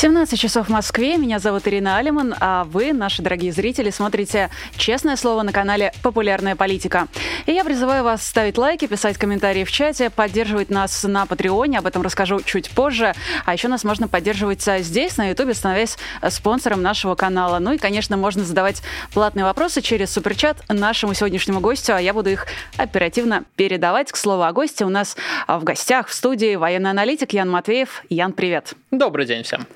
17 0.00 0.40
часов 0.40 0.68
в 0.68 0.70
Москве. 0.70 1.18
Меня 1.18 1.38
зовут 1.38 1.68
Ирина 1.68 1.98
Алиман, 1.98 2.34
а 2.40 2.64
вы, 2.64 2.94
наши 2.94 3.20
дорогие 3.20 3.52
зрители, 3.52 3.90
смотрите 3.90 4.48
«Честное 4.78 5.14
слово» 5.14 5.42
на 5.42 5.52
канале 5.52 5.92
«Популярная 6.02 6.56
политика». 6.56 7.06
И 7.44 7.52
я 7.52 7.64
призываю 7.64 8.02
вас 8.02 8.26
ставить 8.26 8.56
лайки, 8.56 8.86
писать 8.86 9.18
комментарии 9.18 9.62
в 9.62 9.70
чате, 9.70 10.08
поддерживать 10.08 10.70
нас 10.70 11.04
на 11.04 11.26
Патреоне, 11.26 11.80
об 11.80 11.86
этом 11.86 12.00
расскажу 12.00 12.40
чуть 12.40 12.70
позже. 12.70 13.12
А 13.44 13.52
еще 13.52 13.68
нас 13.68 13.84
можно 13.84 14.08
поддерживать 14.08 14.66
здесь, 14.78 15.18
на 15.18 15.28
Ютубе, 15.28 15.52
становясь 15.52 15.98
спонсором 16.30 16.80
нашего 16.80 17.14
канала. 17.14 17.58
Ну 17.58 17.74
и, 17.74 17.76
конечно, 17.76 18.16
можно 18.16 18.42
задавать 18.42 18.80
платные 19.12 19.44
вопросы 19.44 19.82
через 19.82 20.10
суперчат 20.10 20.56
нашему 20.70 21.12
сегодняшнему 21.12 21.60
гостю, 21.60 21.94
а 21.94 22.00
я 22.00 22.14
буду 22.14 22.30
их 22.30 22.46
оперативно 22.78 23.44
передавать. 23.54 24.10
К 24.12 24.16
слову 24.16 24.44
о 24.44 24.52
гости, 24.54 24.82
у 24.82 24.88
нас 24.88 25.18
в 25.46 25.62
гостях 25.62 26.08
в 26.08 26.14
студии 26.14 26.56
военный 26.56 26.88
аналитик 26.88 27.34
Ян 27.34 27.50
Матвеев. 27.50 28.02
Ян, 28.08 28.32
привет. 28.32 28.72
Добрый 28.90 29.24
день 29.24 29.44
всем. 29.44 29.68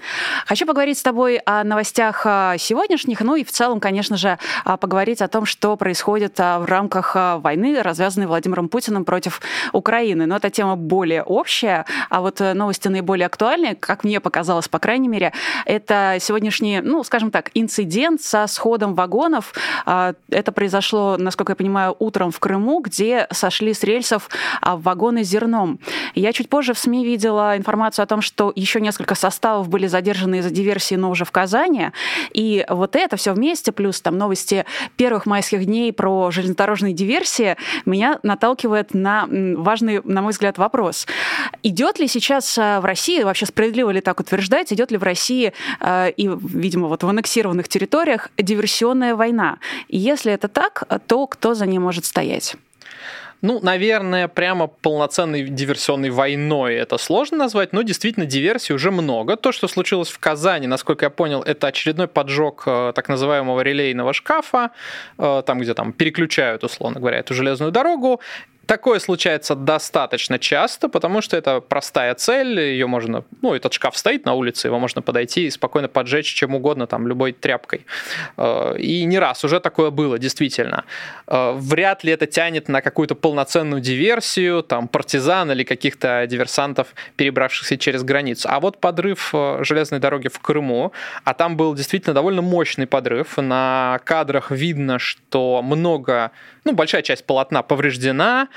Хочу 0.44 0.66
поговорить 0.66 0.98
с 0.98 1.02
тобой 1.02 1.36
о 1.46 1.62
новостях 1.62 2.22
а, 2.24 2.58
сегодняшних, 2.58 3.20
ну 3.20 3.36
и 3.36 3.44
в 3.44 3.52
целом, 3.52 3.78
конечно 3.78 4.16
же, 4.16 4.40
а, 4.64 4.76
поговорить 4.76 5.22
о 5.22 5.28
том, 5.28 5.46
что 5.46 5.76
происходит 5.76 6.34
а, 6.40 6.58
в 6.58 6.64
рамках 6.64 7.14
войны, 7.14 7.80
развязанной 7.80 8.26
Владимиром 8.26 8.68
Путиным 8.68 9.04
против 9.04 9.40
Украины. 9.72 10.26
Но 10.26 10.36
эта 10.36 10.50
тема 10.50 10.74
более 10.74 11.22
общая, 11.22 11.84
а 12.10 12.22
вот 12.22 12.40
э, 12.40 12.54
новости 12.54 12.88
наиболее 12.88 13.26
актуальные, 13.26 13.76
как 13.76 14.02
мне 14.02 14.18
показалось, 14.18 14.66
по 14.66 14.80
крайней 14.80 15.06
мере, 15.06 15.32
это 15.64 16.16
сегодняшний, 16.18 16.80
ну, 16.80 17.04
скажем 17.04 17.30
так, 17.30 17.52
инцидент 17.54 18.20
со 18.20 18.48
сходом 18.48 18.96
вагонов. 18.96 19.54
Это 19.86 20.52
произошло, 20.52 21.16
насколько 21.18 21.52
я 21.52 21.56
понимаю, 21.56 21.94
утром 22.00 22.32
в 22.32 22.40
Крыму, 22.40 22.80
где 22.80 23.28
сошли 23.30 23.74
с 23.74 23.84
рельсов 23.84 24.28
вагоны 24.60 25.22
с 25.22 25.28
зерном. 25.28 25.78
Я 26.16 26.32
чуть 26.32 26.48
позже 26.48 26.74
в 26.74 26.78
СМИ 26.80 27.04
видела 27.04 27.56
информацию 27.56 28.02
о 28.02 28.06
том, 28.06 28.20
что 28.20 28.52
еще 28.56 28.80
несколько 28.80 29.03
составов 29.12 29.68
были 29.68 29.86
задержаны 29.86 30.14
задержаны 30.14 30.38
из-за 30.38 30.50
диверсии, 30.50 30.94
но 30.94 31.10
уже 31.10 31.24
в 31.24 31.32
Казани. 31.32 31.90
И 32.32 32.64
вот 32.68 32.96
это 32.96 33.16
все 33.16 33.32
вместе, 33.32 33.72
плюс 33.72 34.00
там 34.00 34.18
новости 34.18 34.64
первых 34.96 35.26
майских 35.26 35.64
дней 35.64 35.92
про 35.92 36.30
железнодорожные 36.30 36.92
диверсии, 36.92 37.56
меня 37.86 38.18
наталкивает 38.22 38.94
на 38.94 39.26
важный, 39.28 40.00
на 40.04 40.22
мой 40.22 40.32
взгляд, 40.32 40.58
вопрос. 40.58 41.06
Идет 41.62 41.98
ли 41.98 42.08
сейчас 42.08 42.58
э, 42.58 42.80
в 42.80 42.84
России, 42.84 43.22
вообще 43.22 43.46
справедливо 43.46 43.90
ли 43.90 44.00
так 44.00 44.20
утверждать, 44.20 44.72
идет 44.72 44.90
ли 44.90 44.98
в 44.98 45.02
России 45.02 45.52
э, 45.80 46.10
и, 46.10 46.28
видимо, 46.28 46.88
вот 46.88 47.02
в 47.02 47.08
аннексированных 47.08 47.68
территориях 47.68 48.30
диверсионная 48.38 49.14
война? 49.14 49.58
И 49.88 49.98
если 49.98 50.32
это 50.32 50.48
так, 50.48 50.84
то 51.06 51.26
кто 51.26 51.54
за 51.54 51.66
ней 51.66 51.78
может 51.78 52.04
стоять? 52.04 52.56
Ну, 53.44 53.60
наверное, 53.60 54.26
прямо 54.26 54.68
полноценной 54.68 55.42
диверсионной 55.42 56.08
войной 56.08 56.76
это 56.76 56.96
сложно 56.96 57.36
назвать, 57.36 57.74
но 57.74 57.82
действительно 57.82 58.24
диверсий 58.24 58.74
уже 58.74 58.90
много. 58.90 59.36
То, 59.36 59.52
что 59.52 59.68
случилось 59.68 60.08
в 60.08 60.18
Казани, 60.18 60.66
насколько 60.66 61.04
я 61.04 61.10
понял, 61.10 61.42
это 61.42 61.66
очередной 61.66 62.08
поджог 62.08 62.62
э, 62.64 62.92
так 62.94 63.06
называемого 63.10 63.60
релейного 63.60 64.14
шкафа, 64.14 64.70
э, 65.18 65.42
там, 65.44 65.60
где 65.60 65.74
там 65.74 65.92
переключают, 65.92 66.64
условно 66.64 67.00
говоря, 67.00 67.18
эту 67.18 67.34
железную 67.34 67.70
дорогу. 67.70 68.22
Такое 68.66 68.98
случается 68.98 69.54
достаточно 69.54 70.38
часто, 70.38 70.88
потому 70.88 71.20
что 71.20 71.36
это 71.36 71.60
простая 71.60 72.14
цель, 72.14 72.60
ее 72.60 72.86
можно, 72.86 73.24
ну, 73.42 73.54
этот 73.54 73.72
шкаф 73.72 73.96
стоит 73.96 74.24
на 74.24 74.34
улице, 74.34 74.68
его 74.68 74.78
можно 74.78 75.02
подойти 75.02 75.46
и 75.46 75.50
спокойно 75.50 75.88
поджечь 75.88 76.32
чем 76.32 76.54
угодно, 76.54 76.86
там, 76.86 77.06
любой 77.06 77.32
тряпкой. 77.32 77.84
Э, 78.36 78.76
и 78.78 79.04
не 79.04 79.18
раз 79.18 79.44
уже 79.44 79.60
такое 79.60 79.90
было, 79.90 80.18
действительно. 80.18 80.84
Э, 81.26 81.52
вряд 81.56 82.04
ли 82.04 82.12
это 82.12 82.26
тянет 82.26 82.68
на 82.68 82.80
какую-то 82.80 83.14
полноценную 83.14 83.80
диверсию, 83.80 84.62
там, 84.62 84.88
партизан 84.88 85.50
или 85.52 85.64
каких-то 85.64 86.26
диверсантов, 86.26 86.94
перебравшихся 87.16 87.76
через 87.76 88.02
границу. 88.02 88.48
А 88.50 88.60
вот 88.60 88.78
подрыв 88.80 89.30
э, 89.32 89.58
железной 89.62 90.00
дороги 90.00 90.28
в 90.28 90.38
Крыму, 90.38 90.92
а 91.24 91.34
там 91.34 91.56
был 91.56 91.74
действительно 91.74 92.14
довольно 92.14 92.42
мощный 92.42 92.86
подрыв. 92.86 93.36
На 93.36 94.00
кадрах 94.04 94.50
видно, 94.50 94.98
что 94.98 95.60
много, 95.62 96.30
ну, 96.64 96.72
большая 96.72 97.02
часть 97.02 97.24
полотна 97.24 97.62
повреждена, 97.62 98.48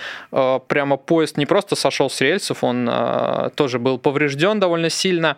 прямо 0.67 0.97
поезд 0.97 1.37
не 1.37 1.45
просто 1.45 1.75
сошел 1.75 2.09
с 2.09 2.21
рельсов, 2.21 2.63
он 2.63 2.87
э, 2.89 3.49
тоже 3.55 3.79
был 3.79 3.97
поврежден 3.97 4.59
довольно 4.59 4.89
сильно. 4.89 5.37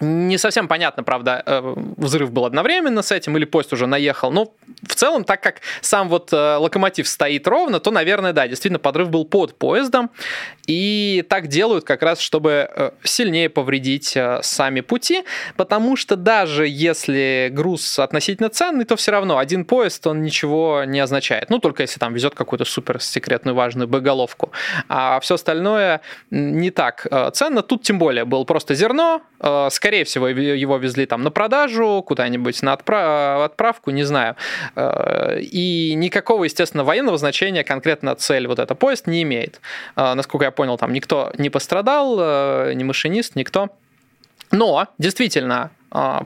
Не 0.00 0.38
совсем 0.38 0.66
понятно, 0.66 1.02
правда, 1.02 1.42
э, 1.44 1.74
взрыв 1.98 2.32
был 2.32 2.46
одновременно 2.46 3.02
с 3.02 3.12
этим 3.12 3.36
или 3.36 3.44
поезд 3.44 3.74
уже 3.74 3.86
наехал. 3.86 4.32
Но 4.32 4.54
в 4.82 4.94
целом, 4.94 5.24
так 5.24 5.42
как 5.42 5.56
сам 5.82 6.08
вот 6.08 6.32
э, 6.32 6.56
локомотив 6.56 7.06
стоит 7.06 7.46
ровно, 7.46 7.80
то, 7.80 7.90
наверное, 7.90 8.32
да, 8.32 8.48
действительно, 8.48 8.78
подрыв 8.78 9.10
был 9.10 9.26
под 9.26 9.58
поездом. 9.58 10.10
И 10.66 11.22
так 11.28 11.48
делают 11.48 11.84
как 11.84 12.02
раз, 12.02 12.20
чтобы 12.20 12.70
э, 12.74 12.90
сильнее 13.02 13.50
повредить 13.50 14.16
сами 14.40 14.80
пути, 14.80 15.24
потому 15.56 15.96
что 15.96 16.16
даже 16.16 16.66
если 16.66 17.50
груз 17.52 17.98
относительно 17.98 18.48
ценный, 18.48 18.86
то 18.86 18.96
все 18.96 19.10
равно 19.10 19.36
один 19.36 19.66
поезд, 19.66 20.06
он 20.06 20.22
ничего 20.22 20.84
не 20.86 21.00
означает. 21.00 21.50
Ну, 21.50 21.58
только 21.58 21.82
если 21.82 22.00
там 22.00 22.14
везет 22.14 22.34
какую-то 22.34 22.64
супер 22.64 23.02
секретную 23.02 23.54
важную 23.54 23.86
боеголовку. 23.86 24.50
А 24.88 25.20
все 25.20 25.34
остальное 25.34 26.00
не 26.30 26.70
так 26.70 27.06
ценно. 27.34 27.62
Тут 27.62 27.82
тем 27.82 27.98
более 27.98 28.24
было 28.24 28.44
просто 28.44 28.74
зерно, 28.74 29.20
скорее 29.70 29.89
скорее 29.90 30.04
всего, 30.04 30.28
его 30.28 30.76
везли 30.76 31.04
там 31.04 31.24
на 31.24 31.32
продажу, 31.32 32.04
куда-нибудь 32.06 32.62
на 32.62 32.74
отправ... 32.74 33.42
отправку, 33.42 33.90
не 33.90 34.04
знаю. 34.04 34.36
Э, 34.76 35.40
и 35.40 35.94
никакого, 35.96 36.44
естественно, 36.44 36.84
военного 36.84 37.18
значения 37.18 37.64
конкретно 37.64 38.14
цель 38.14 38.46
вот 38.46 38.60
эта 38.60 38.76
поезд 38.76 39.08
не 39.08 39.22
имеет. 39.22 39.60
Э, 39.96 40.14
насколько 40.14 40.44
я 40.44 40.52
понял, 40.52 40.78
там 40.78 40.92
никто 40.92 41.32
не 41.38 41.50
пострадал, 41.50 42.16
э, 42.20 42.72
ни 42.74 42.84
машинист, 42.84 43.34
никто. 43.34 43.70
Но, 44.52 44.86
действительно, 44.98 45.70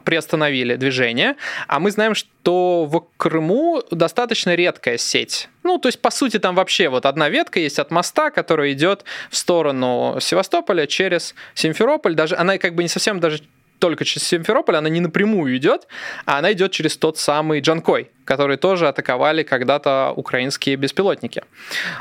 приостановили 0.04 0.76
движение, 0.76 1.36
а 1.68 1.80
мы 1.80 1.90
знаем, 1.90 2.14
что 2.14 2.84
в 2.84 3.06
Крыму 3.16 3.82
достаточно 3.90 4.54
редкая 4.54 4.98
сеть. 4.98 5.48
Ну, 5.62 5.78
то 5.78 5.88
есть, 5.88 6.02
по 6.02 6.10
сути, 6.10 6.38
там 6.38 6.54
вообще 6.54 6.90
вот 6.90 7.06
одна 7.06 7.30
ветка 7.30 7.58
есть 7.58 7.78
от 7.78 7.90
моста, 7.90 8.30
которая 8.30 8.72
идет 8.72 9.04
в 9.30 9.36
сторону 9.36 10.18
Севастополя 10.20 10.86
через 10.86 11.34
Симферополь. 11.54 12.14
Даже 12.14 12.36
она 12.36 12.58
как 12.58 12.74
бы 12.74 12.82
не 12.82 12.90
совсем 12.90 13.20
даже 13.20 13.42
только 13.78 14.04
через 14.04 14.26
Симферополь, 14.26 14.76
она 14.76 14.88
не 14.88 15.00
напрямую 15.00 15.56
идет, 15.56 15.86
а 16.24 16.38
она 16.38 16.52
идет 16.52 16.72
через 16.72 16.96
тот 16.96 17.18
самый 17.18 17.60
Джанкой, 17.60 18.10
который 18.24 18.56
тоже 18.56 18.88
атаковали 18.88 19.42
когда-то 19.42 20.12
украинские 20.16 20.76
беспилотники. 20.76 21.42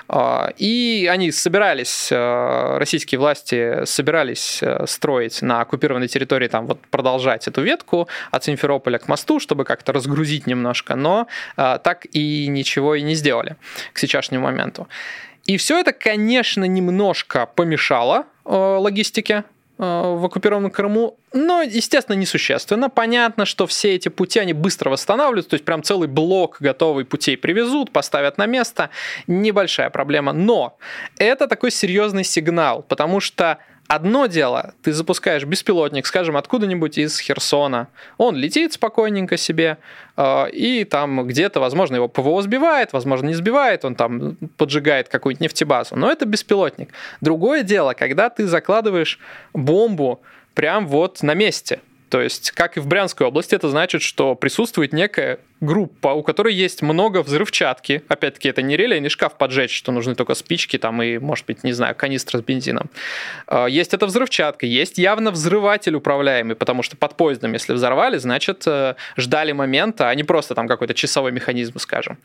А, 0.07 0.51
и 0.57 1.09
они 1.11 1.31
собирались, 1.31 2.09
э, 2.11 2.77
российские 2.77 3.19
власти 3.19 3.85
собирались 3.85 4.59
э, 4.61 4.85
строить 4.87 5.41
на 5.41 5.61
оккупированной 5.61 6.07
территории, 6.07 6.47
там 6.47 6.67
вот 6.67 6.79
продолжать 6.89 7.47
эту 7.47 7.61
ветку 7.61 8.07
от 8.31 8.43
Симферополя 8.43 8.97
к 8.97 9.07
мосту, 9.07 9.39
чтобы 9.39 9.65
как-то 9.65 9.91
разгрузить 9.91 10.47
немножко, 10.47 10.95
но 10.95 11.27
э, 11.57 11.79
так 11.83 12.05
и 12.11 12.47
ничего 12.47 12.95
и 12.95 13.01
не 13.01 13.15
сделали 13.15 13.57
к 13.91 13.99
сейчасшнему 13.99 14.45
моменту. 14.45 14.87
И 15.45 15.57
все 15.57 15.77
это, 15.79 15.91
конечно, 15.91 16.63
немножко 16.63 17.45
помешало 17.45 18.25
логистике 18.45 19.35
Э, 19.35 19.52
в 19.77 20.25
оккупированном 20.25 20.71
Крыму, 20.71 21.17
но, 21.33 21.61
естественно, 21.61 22.15
несущественно. 22.15 22.89
Понятно, 22.89 23.45
что 23.45 23.65
все 23.65 23.95
эти 23.95 24.09
пути, 24.09 24.39
они 24.39 24.53
быстро 24.53 24.89
восстанавливаются, 24.89 25.51
то 25.51 25.53
есть 25.55 25.65
прям 25.65 25.81
целый 25.81 26.07
блок 26.07 26.57
готовый 26.59 27.05
путей 27.05 27.37
привезут, 27.37 27.91
поставят 27.91 28.37
на 28.37 28.45
место. 28.45 28.91
Небольшая 29.27 29.89
проблема, 29.89 30.31
но 30.31 30.77
это 31.17 31.47
такой 31.47 31.71
серьезный 31.71 32.23
сигнал, 32.23 32.83
потому 32.83 33.19
что 33.19 33.57
Одно 33.95 34.25
дело, 34.25 34.73
ты 34.81 34.91
запускаешь 34.91 35.45
беспилотник, 35.45 36.07
скажем, 36.07 36.35
откуда-нибудь 36.35 36.97
из 36.97 37.19
Херсона. 37.19 37.89
Он 38.17 38.35
летит 38.35 38.73
спокойненько 38.73 39.37
себе, 39.37 39.77
э, 40.17 40.49
и 40.49 40.83
там 40.83 41.27
где-то, 41.27 41.59
возможно, 41.59 41.97
его 41.97 42.07
ПВО 42.07 42.41
сбивает, 42.41 42.91
возможно, 42.91 43.27
не 43.27 43.35
сбивает, 43.35 43.85
он 43.85 43.93
там 43.93 44.35
поджигает 44.57 45.09
какую-нибудь 45.09 45.41
нефтебазу. 45.41 45.95
Но 45.95 46.11
это 46.11 46.25
беспилотник. 46.25 46.89
Другое 47.21 47.61
дело, 47.61 47.93
когда 47.93 48.31
ты 48.31 48.47
закладываешь 48.47 49.19
бомбу 49.53 50.23
прям 50.55 50.87
вот 50.87 51.21
на 51.21 51.35
месте. 51.35 51.79
То 52.09 52.19
есть, 52.19 52.49
как 52.49 52.77
и 52.77 52.79
в 52.79 52.87
Брянской 52.87 53.27
области, 53.27 53.53
это 53.53 53.69
значит, 53.69 54.01
что 54.01 54.33
присутствует 54.33 54.91
некая 54.91 55.37
группа, 55.63 56.09
у 56.09 56.23
которой 56.23 56.53
есть 56.53 56.81
много 56.81 57.23
взрывчатки. 57.23 58.03
Опять-таки, 58.07 58.49
это 58.49 58.61
не 58.61 58.75
релейный 58.75 59.09
шкаф 59.09 59.37
поджечь, 59.37 59.75
что 59.75 59.91
нужны 59.91 60.15
только 60.15 60.33
спички 60.35 60.77
там 60.77 61.01
и, 61.01 61.17
может 61.17 61.45
быть, 61.45 61.63
не 61.63 61.71
знаю, 61.71 61.95
канистра 61.95 62.39
с 62.39 62.41
бензином. 62.41 62.89
А, 63.47 63.65
есть 63.67 63.93
эта 63.93 64.05
взрывчатка, 64.05 64.65
есть 64.65 64.97
явно 64.97 65.31
взрыватель 65.31 65.95
управляемый, 65.95 66.55
потому 66.55 66.83
что 66.83 66.97
под 66.97 67.15
поездом, 67.15 67.53
если 67.53 67.73
взорвали, 67.73 68.17
значит, 68.17 68.63
э, 68.67 68.95
ждали 69.17 69.53
момента, 69.53 70.09
а 70.09 70.15
не 70.15 70.23
просто 70.23 70.53
там 70.53 70.67
какой-то 70.67 70.93
часовой 70.93 71.31
механизм, 71.31 71.79
скажем. 71.79 72.17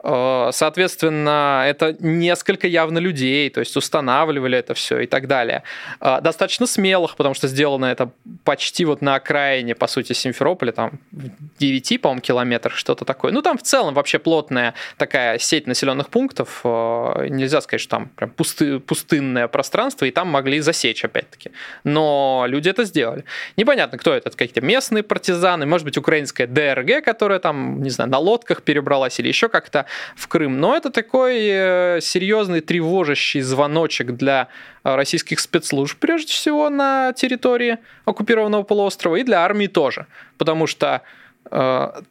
А, 0.00 0.50
соответственно, 0.52 1.64
это 1.66 1.96
несколько 2.00 2.66
явно 2.66 2.98
людей, 2.98 3.50
то 3.50 3.60
есть 3.60 3.76
устанавливали 3.76 4.58
это 4.58 4.74
все 4.74 5.00
и 5.00 5.06
так 5.06 5.28
далее. 5.28 5.62
А, 6.00 6.20
достаточно 6.20 6.66
смелых, 6.66 7.16
потому 7.16 7.34
что 7.34 7.46
сделано 7.46 7.86
это 7.86 8.10
почти 8.44 8.84
вот 8.84 9.00
на 9.00 9.14
окраине, 9.14 9.74
по 9.74 9.86
сути, 9.86 10.12
Симферополя, 10.12 10.72
там 10.72 10.92
9, 11.12 12.00
по-моему, 12.00 12.20
километрах, 12.20 12.79
что-то 12.80 13.04
такое. 13.04 13.30
Ну, 13.30 13.42
там 13.42 13.56
в 13.58 13.62
целом 13.62 13.94
вообще 13.94 14.18
плотная 14.18 14.74
такая 14.96 15.38
сеть 15.38 15.66
населенных 15.66 16.08
пунктов. 16.08 16.62
А, 16.64 17.26
нельзя 17.28 17.60
сказать, 17.60 17.80
что 17.80 17.90
там 17.90 18.08
прям 18.08 18.30
пусты, 18.30 18.80
пустынное 18.80 19.46
пространство, 19.46 20.06
и 20.06 20.10
там 20.10 20.28
могли 20.28 20.60
засечь, 20.60 21.04
опять-таки. 21.04 21.52
Но 21.84 22.44
люди 22.48 22.68
это 22.68 22.84
сделали. 22.84 23.24
Непонятно, 23.56 23.98
кто 23.98 24.12
это, 24.12 24.30
какие-то 24.30 24.60
местные 24.62 25.02
партизаны, 25.02 25.66
может 25.66 25.84
быть, 25.84 25.96
украинская 25.98 26.46
ДРГ, 26.46 27.04
которая 27.04 27.38
там, 27.38 27.82
не 27.82 27.90
знаю, 27.90 28.10
на 28.10 28.18
лодках 28.18 28.62
перебралась 28.62 29.20
или 29.20 29.28
еще 29.28 29.48
как-то 29.48 29.86
в 30.16 30.26
Крым. 30.26 30.58
Но 30.58 30.76
это 30.76 30.90
такой 30.90 31.38
э, 31.42 31.98
серьезный 32.00 32.60
тревожащий 32.60 33.40
звоночек 33.40 34.12
для 34.12 34.48
э, 34.84 34.94
российских 34.94 35.40
спецслужб, 35.40 35.98
прежде 35.98 36.32
всего, 36.32 36.70
на 36.70 37.12
территории 37.12 37.78
оккупированного 38.04 38.62
полуострова, 38.62 39.16
и 39.16 39.22
для 39.22 39.40
армии 39.40 39.66
тоже. 39.66 40.06
Потому 40.38 40.66
что 40.66 40.86
э, 40.86 41.19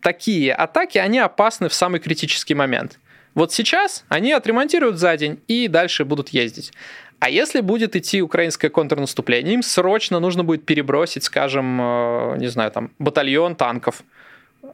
такие 0.01 0.53
атаки, 0.53 0.97
они 0.97 1.19
опасны 1.19 1.69
в 1.69 1.73
самый 1.73 1.99
критический 1.99 2.55
момент. 2.55 2.99
Вот 3.35 3.53
сейчас 3.53 4.03
они 4.09 4.33
отремонтируют 4.33 4.97
за 4.97 5.15
день 5.15 5.39
и 5.47 5.67
дальше 5.67 6.03
будут 6.03 6.29
ездить. 6.29 6.73
А 7.19 7.29
если 7.29 7.61
будет 7.61 7.95
идти 7.95 8.21
украинское 8.21 8.71
контрнаступление, 8.71 9.53
им 9.53 9.61
срочно 9.61 10.19
нужно 10.19 10.43
будет 10.43 10.65
перебросить, 10.65 11.23
скажем, 11.23 11.79
э, 11.81 12.37
не 12.37 12.47
знаю, 12.47 12.71
там, 12.71 12.91
батальон 12.97 13.55
танков– 13.55 14.03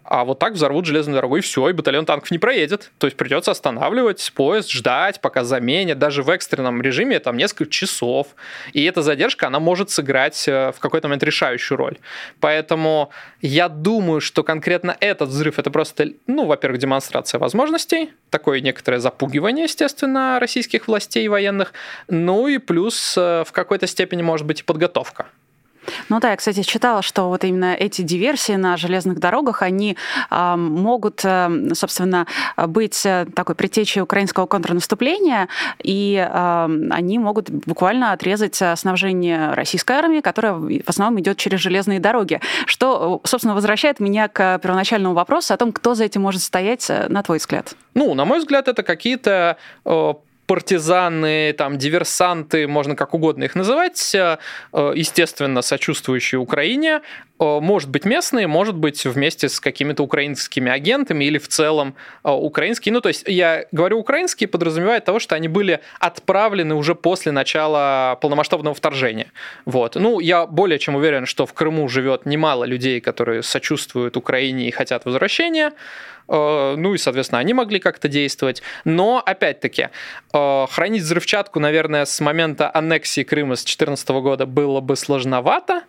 а 0.04 0.24
вот 0.24 0.40
так 0.40 0.54
взорвут 0.54 0.86
железную 0.86 1.16
дорогу, 1.16 1.38
и 1.38 1.42
все, 1.42 1.70
и 1.70 1.74
батальон 1.74 2.06
танков 2.06 2.32
не 2.32 2.38
проедет. 2.38 2.92
То 2.98 3.08
есть 3.08 3.18
придется 3.18 3.52
останавливать 3.52 4.32
поезд, 4.36 4.70
ждать, 4.70 5.22
пока 5.22 5.44
заменят. 5.44 6.00
Даже 6.00 6.24
в 6.24 6.30
экстренном 6.30 6.82
режиме 6.82 7.20
там 7.20 7.38
несколько 7.38 7.72
часов. 7.72 8.28
И 8.74 8.84
эта 8.84 9.02
задержка, 9.02 9.48
она 9.48 9.60
может 9.60 9.90
сыграть 9.90 10.48
э, 10.48 10.72
в 10.72 10.80
какой-то 10.80 11.08
момент 11.08 11.24
решающую 11.24 11.78
роль. 11.78 11.98
Поэтому 12.40 13.12
я 13.42 13.70
думаю, 13.70 14.22
что 14.22 14.44
конкретно 14.44 14.96
этот 15.00 15.30
взрыв 15.30 15.60
это 15.60 15.72
просто, 15.72 16.10
ну, 16.28 16.46
во-первых, 16.46 16.80
демонстрация 16.80 17.40
возможностей, 17.40 18.12
такое 18.30 18.62
некоторое 18.62 19.00
запугивание, 19.00 19.66
естественно, 19.66 20.40
российских 20.40 20.88
властей 20.88 21.28
военных, 21.28 21.74
ну 22.08 22.48
и 22.48 22.58
плюс 22.58 23.16
э, 23.18 23.44
в 23.46 23.52
какой-то 23.52 23.88
степени 23.88 24.22
может 24.22 24.46
быть 24.46 24.62
и 24.62 24.64
подготовка. 24.64 25.28
Ну 26.10 26.20
да, 26.20 26.32
я, 26.32 26.36
кстати, 26.38 26.62
читала, 26.64 27.02
что 27.02 27.30
вот 27.30 27.44
именно 27.44 27.74
эти 27.74 28.02
диверсии 28.02 28.54
на 28.54 28.78
железных 28.78 29.20
дорогах, 29.20 29.62
они 29.62 29.98
э, 30.30 30.56
могут, 30.56 31.22
э, 31.24 31.74
собственно, 31.74 32.28
быть 32.58 33.06
э, 33.06 33.26
такой 33.36 33.56
предтечей 33.56 34.02
украинского 34.02 34.46
контрнаступления, 34.46 35.48
и 35.82 36.16
э, 36.16 36.70
они 36.92 37.20
могут 37.20 37.50
буквально 37.50 38.12
отрезать 38.12 38.62
снабжение 38.76 39.54
российской 39.54 39.94
армии, 39.94 40.22
которая 40.22 40.54
в 40.54 40.90
основном 40.90 41.20
идет 41.20 41.38
через 41.38 41.60
железные 41.60 42.00
дороги. 42.00 42.40
Что, 42.66 43.22
собственно, 43.24 43.56
возвращает 43.56 44.00
меня 44.00 44.28
к 44.28 44.60
первоначальному 44.60 45.16
вопросу 45.16 45.54
о 45.54 45.58
том, 45.58 45.72
кто 45.72 45.96
за 45.96 46.06
этим 46.06 46.22
может 46.22 46.42
стоять, 46.42 46.90
э, 46.90 47.08
на 47.10 47.24
твой 47.24 47.38
взгляд. 47.38 47.76
Ну, 47.94 48.14
на 48.14 48.26
мой 48.26 48.40
взгляд, 48.40 48.68
это 48.68 48.84
какие-то 48.84 49.58
э, 49.86 50.14
партизаны, 50.48 51.54
там, 51.54 51.78
диверсанты, 51.78 52.68
можно 52.68 52.96
как 52.96 53.14
угодно 53.14 53.46
их 53.46 53.56
называть, 53.56 54.14
э, 54.16 54.38
естественно, 54.72 55.62
сочувствующие 55.62 56.40
Украине, 56.40 57.02
э, 57.40 57.60
может 57.60 57.90
быть 57.90 58.06
местные, 58.06 58.48
может 58.48 58.76
быть 58.76 59.06
вместе 59.06 59.50
с 59.50 59.60
какими-то 59.60 60.04
украинскими 60.04 60.72
агентами 60.72 61.26
или 61.26 61.38
в 61.38 61.48
целом 61.48 61.96
э, 62.24 62.30
украинские. 62.30 62.94
Ну, 62.94 63.02
то 63.02 63.10
есть 63.10 63.24
я 63.28 63.66
говорю 63.72 64.00
украинские, 64.00 64.48
подразумевает 64.48 65.06
того, 65.06 65.20
что 65.20 65.36
они 65.36 65.48
были 65.48 65.80
отправлены 66.00 66.76
уже 66.76 66.94
после 66.94 67.32
начала 67.32 68.18
полномасштабного 68.22 68.76
вторжения. 68.76 69.32
Вот. 69.66 69.96
Ну, 69.96 70.20
я 70.20 70.46
более 70.46 70.78
чем 70.80 70.96
уверен, 70.96 71.26
что 71.26 71.46
в 71.46 71.54
Крыму 71.54 71.90
живет 71.90 72.26
немало 72.26 72.66
людей, 72.66 73.02
которые 73.02 73.42
сочувствуют 73.42 74.16
Украине 74.18 74.68
и 74.68 74.72
хотят 74.72 75.06
возвращения. 75.06 75.72
Э, 76.28 76.76
ну 76.78 76.94
и, 76.94 76.98
соответственно, 76.98 77.40
они 77.40 77.54
могли 77.54 77.80
как-то 77.80 78.08
действовать. 78.08 78.62
Но, 78.84 79.22
опять-таки, 79.26 79.90
э, 80.34 80.66
хранить 80.70 81.04
взрывчатку, 81.04 81.60
наверное, 81.60 82.06
с 82.06 82.20
момента 82.20 82.70
аннексии 82.74 83.24
Крыма 83.24 83.56
с 83.56 83.64
2014 83.64 84.10
года 84.22 84.46
было 84.46 84.82
бы 84.82 84.96
сложновато, 84.96 85.84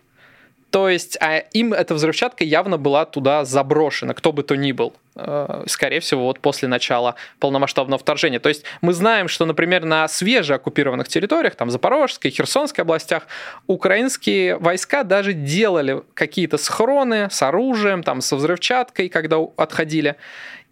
то 0.69 0.89
есть 0.89 1.17
а 1.21 1.37
им 1.37 1.73
эта 1.73 1.93
взрывчатка 1.93 2.43
явно 2.43 2.77
была 2.77 3.05
туда 3.05 3.45
заброшена, 3.45 4.13
кто 4.13 4.33
бы 4.33 4.43
то 4.43 4.55
ни 4.55 4.71
был. 4.73 4.93
Э, 5.15 5.63
скорее 5.67 5.99
всего, 5.99 6.25
вот 6.25 6.39
после 6.39 6.67
начала 6.67 7.15
полномасштабного 7.39 7.97
вторжения. 7.99 8.39
То 8.39 8.49
есть 8.49 8.63
мы 8.81 8.93
знаем, 8.93 9.27
что, 9.27 9.45
например, 9.45 9.85
на 9.85 10.07
свежеоккупированных 10.07 11.07
территориях, 11.07 11.55
там 11.55 11.71
Запорожской, 11.71 12.31
Херсонской 12.31 12.83
областях, 12.83 13.23
украинские 13.65 14.57
войска 14.57 15.03
даже 15.03 15.33
делали 15.33 16.03
какие-то 16.13 16.57
схроны 16.57 17.29
с 17.31 17.41
оружием, 17.41 18.03
там, 18.03 18.21
со 18.21 18.35
взрывчаткой, 18.35 19.09
когда 19.09 19.37
отходили. 19.55 20.17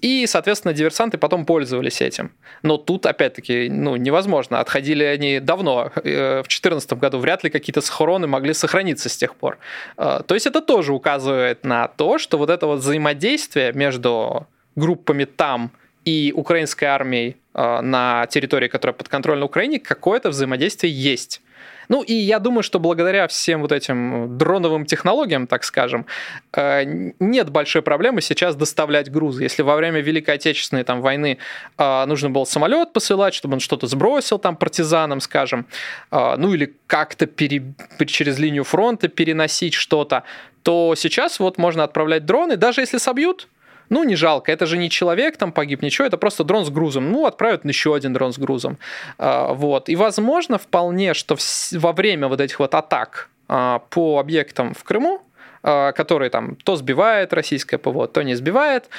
И, 0.05 0.27
соответственно, 0.27 0.71
диверсанты 0.71 1.17
потом 1.17 1.45
пользовались 1.47 1.99
этим. 1.99 2.31
Но 2.61 2.77
тут, 2.77 3.07
опять-таки, 3.07 3.69
ну, 3.69 3.95
невозможно. 3.95 4.59
Отходили 4.59 5.03
они 5.03 5.39
давно. 5.39 5.91
Э, 5.95 6.41
в 6.41 6.47
2014 6.47 6.93
году 6.93 7.17
вряд 7.17 7.43
ли 7.43 7.49
какие-то 7.49 7.81
схроны 7.81 8.27
могли 8.27 8.53
сохраниться 8.53 9.09
с 9.09 9.17
тех 9.17 9.35
пор. 9.35 9.57
Э, 9.97 10.21
то 10.23 10.35
есть 10.35 10.45
это 10.45 10.61
тоже 10.61 10.93
указывает 10.93 11.65
на 11.65 11.87
то, 11.87 12.19
что 12.19 12.37
вот 12.37 12.51
это 12.51 12.67
вот 12.67 12.81
взаимодействие 12.81 13.73
между 13.73 14.45
группами 14.75 15.25
там 15.25 15.71
и 16.05 16.31
украинской 16.35 16.85
армией 16.85 17.37
э, 17.55 17.81
на 17.81 18.27
территории, 18.27 18.67
которая 18.67 18.93
подконтрольна 18.93 19.45
Украине, 19.45 19.79
какое-то 19.79 20.29
взаимодействие 20.29 20.93
есть. 20.93 21.41
Ну 21.89 22.01
и 22.01 22.13
я 22.13 22.39
думаю, 22.39 22.63
что 22.63 22.79
благодаря 22.79 23.27
всем 23.27 23.61
вот 23.61 23.71
этим 23.71 24.37
дроновым 24.37 24.85
технологиям, 24.85 25.47
так 25.47 25.63
скажем, 25.63 26.05
э, 26.53 27.11
нет 27.19 27.49
большой 27.49 27.81
проблемы 27.81 28.21
сейчас 28.21 28.55
доставлять 28.55 29.11
грузы. 29.11 29.43
Если 29.43 29.61
во 29.61 29.75
время 29.75 30.01
Великой 30.01 30.35
Отечественной 30.35 30.83
там, 30.83 31.01
войны 31.01 31.37
э, 31.77 32.05
нужно 32.05 32.29
было 32.29 32.45
самолет 32.45 32.93
посылать, 32.93 33.33
чтобы 33.33 33.55
он 33.55 33.59
что-то 33.59 33.87
сбросил 33.87 34.39
там 34.39 34.55
партизанам, 34.55 35.19
скажем, 35.19 35.65
э, 36.11 36.35
ну 36.37 36.53
или 36.53 36.73
как-то 36.87 37.25
пере... 37.25 37.63
через 38.07 38.39
линию 38.39 38.63
фронта 38.63 39.07
переносить 39.07 39.73
что-то, 39.73 40.23
то 40.63 40.95
сейчас 40.95 41.39
вот 41.39 41.57
можно 41.57 41.83
отправлять 41.83 42.25
дроны, 42.25 42.57
даже 42.57 42.81
если 42.81 42.97
собьют, 42.97 43.47
ну, 43.89 44.03
не 44.03 44.15
жалко, 44.15 44.51
это 44.51 44.65
же 44.65 44.77
не 44.77 44.89
человек 44.89 45.37
там 45.37 45.51
погиб, 45.51 45.81
ничего, 45.81 46.07
это 46.07 46.17
просто 46.17 46.43
дрон 46.43 46.65
с 46.65 46.69
грузом. 46.69 47.11
Ну, 47.11 47.25
отправят 47.25 47.65
еще 47.65 47.95
один 47.95 48.13
дрон 48.13 48.33
с 48.33 48.37
грузом. 48.37 48.77
А, 49.17 49.53
вот. 49.53 49.89
И 49.89 49.95
возможно 49.95 50.57
вполне, 50.57 51.13
что 51.13 51.37
во 51.71 51.93
время 51.93 52.27
вот 52.27 52.41
этих 52.41 52.59
вот 52.59 52.73
атак 52.75 53.29
а, 53.47 53.79
по 53.89 54.19
объектам 54.19 54.73
в 54.73 54.83
Крыму, 54.83 55.21
а, 55.63 55.91
которые 55.91 56.29
там 56.29 56.55
то 56.55 56.75
сбивает 56.75 57.33
российское 57.33 57.77
ПВО, 57.77 58.07
то 58.07 58.21
не 58.23 58.35
сбивает, 58.35 58.89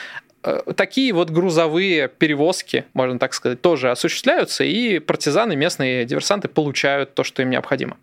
такие 0.76 1.12
вот 1.12 1.30
грузовые 1.30 2.08
перевозки, 2.08 2.84
можно 2.94 3.18
так 3.18 3.34
сказать, 3.34 3.60
тоже 3.60 3.90
осуществляются, 3.90 4.64
и 4.64 4.98
партизаны, 4.98 5.56
местные 5.56 6.04
диверсанты 6.04 6.48
получают 6.48 7.14
то, 7.14 7.24
что 7.24 7.42
им 7.42 7.50
необходимо. 7.50 7.96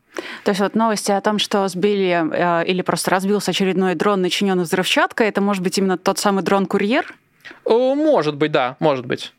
То 0.43 0.51
есть 0.51 0.61
вот 0.61 0.75
новости 0.75 1.11
о 1.11 1.21
том, 1.21 1.39
что 1.39 1.67
сбили 1.67 2.21
э, 2.31 2.65
или 2.65 2.81
просто 2.81 3.11
разбился 3.11 3.51
очередной 3.51 3.95
дрон, 3.95 4.21
начиненный 4.21 4.63
взрывчаткой, 4.63 5.27
это 5.27 5.41
может 5.41 5.63
быть 5.63 5.77
именно 5.77 5.97
тот 5.97 6.19
самый 6.19 6.43
дрон-курьер? 6.43 7.15
Может 7.65 8.35
быть, 8.35 8.51
да, 8.51 8.75
может 8.79 9.05
быть. 9.05 9.33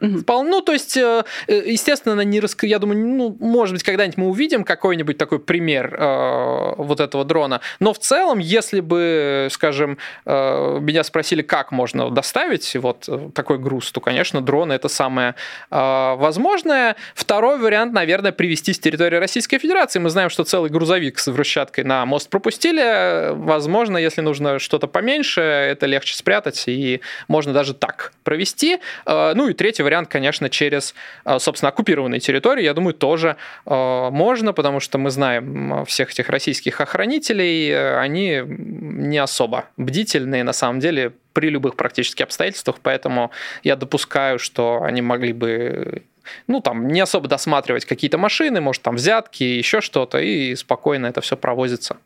Угу. 0.00 0.42
Ну, 0.44 0.60
то 0.62 0.72
есть, 0.72 0.96
э, 0.96 1.24
э, 1.46 1.62
естественно, 1.66 2.20
не 2.22 2.40
раск... 2.40 2.64
я 2.64 2.78
думаю, 2.78 2.98
ну, 3.06 3.36
может 3.40 3.74
быть, 3.74 3.82
когда-нибудь 3.82 4.16
мы 4.16 4.28
увидим 4.28 4.64
какой-нибудь 4.64 5.18
такой 5.18 5.38
пример 5.38 5.94
э, 5.94 6.74
вот 6.76 7.00
этого 7.00 7.24
дрона. 7.24 7.60
Но 7.80 7.92
в 7.92 7.98
целом, 7.98 8.38
если 8.38 8.80
бы, 8.80 9.48
скажем, 9.50 9.98
э, 10.24 10.78
меня 10.80 11.04
спросили, 11.04 11.42
как 11.42 11.72
можно 11.72 12.10
доставить 12.10 12.74
вот 12.76 13.08
такой 13.34 13.58
груз, 13.58 13.92
то, 13.92 14.00
конечно, 14.00 14.40
дрон 14.40 14.72
это 14.72 14.88
самое 14.88 15.34
э, 15.70 16.14
возможное. 16.16 16.96
Второй 17.14 17.58
вариант, 17.58 17.92
наверное, 17.92 18.32
привести 18.32 18.72
с 18.72 18.78
территории 18.78 19.16
Российской 19.16 19.58
Федерации. 19.58 19.98
Мы 19.98 20.08
знаем, 20.10 20.30
что 20.30 20.44
целый 20.44 20.70
грузовик 20.70 21.18
с 21.18 21.26
взрывчаткой 21.26 21.84
на 21.84 22.06
мост 22.06 22.30
пропустили. 22.30 23.32
Возможно, 23.34 23.98
если 23.98 24.22
нужно 24.22 24.58
что-то 24.58 24.86
поменьше, 24.86 25.40
это 25.40 25.86
легче 25.86 26.14
спрятать, 26.16 26.64
и 26.66 27.00
можно 27.28 27.52
даже 27.52 27.74
так 27.74 28.12
провести. 28.24 28.78
Э, 29.04 29.32
ну 29.34 29.48
и 29.48 29.52
третий 29.52 29.79
третий 29.80 29.84
вариант, 29.84 30.08
конечно, 30.08 30.50
через, 30.50 30.94
собственно, 31.38 31.70
оккупированные 31.70 32.20
территории, 32.20 32.64
я 32.64 32.74
думаю, 32.74 32.92
тоже 32.92 33.36
можно, 33.64 34.52
потому 34.52 34.80
что 34.80 34.98
мы 34.98 35.10
знаем 35.10 35.84
всех 35.86 36.10
этих 36.10 36.28
российских 36.28 36.80
охранителей, 36.82 37.98
они 37.98 38.42
не 38.46 39.18
особо 39.18 39.64
бдительные, 39.78 40.44
на 40.44 40.52
самом 40.52 40.80
деле, 40.80 41.12
при 41.32 41.50
любых 41.50 41.76
практически 41.76 42.22
обстоятельствах, 42.22 42.76
поэтому 42.82 43.30
я 43.64 43.76
допускаю, 43.76 44.38
что 44.38 44.82
они 44.82 45.02
могли 45.02 45.32
бы 45.32 46.02
ну, 46.46 46.60
там, 46.60 46.88
не 46.88 47.00
особо 47.00 47.28
досматривать 47.28 47.86
какие-то 47.86 48.18
машины, 48.18 48.60
может, 48.60 48.82
там 48.82 48.96
взятки, 48.96 49.44
еще 49.44 49.80
что-то, 49.80 50.18
и 50.18 50.54
спокойно 50.56 51.06
это 51.06 51.20
все 51.20 51.36
провозится. 51.36 51.96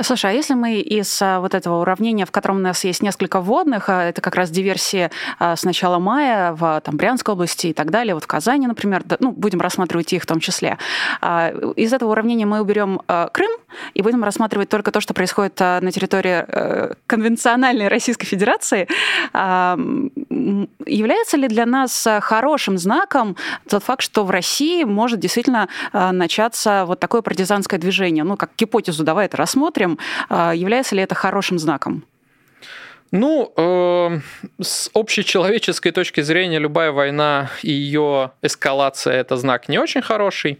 Слушай, 0.00 0.30
а 0.30 0.34
если 0.34 0.54
мы 0.54 0.80
из 0.80 1.20
а, 1.22 1.40
вот 1.40 1.54
этого 1.54 1.80
уравнения, 1.80 2.26
в 2.26 2.30
котором 2.30 2.56
у 2.56 2.60
нас 2.60 2.84
есть 2.84 3.02
несколько 3.02 3.40
вводных, 3.40 3.88
а, 3.88 4.04
это 4.04 4.20
как 4.20 4.34
раз 4.34 4.50
диверсии 4.50 5.10
а, 5.38 5.56
с 5.56 5.64
начала 5.64 5.98
мая 5.98 6.52
в 6.52 6.80
там, 6.84 6.96
Брянской 6.96 7.34
области 7.34 7.68
и 7.68 7.72
так 7.72 7.90
далее, 7.90 8.14
вот 8.14 8.24
в 8.24 8.26
Казани, 8.26 8.66
например, 8.66 9.04
ну, 9.20 9.32
будем 9.32 9.60
рассматривать 9.60 10.12
их 10.12 10.22
в 10.22 10.26
том 10.26 10.40
числе. 10.40 10.78
Из 11.22 11.92
этого 11.92 12.12
уравнения 12.12 12.46
мы 12.46 12.60
уберем 12.60 13.00
Крым 13.32 13.50
и 13.94 14.02
будем 14.02 14.24
рассматривать 14.24 14.68
только 14.68 14.90
то, 14.90 15.00
что 15.00 15.14
происходит 15.14 15.58
на 15.60 15.90
территории 15.90 16.44
э, 16.46 16.94
конвенциональной 17.06 17.88
Российской 17.88 18.26
Федерации. 18.26 18.88
Является 20.86 21.36
ли 21.36 21.48
для 21.48 21.66
нас 21.66 22.06
хорошим 22.20 22.78
знаком 22.78 23.36
тот 23.68 23.82
факт, 23.82 24.02
что 24.02 24.24
в 24.24 24.30
России 24.30 24.84
может 24.84 25.20
действительно 25.20 25.68
начаться 25.92 26.84
вот 26.86 27.00
такое 27.00 27.22
партизанское 27.22 27.78
движение? 27.78 28.24
Ну, 28.24 28.36
как 28.36 28.50
гипотезу 28.56 29.04
давай 29.04 29.26
это 29.26 29.36
рассмотрим. 29.52 29.98
А, 30.28 30.54
является 30.54 30.96
ли 30.96 31.02
это 31.02 31.14
хорошим 31.14 31.58
знаком? 31.58 32.04
Ну, 33.14 33.52
э, 33.56 34.20
с 34.62 34.90
общечеловеческой 34.94 35.92
точки 35.92 36.22
зрения, 36.22 36.58
любая 36.58 36.92
война 36.92 37.50
и 37.62 37.70
ее 37.70 38.30
эскалация 38.42 39.20
это 39.20 39.36
знак 39.36 39.68
не 39.68 39.78
очень 39.78 40.00
хороший, 40.00 40.58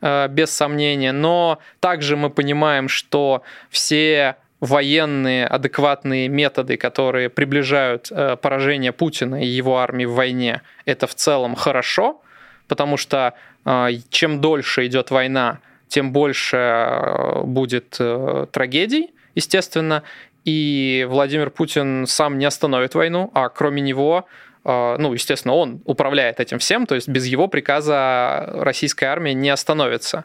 э, 0.00 0.28
без 0.28 0.50
сомнения. 0.50 1.12
Но 1.12 1.58
также 1.80 2.16
мы 2.16 2.30
понимаем, 2.30 2.88
что 2.88 3.42
все 3.68 4.36
военные 4.60 5.46
адекватные 5.46 6.28
методы, 6.28 6.78
которые 6.78 7.28
приближают 7.28 8.10
э, 8.10 8.36
поражение 8.36 8.92
Путина 8.92 9.42
и 9.42 9.46
его 9.46 9.76
армии 9.76 10.06
в 10.06 10.14
войне, 10.14 10.62
это 10.86 11.06
в 11.06 11.14
целом 11.14 11.54
хорошо, 11.54 12.22
потому 12.68 12.96
что 12.96 13.34
э, 13.66 13.88
чем 14.08 14.40
дольше 14.40 14.86
идет 14.86 15.10
война, 15.10 15.58
тем 15.90 16.12
больше 16.12 16.56
э, 16.56 17.42
будет 17.42 17.96
э, 17.98 18.46
трагедий, 18.52 19.12
естественно, 19.34 20.02
и 20.44 21.06
Владимир 21.10 21.50
Путин 21.50 22.06
сам 22.06 22.38
не 22.38 22.46
остановит 22.46 22.94
войну, 22.94 23.30
а 23.34 23.48
кроме 23.48 23.82
него 23.82 24.24
э, 24.64 24.96
ну, 24.98 25.12
естественно, 25.12 25.54
он 25.54 25.82
управляет 25.84 26.38
этим 26.38 26.60
всем, 26.60 26.86
то 26.86 26.94
есть 26.94 27.08
без 27.08 27.26
его 27.26 27.48
приказа 27.48 28.48
российская 28.54 29.06
армия 29.06 29.34
не 29.34 29.50
остановится. 29.50 30.24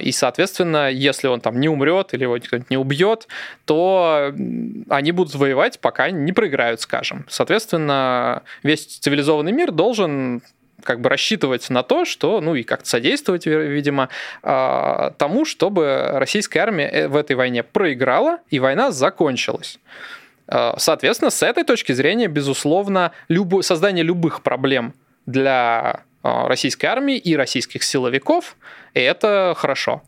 И, 0.00 0.10
соответственно, 0.10 0.90
если 0.90 1.28
он 1.28 1.40
там 1.40 1.60
не 1.60 1.68
умрет 1.68 2.12
или 2.12 2.24
его 2.24 2.36
кто-нибудь 2.38 2.70
не 2.70 2.76
убьет, 2.76 3.28
то 3.66 4.34
они 4.88 5.12
будут 5.12 5.36
воевать, 5.36 5.78
пока 5.78 6.10
не 6.10 6.32
проиграют, 6.32 6.80
скажем. 6.80 7.24
Соответственно, 7.28 8.42
весь 8.64 8.84
цивилизованный 8.84 9.52
мир 9.52 9.70
должен 9.70 10.42
как 10.82 11.00
бы 11.00 11.08
рассчитывать 11.08 11.68
на 11.70 11.82
то, 11.82 12.04
что, 12.04 12.40
ну 12.40 12.54
и 12.54 12.62
как-то 12.62 12.88
содействовать, 12.88 13.46
видимо, 13.46 14.08
а, 14.42 15.10
тому, 15.18 15.44
чтобы 15.44 16.10
российская 16.14 16.60
армия 16.60 16.88
э, 16.88 17.08
в 17.08 17.16
этой 17.16 17.36
войне 17.36 17.62
проиграла 17.62 18.38
и 18.50 18.58
война 18.58 18.90
закончилась. 18.90 19.78
А, 20.48 20.74
соответственно, 20.78 21.30
с 21.30 21.42
этой 21.42 21.64
точки 21.64 21.92
зрения, 21.92 22.26
безусловно, 22.26 23.12
любо, 23.28 23.62
создание 23.62 24.04
любых 24.04 24.42
проблем 24.42 24.94
для 25.26 26.02
а, 26.22 26.48
российской 26.48 26.86
армии 26.86 27.16
и 27.16 27.36
российских 27.36 27.82
силовиков– 27.82 28.56
это 28.94 29.54
хорошо. 29.56 30.02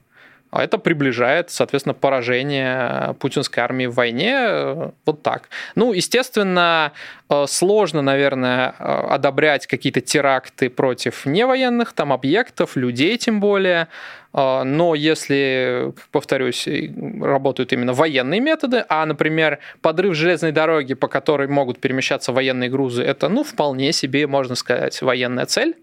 А 0.52 0.62
это 0.62 0.76
приближает, 0.76 1.50
соответственно, 1.50 1.94
поражение 1.94 3.16
путинской 3.18 3.62
армии 3.62 3.86
в 3.86 3.94
войне. 3.94 4.34
Э, 4.36 4.90
вот 5.06 5.22
так. 5.22 5.48
Ну, 5.76 5.94
естественно, 5.94 6.92
э, 7.30 7.46
сложно, 7.48 8.02
наверное, 8.02 8.74
э, 8.78 8.84
одобрять 8.84 9.66
какие-то 9.66 10.02
теракты 10.02 10.68
против 10.68 11.24
невоенных 11.24 11.94
там 11.94 12.12
объектов, 12.12 12.76
людей 12.76 13.16
тем 13.16 13.40
более. 13.40 13.88
Но 14.34 14.94
если, 14.94 15.92
повторюсь, 16.10 16.66
работают 17.20 17.74
именно 17.74 17.92
военные 17.92 18.40
методы, 18.40 18.82
а, 18.88 19.04
например, 19.04 19.58
подрыв 19.82 20.14
железной 20.14 20.52
дороги, 20.52 20.94
по 20.94 21.06
которой 21.06 21.48
могут 21.48 21.78
перемещаться 21.80 22.32
военные 22.32 22.70
грузы, 22.70 23.02
это, 23.02 23.28
ну, 23.28 23.44
вполне 23.44 23.92
себе, 23.92 24.26
можно 24.26 24.54
сказать, 24.54 25.02
военная 25.02 25.44
цель 25.44 25.76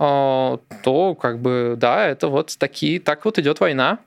то 0.00 1.14
как 1.20 1.40
бы 1.40 1.74
да, 1.76 2.06
это 2.06 2.28
вот 2.28 2.56
такие, 2.58 3.00
так 3.00 3.24
вот 3.26 3.38
идет 3.38 3.60
война. 3.60 3.98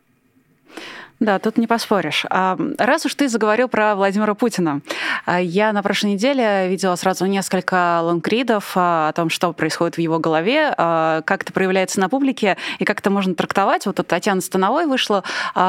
Да, 1.23 1.39
тут 1.39 1.57
не 1.57 1.67
поспоришь. 1.67 2.25
А, 2.29 2.57
раз 2.77 3.05
уж 3.05 3.15
ты 3.15 3.29
заговорил 3.29 3.69
про 3.69 3.95
Владимира 3.95 4.33
Путина, 4.33 4.81
а, 5.25 5.39
я 5.39 5.71
на 5.71 5.81
прошлой 5.81 6.11
неделе 6.11 6.67
видела 6.67 6.97
сразу 6.97 7.25
несколько 7.27 8.01
лонгридов 8.01 8.73
а, 8.75 9.07
о 9.07 9.13
том, 9.13 9.29
что 9.29 9.53
происходит 9.53 9.95
в 9.95 10.01
его 10.01 10.19
голове, 10.19 10.73
как 10.75 11.43
это 11.43 11.53
проявляется 11.53 12.01
на 12.01 12.09
публике 12.09 12.57
и 12.79 12.83
как 12.83 12.99
это 12.99 13.09
можно 13.09 13.35
трактовать. 13.35 13.85
Вот 13.85 13.95
тут 13.95 14.07
Татьяна 14.07 14.41
Становой 14.41 14.85
вышла 14.85 15.23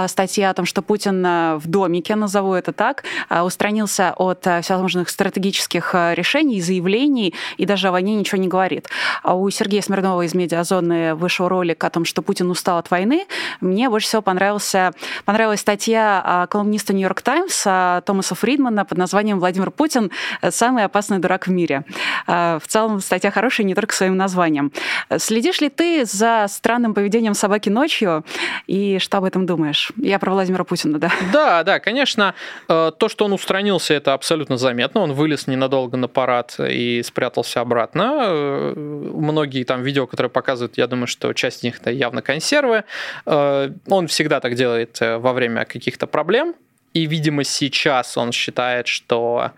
статья 0.09 0.51
о 0.51 0.55
том, 0.55 0.67
что 0.67 0.83
Путин 0.83 1.23
в 1.23 1.63
домике, 1.67 2.17
назову 2.17 2.55
это 2.55 2.73
так, 2.73 3.05
устранился 3.31 4.13
от 4.17 4.41
всевозможных 4.41 5.09
стратегических 5.09 5.95
решений, 5.95 6.61
заявлений 6.61 7.33
и 7.59 7.65
даже 7.65 7.89
о 7.89 7.93
войне 7.93 8.17
ничего 8.17 8.41
не 8.41 8.49
говорит. 8.49 8.89
А 9.23 9.35
у 9.35 9.49
Сергея 9.51 9.83
Смирнова 9.83 10.23
из 10.23 10.35
«Медиазоны» 10.35 11.15
вышел 11.15 11.47
ролик 11.47 11.85
о 11.85 11.91
том, 11.91 12.05
что 12.05 12.23
Путин 12.23 12.51
устал 12.51 12.79
от 12.79 12.91
войны. 12.91 13.27
Мне 13.61 13.89
больше 13.89 14.09
всего 14.09 14.23
понравился, 14.23 14.93
понравился 15.25 15.44
понравилась 15.45 15.61
статья 15.61 16.23
а, 16.25 16.47
колумниста 16.47 16.95
«Нью-Йорк 16.95 17.21
Таймс» 17.21 17.65
а, 17.67 18.01
Томаса 18.01 18.35
Фридмана 18.35 18.87
под 18.87 18.97
названием 18.97 19.39
«Владимир 19.41 19.71
Путин– 19.71 20.11
самый 20.49 20.85
опасный 20.85 21.19
дурак 21.19 21.47
в 21.47 21.51
мире». 21.51 21.85
А, 22.27 22.59
в 22.59 22.67
целом 22.67 23.01
статья 23.01 23.31
хорошая 23.31 23.67
не 23.67 23.75
только 23.75 23.95
своим 23.95 24.17
названием. 24.17 24.73
Следишь 25.19 25.61
ли 25.61 25.69
ты 25.69 26.07
за 26.07 26.47
странным 26.49 26.95
поведением 26.95 27.35
собаки 27.35 27.69
ночью 27.69 28.25
и 28.67 28.99
что 28.99 29.19
об 29.19 29.25
этом 29.25 29.45
думаешь? 29.45 29.93
Я 29.97 30.19
про 30.19 30.33
Владимира 30.33 30.65
Путина, 30.65 30.99
да? 30.99 31.11
Да, 31.31 31.63
да, 31.63 31.79
конечно. 31.79 32.35
Э, 32.71 32.91
то, 32.99 33.11
что 33.11 33.27
он 33.27 33.35
устранился, 33.35 33.93
это 33.93 34.15
абсолютно 34.15 34.57
заметно. 34.57 35.03
Он 35.03 35.13
вылез 35.13 35.47
ненадолго 35.47 35.99
на 35.99 36.09
парад 36.09 36.57
и 36.59 37.03
спрятался 37.03 37.61
обратно. 37.61 38.23
Э, 38.23 38.73
многие 38.77 39.65
там 39.65 39.83
видео, 39.83 40.07
которые 40.07 40.31
показывают, 40.31 40.79
я 40.79 40.87
думаю, 40.87 41.07
что 41.07 41.35
часть 41.35 41.59
из 41.59 41.63
них 41.65 41.81
это 41.83 41.91
явно 41.91 42.23
консервы. 42.23 42.85
Э, 43.27 43.71
он 43.89 44.07
всегда 44.07 44.41
так 44.41 44.55
делает 44.55 44.99
во 45.01 45.34
время 45.35 45.65
каких-то 45.65 46.07
проблем, 46.07 46.55
и, 46.95 47.07
видимо, 47.07 47.45
сейчас 47.45 48.17
он 48.17 48.33
считает, 48.33 48.87
что 48.87 49.53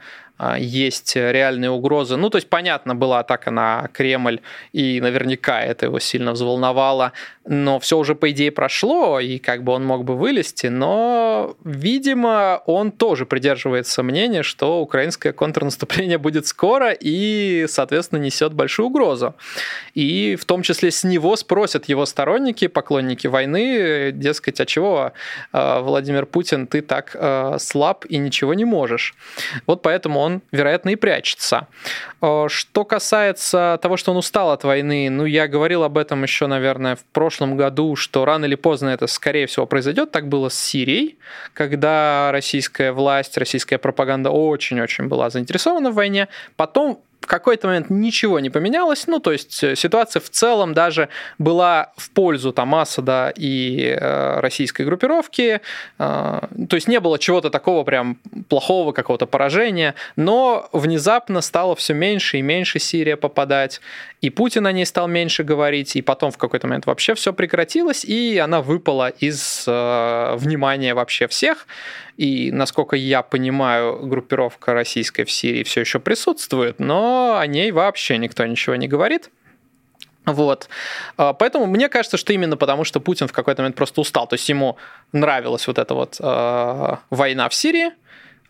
есть 0.59 1.17
реальные 1.17 1.71
угрозы. 1.71 2.17
Ну, 2.17 2.31
то 2.31 2.37
есть, 2.37 2.49
понятно, 2.49 2.95
была 2.95 3.21
атака 3.21 3.51
на 3.51 3.89
Кремль, 3.93 4.41
и 4.73 5.01
наверняка 5.01 5.63
это 5.63 5.87
его 5.87 5.99
сильно 5.99 6.33
взволновало, 6.33 7.13
но 7.47 7.79
все 7.79 7.97
уже, 7.97 8.15
по 8.15 8.31
идее, 8.31 8.51
прошло, 8.51 9.21
и 9.21 9.39
как 9.39 9.63
бы 9.63 9.73
он 9.73 9.85
мог 9.85 10.05
бы 10.05 10.17
вылезти, 10.17 10.67
но, 10.67 11.57
видимо, 11.65 12.63
он 12.67 12.91
тоже 12.91 13.25
придерживается 13.25 14.03
мнения, 14.03 14.43
что 14.43 14.81
украинское 14.81 15.33
контрнаступление 15.33 16.19
будет 16.19 16.47
скоро 16.47 16.91
и, 16.93 17.67
соответственно, 17.69 18.21
несет 18.21 18.53
большую 18.53 18.87
угрозу. 18.87 19.35
И 19.95 20.37
в 20.39 20.45
том 20.45 20.63
числе 20.63 20.91
с 20.91 21.05
него 21.05 21.37
спросят 21.37 21.89
его 21.89 22.05
сторонники, 22.05 22.67
поклонники 22.67 23.29
войны, 23.29 24.11
дескать, 24.13 24.61
а 24.61 24.67
чего, 24.67 25.13
а, 25.53 25.81
Владимир 25.81 26.27
Путин, 26.27 26.67
ты 26.67 26.83
так 26.83 27.15
а, 27.15 27.59
слаб 27.59 28.05
и 28.09 28.19
ничего 28.19 28.55
не 28.55 28.65
можешь. 28.65 29.15
Вот 29.67 29.83
поэтому 29.83 30.21
он, 30.21 30.26
вероятно, 30.53 30.91
и 30.91 30.97
прячется. 30.97 31.69
Э, 32.23 32.47
что 32.49 32.85
касается 32.85 33.79
того, 33.83 33.97
что 33.97 34.13
он 34.13 34.19
устал 34.19 34.51
от 34.51 34.65
войны, 34.65 35.09
ну, 35.11 35.25
я 35.25 35.49
говорил 35.49 35.83
об 35.83 35.99
этом 35.99 36.23
еще, 36.23 36.47
наверное, 36.47 36.97
в 36.97 37.05
прошлом 37.05 37.57
году, 37.57 37.97
что 37.97 38.25
рано 38.25 38.45
или 38.45 38.55
поздно 38.55 38.91
это, 38.91 39.07
скорее 39.07 39.47
всего, 39.47 39.67
произойдет. 39.67 40.13
Так 40.13 40.29
было 40.29 40.49
с 40.49 40.59
Сирией, 40.59 41.19
когда 41.55 42.31
российская 42.33 42.93
власть, 42.93 43.37
российская 43.39 43.79
пропаганда 43.79 44.31
очень-очень 44.31 45.09
была 45.09 45.31
заинтересована 45.31 45.91
в 45.91 45.95
войне. 45.95 46.29
Потом 46.57 47.01
в 47.27 47.29
какой-то 47.29 47.67
момент 47.67 47.91
ничего 47.91 48.39
не 48.39 48.51
поменялось, 48.51 49.09
ну, 49.09 49.19
то 49.19 49.33
есть 49.33 49.65
э, 49.65 49.75
ситуация 49.75 50.21
в 50.21 50.31
целом 50.31 50.75
даже 50.75 51.09
была 51.39 51.93
в 51.97 52.11
пользу 52.11 52.53
там 52.53 52.73
Асада 52.77 53.33
и 53.37 53.97
э, 54.01 54.39
российской 54.39 54.83
группировки, 54.83 55.61
э, 55.61 55.61
то 55.99 56.77
есть 56.77 56.87
не 56.87 57.01
было 57.01 57.19
чего-то 57.19 57.51
такого 57.51 57.83
прям 57.83 58.19
плохого, 58.49 58.93
какого-то 58.93 59.27
поражения, 59.27 59.97
но 60.15 60.69
внезапно 60.73 61.41
стало 61.41 61.75
все 61.75 61.95
меньше 61.95 62.39
и 62.39 62.43
меньше 62.43 62.79
Сирия 62.79 63.17
попадать, 63.17 63.81
и 64.21 64.31
Путин 64.31 64.65
о 64.69 64.73
ней 64.73 64.87
стал 64.87 65.09
меньше 65.09 65.43
говорить, 65.43 65.97
и 65.97 66.03
потом 66.03 66.31
в 66.31 66.39
какой-то 66.39 66.69
момент 66.69 66.87
вообще 66.87 67.17
все 67.17 67.33
прекратилось, 67.33 68.05
и 68.05 68.39
она 68.39 68.63
выпала 68.63 69.09
из 69.09 69.65
э, 69.67 70.37
внимания 70.37 70.95
вообще 70.95 71.27
всех, 71.27 71.67
и, 72.17 72.51
насколько 72.53 72.97
я 72.97 73.23
понимаю, 73.23 74.07
группировка 74.07 74.73
российская 74.73 75.25
в 75.25 75.31
Сирии 75.31 75.63
все 75.63 75.81
еще 75.81 75.99
присутствует, 76.01 76.79
но 76.79 77.37
о 77.39 77.47
ней 77.47 77.71
вообще 77.73 78.19
никто 78.19 78.45
ничего 78.47 78.77
не 78.77 78.89
говорит. 78.89 79.31
Вот. 80.25 80.69
А, 81.17 81.33
поэтому 81.35 81.67
мне 81.67 81.89
кажется, 81.89 82.17
что 82.17 82.33
именно 82.33 82.57
потому, 82.57 82.85
что 82.85 83.01
Путин 83.01 83.29
в 83.29 83.33
какой-то 83.33 83.63
момент 83.63 83.77
просто 83.77 84.01
устал. 84.01 84.27
То 84.27 84.35
есть 84.35 84.49
ему 84.49 84.77
нравилась 85.13 85.67
вот 85.67 85.79
эта 85.79 85.95
вот 85.95 86.17
э, 86.19 86.97
война 87.11 87.49
в 87.49 87.55
Сирии, 87.55 87.93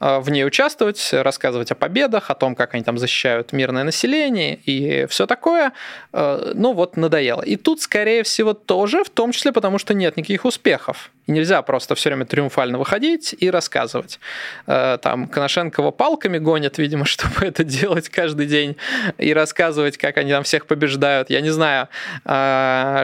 Э, 0.00 0.18
в 0.18 0.30
ней 0.30 0.44
участвовать, 0.44 1.08
рассказывать 1.12 1.70
о 1.70 1.74
победах, 1.74 2.30
о 2.30 2.34
том, 2.34 2.54
как 2.54 2.74
они 2.74 2.82
там 2.82 2.98
защищают 2.98 3.52
мирное 3.52 3.84
население 3.84 4.56
и 4.64 5.06
все 5.06 5.26
такое. 5.26 5.72
Э, 6.12 6.52
ну 6.54 6.72
вот 6.72 6.96
надоело. 6.96 7.42
И 7.42 7.56
тут, 7.56 7.80
скорее 7.80 8.22
всего, 8.22 8.52
тоже, 8.52 9.04
в 9.04 9.10
том 9.10 9.32
числе 9.32 9.52
потому, 9.52 9.78
что 9.78 9.94
нет 9.94 10.16
никаких 10.16 10.44
успехов. 10.44 11.10
Нельзя 11.26 11.60
просто 11.62 11.94
все 11.94 12.10
время 12.10 12.24
триумфально 12.24 12.78
выходить 12.78 13.34
и 13.38 13.50
рассказывать. 13.50 14.20
Э, 14.66 14.98
там 15.02 15.26
Коношенко 15.26 15.82
его 15.82 15.90
палками 15.90 16.38
гонят, 16.38 16.78
видимо, 16.78 17.04
чтобы 17.06 17.46
это 17.46 17.64
делать 17.64 18.08
каждый 18.08 18.46
день 18.46 18.76
и 19.18 19.32
рассказывать, 19.32 19.98
как 19.98 20.18
они 20.18 20.30
там 20.30 20.44
всех 20.44 20.66
побеждают. 20.66 21.30
Я 21.30 21.40
не 21.40 21.50
знаю, 21.50 21.88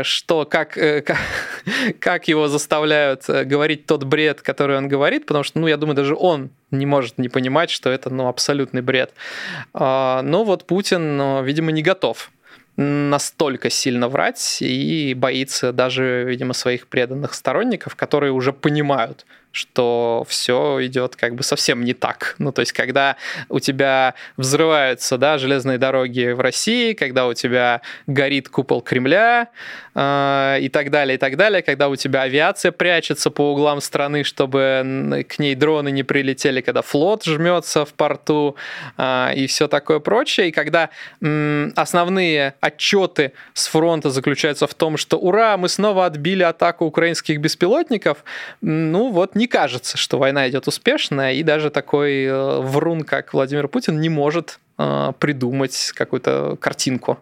что, 0.05 0.47
как, 0.49 0.73
как, 1.05 1.17
как 1.99 2.29
его 2.29 2.49
заставляют 2.49 3.25
говорить 3.27 3.87
тот 3.87 4.05
бред, 4.05 4.43
который 4.43 4.77
он 4.77 4.89
говорит, 4.89 5.27
потому 5.27 5.45
что, 5.45 5.59
ну, 5.59 5.67
я 5.67 5.77
думаю, 5.77 5.97
даже 5.97 6.15
он 6.15 6.51
не 6.71 6.87
может 6.87 7.19
не 7.19 7.29
понимать, 7.29 7.71
что 7.71 7.91
это 7.91 8.11
ну, 8.11 8.29
абсолютный 8.29 8.83
бред. 8.83 9.13
Но 9.75 10.45
вот 10.45 10.67
Путин, 10.67 11.45
видимо, 11.45 11.73
не 11.73 11.83
готов 11.83 12.31
настолько 12.77 13.71
сильно 13.71 14.09
врать 14.09 14.59
и 14.61 15.15
боится 15.15 15.73
даже, 15.73 16.25
видимо, 16.27 16.55
своих 16.55 16.87
преданных 16.87 17.35
сторонников, 17.35 17.97
которые 17.97 18.33
уже 18.33 18.53
понимают, 18.53 19.27
что 19.53 20.25
все 20.27 20.79
идет 20.87 21.15
как 21.17 21.35
бы 21.35 21.43
совсем 21.43 21.85
не 21.85 21.93
так. 21.93 22.35
Ну, 22.39 22.53
то 22.53 22.61
есть, 22.61 22.73
когда 22.73 23.17
у 23.49 23.61
тебя 23.61 24.15
взрываются 24.37 25.19
да, 25.19 25.39
железные 25.39 25.79
дороги 25.79 26.33
в 26.33 26.41
России, 26.41 26.95
когда 26.95 27.27
у 27.27 27.35
тебя 27.35 27.83
горит 28.07 28.49
купол 28.49 28.81
Кремля 28.81 29.49
э, 29.95 30.59
и 30.61 30.69
так 30.69 30.91
далее, 30.91 31.17
и 31.17 31.19
так 31.19 31.37
далее, 31.37 31.63
когда 31.63 31.89
у 31.89 31.97
тебя 31.97 32.23
авиация 32.23 32.73
прячется 32.73 33.31
по 33.31 33.53
углам 33.53 33.81
страны, 33.81 34.25
чтобы 34.25 35.25
к 35.29 35.39
ней 35.39 35.55
дроны 35.55 35.91
не 35.91 36.03
прилетели, 36.03 36.63
когда 36.63 36.81
флот 36.83 37.25
жмется 37.25 37.85
в 37.85 37.93
порту 37.93 38.57
э, 38.97 39.35
и 39.37 39.47
все 39.47 39.69
такое 39.69 40.01
прочее, 40.01 40.49
и 40.49 40.53
когда 40.53 40.89
э, 41.21 41.71
основные 41.77 42.55
отчеты 42.61 43.33
с 43.53 43.67
фронта 43.67 44.09
заключаются 44.11 44.67
в 44.67 44.75
том, 44.75 44.97
что 44.97 45.19
ура, 45.19 45.57
мы 45.59 45.69
снова 45.69 46.07
отбили 46.07 46.43
атаку 46.43 46.87
украинских 46.87 47.39
беспилотников, 47.39 48.25
ну 48.63 49.11
вот 49.11 49.35
не 49.35 49.42
кажется, 49.47 49.97
что 49.97 50.19
война 50.19 50.49
идет 50.49 50.69
успешно, 50.69 51.33
и 51.35 51.43
даже 51.43 51.71
такой 51.71 52.25
э, 52.25 52.61
врун, 52.61 53.03
как 53.03 53.33
Владимир 53.35 53.69
Путин, 53.69 54.01
не 54.01 54.09
может 54.09 54.59
э, 54.79 55.13
придумать 55.19 55.93
какую-то 55.95 56.57
картинку. 56.61 57.19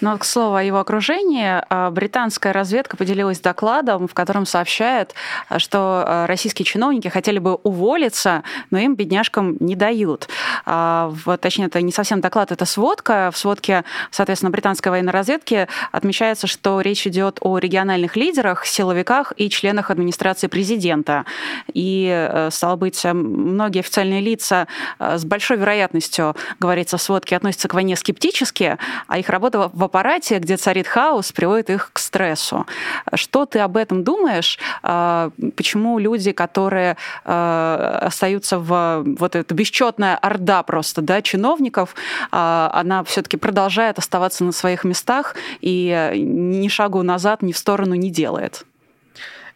Но, 0.00 0.18
к 0.18 0.24
слову, 0.24 0.56
о 0.56 0.62
его 0.62 0.78
окружении, 0.78 1.62
а, 1.68 1.90
британская 1.90 2.52
разведка 2.52 2.96
поделилась 2.96 3.40
докладом, 3.40 4.08
в 4.08 4.14
котором 4.14 4.44
сообщает, 4.44 5.14
что 5.56 6.04
а, 6.06 6.26
российские 6.26 6.66
чиновники 6.66 7.08
хотели 7.08 7.38
бы 7.38 7.54
уволиться, 7.54 8.42
но 8.70 8.78
им, 8.78 8.94
бедняжкам, 8.94 9.56
не 9.58 9.74
дают. 9.74 10.28
А, 10.66 11.12
вот, 11.24 11.40
точнее, 11.40 11.66
это 11.66 11.80
не 11.80 11.92
совсем 11.92 12.20
доклад, 12.20 12.52
это 12.52 12.66
сводка. 12.66 13.30
В 13.32 13.38
сводке, 13.38 13.84
соответственно, 14.10 14.50
британской 14.50 14.90
военной 14.90 15.12
разведки 15.12 15.66
отмечается, 15.92 16.46
что 16.46 16.80
речь 16.80 17.06
идет 17.06 17.38
о 17.40 17.58
региональных 17.58 18.16
лидерах, 18.16 18.66
силовиках 18.66 19.32
и 19.36 19.48
членах 19.48 19.90
администрации 19.90 20.48
президента. 20.48 21.24
И, 21.72 22.08
э, 22.10 22.50
стало 22.50 22.76
быть, 22.76 23.02
многие 23.04 23.80
официальные 23.80 24.20
лица 24.20 24.66
с 24.98 25.24
большой 25.24 25.56
вероятностью, 25.56 26.36
говорится 26.60 26.98
в 26.98 27.02
сводке, 27.02 27.36
относятся 27.36 27.68
к 27.68 27.74
войне 27.74 27.96
скептически, 27.96 28.76
а 29.06 29.18
их 29.18 29.28
работа 29.30 29.70
в 29.72 29.85
аппарате, 29.86 30.38
где 30.38 30.56
царит 30.56 30.86
хаос, 30.86 31.32
приводит 31.32 31.70
их 31.70 31.90
к 31.92 31.98
стрессу. 31.98 32.66
Что 33.14 33.46
ты 33.46 33.58
об 33.60 33.76
этом 33.76 34.04
думаешь? 34.04 34.58
А, 34.82 35.30
почему 35.56 35.98
люди, 35.98 36.32
которые 36.32 36.96
а, 37.24 37.98
остаются 38.02 38.58
в 38.58 39.02
вот 39.18 39.34
эта 39.34 39.54
бесчетная 39.54 40.16
орда 40.16 40.62
просто, 40.62 41.02
да, 41.02 41.22
чиновников, 41.22 41.94
а, 42.30 42.70
она 42.72 43.02
все-таки 43.04 43.36
продолжает 43.36 43.98
оставаться 43.98 44.44
на 44.44 44.52
своих 44.52 44.84
местах 44.84 45.34
и 45.60 46.12
ни 46.16 46.68
шагу 46.68 47.02
назад, 47.02 47.42
ни 47.42 47.52
в 47.52 47.58
сторону 47.58 47.94
не 47.94 48.10
делает? 48.10 48.64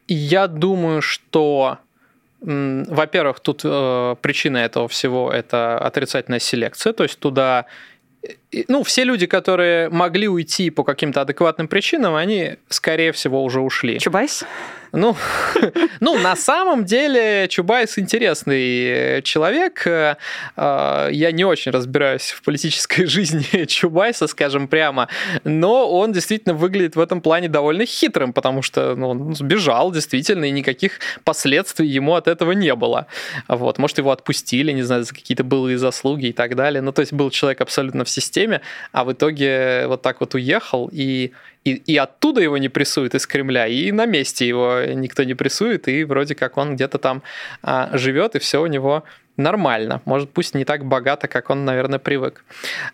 Я 0.08 0.48
думаю, 0.48 1.02
что 1.02 1.78
во-первых, 2.42 3.40
тут 3.40 3.60
э, 3.64 4.16
причина 4.22 4.58
этого 4.58 4.88
всего 4.88 5.30
это 5.30 5.78
отрицательная 5.78 6.38
селекция, 6.38 6.94
то 6.94 7.02
есть 7.02 7.18
туда 7.18 7.66
ну, 8.68 8.82
все 8.82 9.04
люди, 9.04 9.26
которые 9.26 9.88
могли 9.90 10.28
уйти 10.28 10.70
по 10.70 10.84
каким-то 10.84 11.20
адекватным 11.20 11.68
причинам, 11.68 12.14
они, 12.14 12.56
скорее 12.68 13.12
всего, 13.12 13.44
уже 13.44 13.60
ушли. 13.60 13.98
Чубайс? 13.98 14.44
Ну, 14.92 15.16
ну, 16.00 16.18
на 16.18 16.34
самом 16.36 16.84
деле 16.84 17.46
Чубайс 17.48 17.98
интересный 17.98 19.22
человек. 19.22 19.86
Э, 19.86 20.16
я 20.56 21.32
не 21.32 21.44
очень 21.44 21.70
разбираюсь 21.70 22.30
в 22.30 22.42
политической 22.42 23.06
жизни 23.06 23.64
Чубайса, 23.66 24.26
скажем 24.26 24.68
прямо, 24.68 25.08
но 25.44 25.88
он 25.90 26.12
действительно 26.12 26.54
выглядит 26.54 26.96
в 26.96 27.00
этом 27.00 27.20
плане 27.20 27.48
довольно 27.48 27.86
хитрым, 27.86 28.32
потому 28.32 28.62
что 28.62 28.96
ну, 28.96 29.10
он 29.10 29.34
сбежал 29.34 29.92
действительно, 29.92 30.46
и 30.46 30.50
никаких 30.50 30.98
последствий 31.24 31.86
ему 31.86 32.14
от 32.14 32.26
этого 32.26 32.52
не 32.52 32.74
было. 32.74 33.06
Вот, 33.48 33.78
может, 33.78 33.98
его 33.98 34.10
отпустили, 34.10 34.72
не 34.72 34.82
знаю, 34.82 35.04
за 35.04 35.14
какие-то 35.14 35.44
былые 35.44 35.78
заслуги 35.78 36.26
и 36.26 36.32
так 36.32 36.56
далее. 36.56 36.82
Ну, 36.82 36.92
то 36.92 37.00
есть 37.00 37.12
был 37.12 37.30
человек 37.30 37.60
абсолютно 37.60 38.04
в 38.04 38.10
системе, 38.10 38.39
а 38.92 39.04
в 39.04 39.12
итоге 39.12 39.86
вот 39.86 40.02
так 40.02 40.20
вот 40.20 40.34
уехал, 40.34 40.88
и 40.92 41.32
и, 41.64 41.74
и 41.74 41.96
оттуда 41.98 42.40
его 42.40 42.56
не 42.56 42.70
прессуют 42.70 43.14
из 43.14 43.26
Кремля, 43.26 43.66
и 43.66 43.92
на 43.92 44.06
месте 44.06 44.48
его 44.48 44.80
никто 44.94 45.24
не 45.24 45.34
прессует, 45.34 45.88
и 45.88 46.04
вроде 46.04 46.34
как 46.34 46.56
он 46.56 46.74
где-то 46.74 46.98
там 46.98 47.22
а, 47.62 47.90
живет, 47.98 48.34
и 48.34 48.38
все 48.38 48.62
у 48.62 48.66
него 48.66 49.04
нормально. 49.42 50.00
Может, 50.04 50.30
пусть 50.32 50.54
не 50.54 50.64
так 50.64 50.84
богато, 50.84 51.28
как 51.28 51.50
он, 51.50 51.64
наверное, 51.64 51.98
привык. 51.98 52.44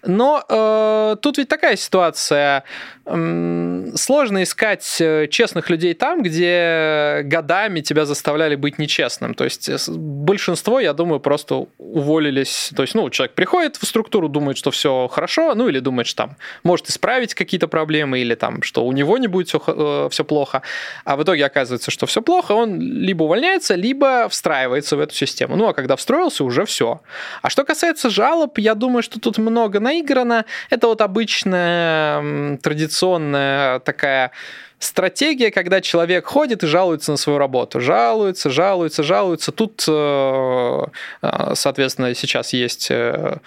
Но 0.03 0.45
э, 0.49 1.17
тут 1.21 1.39
ведь 1.39 1.49
такая 1.49 1.77
ситуация. 1.77 2.65
Сложно 3.05 4.43
искать 4.43 5.01
э, 5.01 5.29
честных 5.29 5.71
людей 5.71 5.95
там, 5.95 6.23
где 6.23 7.21
годами 7.25 7.81
тебя 7.81 8.05
заставляли 8.05 8.57
быть 8.57 8.79
нечестным. 8.79 9.35
То 9.35 9.45
есть 9.45 9.69
э, 9.69 9.77
большинство, 9.89 10.81
я 10.81 10.93
думаю, 10.93 11.21
просто 11.21 11.67
уволились. 11.79 12.73
То 12.75 12.83
есть, 12.83 12.95
ну, 12.95 13.09
человек 13.11 13.35
приходит 13.35 13.77
в 13.77 13.87
структуру, 13.87 14.29
думает, 14.29 14.59
что 14.59 14.71
все 14.71 15.09
хорошо, 15.09 15.55
ну, 15.55 15.69
или 15.69 15.79
думает, 15.79 16.07
что 16.07 16.25
там 16.25 16.37
может 16.65 16.89
исправить 16.89 17.35
какие-то 17.35 17.69
проблемы, 17.69 18.19
или 18.19 18.35
там, 18.35 18.63
что 18.63 18.85
у 18.85 18.93
него 18.93 19.19
не 19.19 19.29
будет 19.29 19.49
все, 19.49 19.63
э, 19.67 20.09
все 20.11 20.25
плохо. 20.25 20.63
А 21.05 21.17
в 21.17 21.23
итоге 21.23 21.45
оказывается, 21.47 21.91
что 21.91 22.07
все 22.07 22.23
плохо, 22.23 22.53
он 22.53 22.81
либо 22.81 23.25
увольняется, 23.25 23.75
либо 23.75 24.29
встраивается 24.29 24.97
в 24.97 25.01
эту 25.01 25.15
систему. 25.15 25.57
Ну, 25.57 25.69
а 25.69 25.75
когда 25.75 25.97
встроился, 25.97 26.36
вопросы 26.37 26.45
уже 26.45 26.65
все. 26.65 27.01
А 27.43 27.51
что 27.51 27.65
касается 27.65 28.11
жалоб, 28.11 28.59
я 28.59 28.75
думаю, 28.75 29.03
что 29.03 29.21
тут 29.21 29.39
много 29.39 29.81
наиграно. 29.81 30.45
Это 30.71 30.87
вот 30.87 31.01
обычная 31.01 32.57
традиционная 32.59 33.81
такая 33.81 34.31
стратегия, 34.79 35.51
когда 35.51 35.81
человек 35.81 36.27
ходит 36.27 36.63
и 36.63 36.67
жалуется 36.67 37.11
на 37.11 37.17
свою 37.17 37.39
работу. 37.39 37.81
Жалуется, 37.81 38.51
жалуется, 38.51 39.03
жалуется. 39.03 39.53
Тут, 39.53 39.85
э, 39.89 40.85
э, 41.23 41.55
соответственно, 41.55 42.15
сейчас 42.15 42.53
есть, 42.53 42.91
э, 42.91 43.39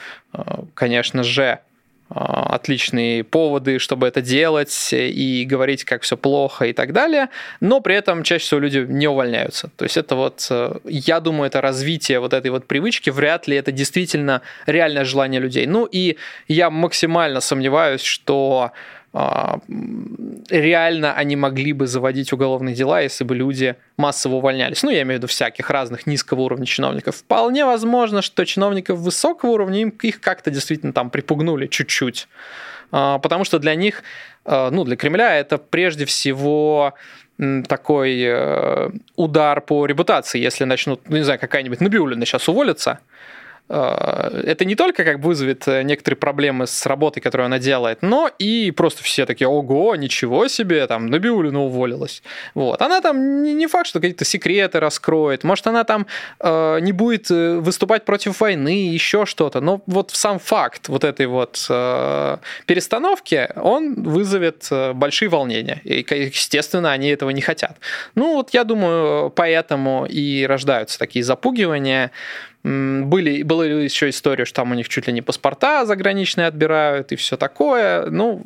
конечно 0.74 1.24
же, 1.24 1.60
отличные 2.10 3.24
поводы, 3.24 3.78
чтобы 3.78 4.08
это 4.08 4.22
делать 4.22 4.90
и 4.92 5.46
говорить, 5.46 5.84
как 5.84 6.02
все 6.02 6.18
плохо 6.18 6.66
и 6.66 6.74
так 6.74 6.92
далее, 6.92 7.30
но 7.60 7.82
при 7.82 7.96
этом 7.96 8.24
чаще 8.24 8.46
всего 8.46 8.60
люди 8.60 8.86
не 8.88 9.08
увольняются. 9.08 9.70
То 9.76 9.86
есть 9.86 9.98
это 9.98 10.16
вот, 10.16 10.48
э, 10.50 10.74
я 10.86 11.20
думаю, 11.20 11.48
это 11.48 11.62
развитие 11.62 12.20
вот 12.20 12.34
этой 12.34 12.50
вот 12.50 12.66
привычки, 12.66 13.12
вряд 13.12 13.48
ли 13.48 13.56
это 13.56 13.72
действительно 13.72 14.42
реальное 14.66 15.06
желание 15.06 15.40
людей. 15.40 15.68
Ну 15.68 15.86
и 15.86 16.18
я 16.48 16.70
максимально 16.70 17.42
сомневаюсь, 17.42 18.02
что 18.02 18.72
а, 18.72 18.72
реально 19.14 21.14
они 21.14 21.36
могли 21.36 21.74
бы 21.74 21.88
заводить 21.88 22.32
уголовные 22.32 22.76
дела, 22.76 23.02
если 23.02 23.24
бы 23.24 23.36
люди 23.36 23.76
массово 23.98 24.36
увольнялись. 24.36 24.84
Ну, 24.84 24.92
я 24.92 25.02
имею 25.02 25.16
в 25.16 25.20
виду 25.20 25.28
всяких 25.28 25.70
разных 25.70 26.06
низкого 26.06 26.42
уровня 26.42 26.66
чиновников. 26.66 27.16
Вполне 27.16 27.66
возможно, 27.66 28.22
что 28.22 28.46
чиновников 28.46 29.00
высокого 29.00 29.52
уровня 29.52 29.82
им 29.82 29.90
их 29.90 30.22
как-то 30.22 30.52
действительно 30.52 30.94
там 30.94 31.10
припугнули 31.10 31.68
чуть-чуть. 31.68 32.28
А, 32.92 33.20
потому 33.20 33.44
что 33.44 33.60
для 33.60 33.76
них, 33.76 34.04
а, 34.46 34.70
ну, 34.70 34.84
для 34.84 34.96
Кремля 34.96 35.36
это 35.36 35.58
прежде 35.58 36.06
всего 36.06 36.94
такой 37.70 38.22
э, 38.22 38.90
удар 39.16 39.62
по 39.62 39.86
репутации, 39.86 40.42
если 40.42 40.66
начнут, 40.66 41.08
ну, 41.08 41.16
не 41.16 41.24
знаю, 41.24 41.40
какая-нибудь 41.40 41.80
Набиулина 41.80 42.26
сейчас 42.26 42.50
уволится, 42.50 43.00
это 43.70 44.66
не 44.66 44.76
только 44.76 45.04
как 45.04 45.20
вызовет 45.20 45.68
э, 45.68 45.84
некоторые 45.84 46.18
проблемы 46.18 46.66
с 46.66 46.86
работой, 46.88 47.22
которую 47.22 47.46
она 47.46 47.60
делает, 47.60 48.00
но 48.02 48.30
и 48.40 48.72
просто 48.72 49.04
все 49.04 49.26
такие, 49.26 49.48
ого, 49.48 49.96
ничего 49.96 50.48
себе, 50.48 50.88
там, 50.88 51.06
Набиулина 51.08 51.62
уволилась. 51.62 52.24
Вот. 52.56 52.82
Она 52.82 53.02
там 53.02 53.44
не, 53.44 53.54
не 53.54 53.68
факт, 53.68 53.88
что 53.88 54.00
какие-то 54.00 54.26
секреты 54.26 54.80
раскроет, 54.80 55.44
может, 55.44 55.68
она 55.68 55.84
там 55.84 56.08
э, 56.40 56.80
не 56.82 56.92
будет 56.92 57.30
э, 57.30 57.60
выступать 57.60 58.06
против 58.06 58.42
войны, 58.42 58.90
еще 58.90 59.28
что-то, 59.28 59.62
но 59.62 59.82
вот 59.86 60.12
сам 60.12 60.40
факт 60.40 60.90
вот 60.90 61.04
этой 61.04 61.28
вот 61.28 61.64
э, 61.70 62.38
перестановки, 62.66 63.50
он 63.56 64.02
вызовет 64.02 64.68
большие 64.96 65.30
волнения, 65.30 65.82
и, 65.84 66.06
естественно, 66.10 66.92
они 66.92 67.10
этого 67.10 67.30
не 67.30 67.42
хотят. 67.42 67.78
Ну, 68.16 68.34
вот 68.34 68.50
я 68.54 68.64
думаю, 68.64 69.30
поэтому 69.30 70.08
и 70.10 70.46
рождаются 70.48 70.98
такие 70.98 71.24
запугивания, 71.24 72.12
были, 72.64 73.44
была 73.44 73.66
еще 73.66 74.10
история, 74.10 74.46
что 74.46 74.58
там 74.58 74.72
у 74.72 74.76
них 74.76 74.90
чуть 74.90 75.08
ли 75.08 75.14
не 75.14 75.22
паспорта 75.22 75.86
заграничные 75.86 76.48
отбирают 76.48 77.12
и 77.12 77.16
все 77.16 77.38
такое. 77.38 78.08
Ну, 78.10 78.44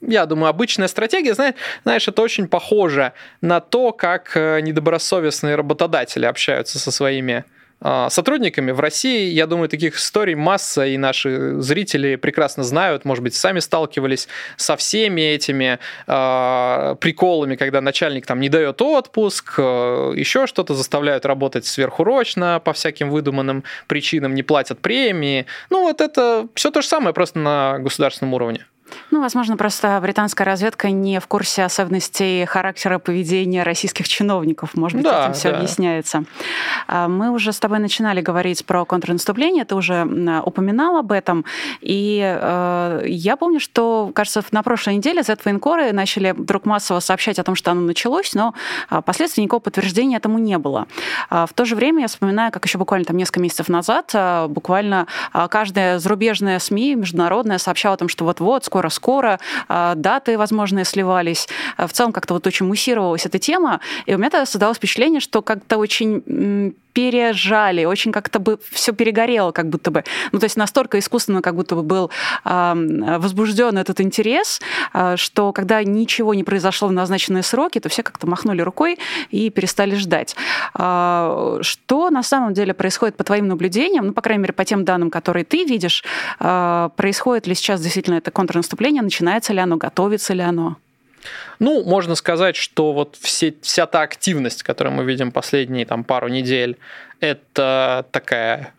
я 0.00 0.26
думаю, 0.26 0.48
обычная 0.48 0.88
стратегия, 0.88 1.34
знаешь, 1.34 2.08
это 2.08 2.22
очень 2.22 2.48
похоже 2.48 3.12
на 3.40 3.60
то, 3.60 3.92
как 3.92 4.32
э, 4.36 4.60
недобросовестные 4.60 5.56
работодатели 5.56 6.24
общаются 6.24 6.78
со 6.78 6.90
своими 6.90 7.44
сотрудниками. 7.80 8.72
В 8.72 8.80
России, 8.80 9.30
я 9.30 9.46
думаю, 9.46 9.68
таких 9.68 9.96
историй 9.96 10.34
масса, 10.34 10.86
и 10.86 10.96
наши 10.96 11.60
зрители 11.60 12.16
прекрасно 12.16 12.64
знают, 12.64 13.04
может 13.04 13.22
быть, 13.22 13.34
сами 13.34 13.60
сталкивались 13.60 14.28
со 14.56 14.76
всеми 14.76 15.20
этими 15.20 15.78
э, 16.06 16.96
приколами, 17.00 17.56
когда 17.56 17.80
начальник 17.80 18.26
там 18.26 18.40
не 18.40 18.48
дает 18.48 18.82
отпуск, 18.82 19.54
э, 19.58 20.12
еще 20.16 20.46
что-то, 20.46 20.74
заставляют 20.74 21.24
работать 21.26 21.66
сверхурочно 21.66 22.60
по 22.64 22.72
всяким 22.72 23.10
выдуманным 23.10 23.64
причинам, 23.86 24.34
не 24.34 24.42
платят 24.42 24.80
премии. 24.80 25.46
Ну, 25.70 25.82
вот 25.82 26.00
это 26.00 26.48
все 26.54 26.70
то 26.70 26.82
же 26.82 26.88
самое, 26.88 27.14
просто 27.14 27.38
на 27.38 27.78
государственном 27.78 28.34
уровне. 28.34 28.66
Ну, 29.10 29.20
возможно, 29.20 29.56
просто 29.56 29.98
британская 30.02 30.44
разведка 30.44 30.90
не 30.90 31.18
в 31.18 31.26
курсе 31.26 31.64
особенностей 31.64 32.44
характера 32.44 32.98
поведения 32.98 33.62
российских 33.62 34.08
чиновников. 34.08 34.74
Может 34.74 34.96
быть, 34.98 35.04
да, 35.04 35.24
этим 35.24 35.34
все 35.34 35.50
да. 35.50 35.58
объясняется. 35.58 36.24
А, 36.86 37.08
мы 37.08 37.30
уже 37.30 37.52
с 37.52 37.58
тобой 37.58 37.78
начинали 37.78 38.20
говорить 38.20 38.64
про 38.66 38.84
контрнаступление, 38.84 39.64
ты 39.64 39.74
уже 39.74 40.04
упоминал 40.44 40.96
об 40.96 41.12
этом. 41.12 41.44
И 41.80 42.20
э, 42.22 43.02
я 43.06 43.36
помню, 43.36 43.60
что, 43.60 44.10
кажется, 44.14 44.44
на 44.50 44.62
прошлой 44.62 44.96
неделе 44.96 45.22
Z-военкоры 45.22 45.92
начали 45.92 46.32
вдруг 46.32 46.66
массово 46.66 47.00
сообщать 47.00 47.38
о 47.38 47.44
том, 47.44 47.54
что 47.54 47.70
оно 47.70 47.80
началось, 47.80 48.34
но 48.34 48.54
а, 48.88 49.02
последствий 49.02 49.42
никакого 49.42 49.60
подтверждения 49.60 50.16
этому 50.16 50.38
не 50.38 50.58
было. 50.58 50.86
А, 51.30 51.46
в 51.46 51.52
то 51.52 51.64
же 51.64 51.74
время 51.74 52.02
я 52.02 52.08
вспоминаю, 52.08 52.52
как 52.52 52.64
еще 52.64 52.78
буквально 52.78 53.04
там 53.04 53.16
несколько 53.16 53.40
месяцев 53.40 53.68
назад 53.68 54.14
буквально 54.48 55.06
каждая 55.50 55.98
зарубежная 55.98 56.58
СМИ, 56.58 56.94
международная, 56.94 57.58
сообщала 57.58 57.94
о 57.94 57.96
том, 57.96 58.08
что 58.08 58.24
вот-вот, 58.24 58.64
скоро 58.64 58.77
скоро-скоро, 58.78 59.40
а, 59.68 59.94
даты 59.94 60.38
возможные 60.38 60.84
сливались. 60.84 61.48
А, 61.76 61.86
в 61.86 61.92
целом 61.92 62.12
как-то 62.12 62.34
вот 62.34 62.46
очень 62.46 62.66
муссировалась 62.66 63.26
эта 63.26 63.38
тема, 63.38 63.80
и 64.06 64.14
у 64.14 64.18
меня 64.18 64.30
тогда 64.30 64.46
создалось 64.46 64.76
впечатление, 64.76 65.20
что 65.20 65.42
как-то 65.42 65.78
очень 65.78 66.74
пережали, 66.92 67.84
очень 67.84 68.12
как-то 68.12 68.38
бы 68.38 68.58
все 68.70 68.92
перегорело, 68.92 69.52
как 69.52 69.68
будто 69.68 69.90
бы. 69.90 70.04
Ну, 70.32 70.38
то 70.38 70.44
есть 70.44 70.56
настолько 70.56 70.98
искусственно 70.98 71.42
как 71.42 71.54
будто 71.54 71.74
бы 71.74 71.82
был 71.82 72.10
э, 72.44 73.18
возбужден 73.18 73.78
этот 73.78 74.00
интерес, 74.00 74.60
э, 74.94 75.16
что 75.16 75.52
когда 75.52 75.82
ничего 75.82 76.34
не 76.34 76.44
произошло 76.44 76.88
в 76.88 76.92
назначенные 76.92 77.42
сроки, 77.42 77.78
то 77.80 77.88
все 77.88 78.02
как-то 78.02 78.26
махнули 78.26 78.62
рукой 78.62 78.98
и 79.30 79.50
перестали 79.50 79.94
ждать. 79.94 80.36
Э, 80.78 81.58
что 81.62 82.10
на 82.10 82.22
самом 82.22 82.54
деле 82.54 82.74
происходит 82.74 83.16
по 83.16 83.24
твоим 83.24 83.48
наблюдениям, 83.48 84.06
ну, 84.06 84.12
по 84.12 84.22
крайней 84.22 84.42
мере, 84.42 84.52
по 84.52 84.64
тем 84.64 84.84
данным, 84.84 85.10
которые 85.10 85.44
ты 85.44 85.64
видишь, 85.64 86.04
э, 86.40 86.90
происходит 86.96 87.46
ли 87.46 87.54
сейчас 87.54 87.80
действительно 87.80 88.16
это 88.16 88.30
контрнаступление, 88.30 89.02
начинается 89.02 89.52
ли 89.52 89.60
оно, 89.60 89.76
готовится 89.76 90.34
ли 90.34 90.42
оно? 90.42 90.76
Ну, 91.58 91.84
можно 91.84 92.14
сказать, 92.14 92.56
что 92.56 92.92
вот 92.92 93.16
все, 93.20 93.54
вся 93.62 93.86
та 93.86 94.02
активность, 94.02 94.62
которую 94.62 94.94
мы 94.94 95.04
видим 95.04 95.32
последние 95.32 95.86
там, 95.86 96.04
пару 96.04 96.28
недель, 96.28 96.76
это 97.20 98.06
такая 98.12 98.72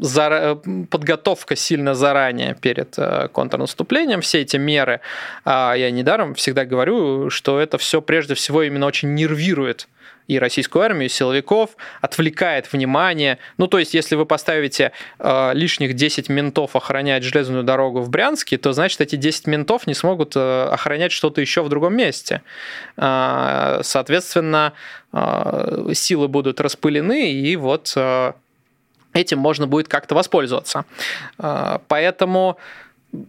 за, 0.00 0.60
подготовка 0.90 1.56
сильно 1.56 1.94
заранее 1.94 2.56
перед 2.60 2.94
э, 2.98 3.28
контрнаступлением, 3.32 4.20
все 4.20 4.40
эти 4.40 4.56
меры, 4.56 5.00
а 5.44 5.74
я 5.74 5.90
недаром 5.90 6.34
всегда 6.34 6.64
говорю, 6.64 7.30
что 7.30 7.60
это 7.60 7.78
все 7.78 8.00
прежде 8.00 8.34
всего 8.34 8.62
именно 8.62 8.86
очень 8.86 9.14
нервирует 9.14 9.88
и 10.26 10.38
российскую 10.38 10.82
армию, 10.82 11.06
и 11.06 11.08
силовиков, 11.08 11.76
отвлекает 12.00 12.72
внимание. 12.72 13.38
Ну, 13.58 13.66
то 13.66 13.78
есть, 13.78 13.94
если 13.94 14.14
вы 14.16 14.26
поставите 14.26 14.92
э, 15.18 15.50
лишних 15.54 15.94
10 15.94 16.28
ментов 16.28 16.76
охранять 16.76 17.22
железную 17.22 17.62
дорогу 17.62 18.00
в 18.00 18.08
Брянске, 18.08 18.56
то, 18.56 18.72
значит, 18.72 19.00
эти 19.00 19.16
10 19.16 19.46
ментов 19.46 19.86
не 19.86 19.94
смогут 19.94 20.34
э, 20.36 20.68
охранять 20.70 21.12
что-то 21.12 21.40
еще 21.40 21.62
в 21.62 21.68
другом 21.68 21.96
месте. 21.96 22.42
Э, 22.96 23.80
соответственно, 23.82 24.72
э, 25.12 25.90
силы 25.92 26.28
будут 26.28 26.60
распылены, 26.60 27.32
и 27.32 27.56
вот 27.56 27.92
э, 27.96 28.32
этим 29.12 29.38
можно 29.38 29.66
будет 29.66 29.88
как-то 29.88 30.14
воспользоваться. 30.14 30.84
Э, 31.38 31.78
поэтому 31.88 32.58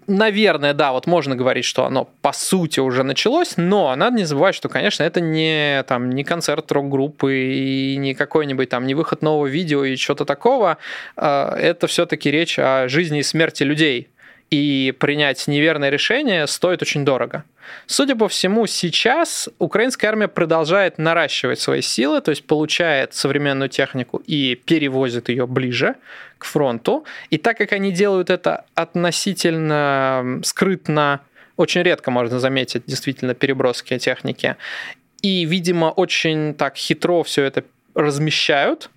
наверное, 0.08 0.74
да, 0.74 0.92
вот 0.92 1.08
можно 1.08 1.36
говорить, 1.36 1.66
что 1.66 1.86
оно 1.86 2.10
по 2.22 2.34
сути 2.34 2.80
уже 2.80 3.04
началось, 3.04 3.54
но 3.58 3.96
надо 3.96 4.18
не 4.18 4.24
забывать, 4.24 4.56
что, 4.56 4.70
конечно, 4.70 5.04
это 5.04 5.22
не, 5.22 5.84
там, 5.88 6.10
не 6.10 6.24
концерт 6.24 6.72
рок-группы 6.72 7.36
и 7.36 7.96
не 7.98 8.14
какой-нибудь 8.14 8.70
там, 8.70 8.86
не 8.86 8.96
выход 8.96 9.22
нового 9.22 9.48
видео 9.48 9.84
и 9.84 9.96
что-то 9.96 10.26
такого. 10.26 10.78
А, 11.16 11.56
это 11.58 11.88
все-таки 11.88 12.32
речь 12.32 12.58
о 12.60 12.88
жизни 12.88 13.20
и 13.20 13.24
смерти 13.24 13.64
людей. 13.64 14.10
И 14.52 14.94
принять 15.00 15.48
неверное 15.48 15.90
решение 15.90 16.46
стоит 16.48 16.82
очень 16.82 17.04
дорого. 17.04 17.44
Судя 17.88 18.16
по 18.16 18.28
всему, 18.28 18.68
сейчас 18.68 19.50
украинская 19.58 20.12
армия 20.12 20.28
продолжает 20.28 20.98
наращивать 20.98 21.60
свои 21.60 21.82
силы, 21.82 22.22
то 22.22 22.30
есть 22.30 22.46
получает 22.46 23.14
современную 23.14 23.70
технику 23.70 24.22
и 24.26 24.56
перевозит 24.56 25.30
ее 25.30 25.48
ближе 25.48 25.96
к 26.38 26.46
фронту. 26.46 27.06
И 27.32 27.38
так 27.38 27.58
как 27.58 27.74
они 27.74 27.92
делают 27.92 28.30
это 28.30 28.66
относительно 28.76 30.42
скрытно, 30.44 31.22
очень 31.58 31.82
редко 31.82 32.12
можно 32.12 32.40
заметить 32.40 32.84
действительно 32.86 33.34
переброски 33.34 33.98
техники. 33.98 34.58
И, 35.22 35.46
видимо, 35.46 35.86
очень 35.86 36.54
так 36.54 36.76
хитро 36.76 37.24
все 37.24 37.44
это 37.44 37.64
размещают, 37.96 38.90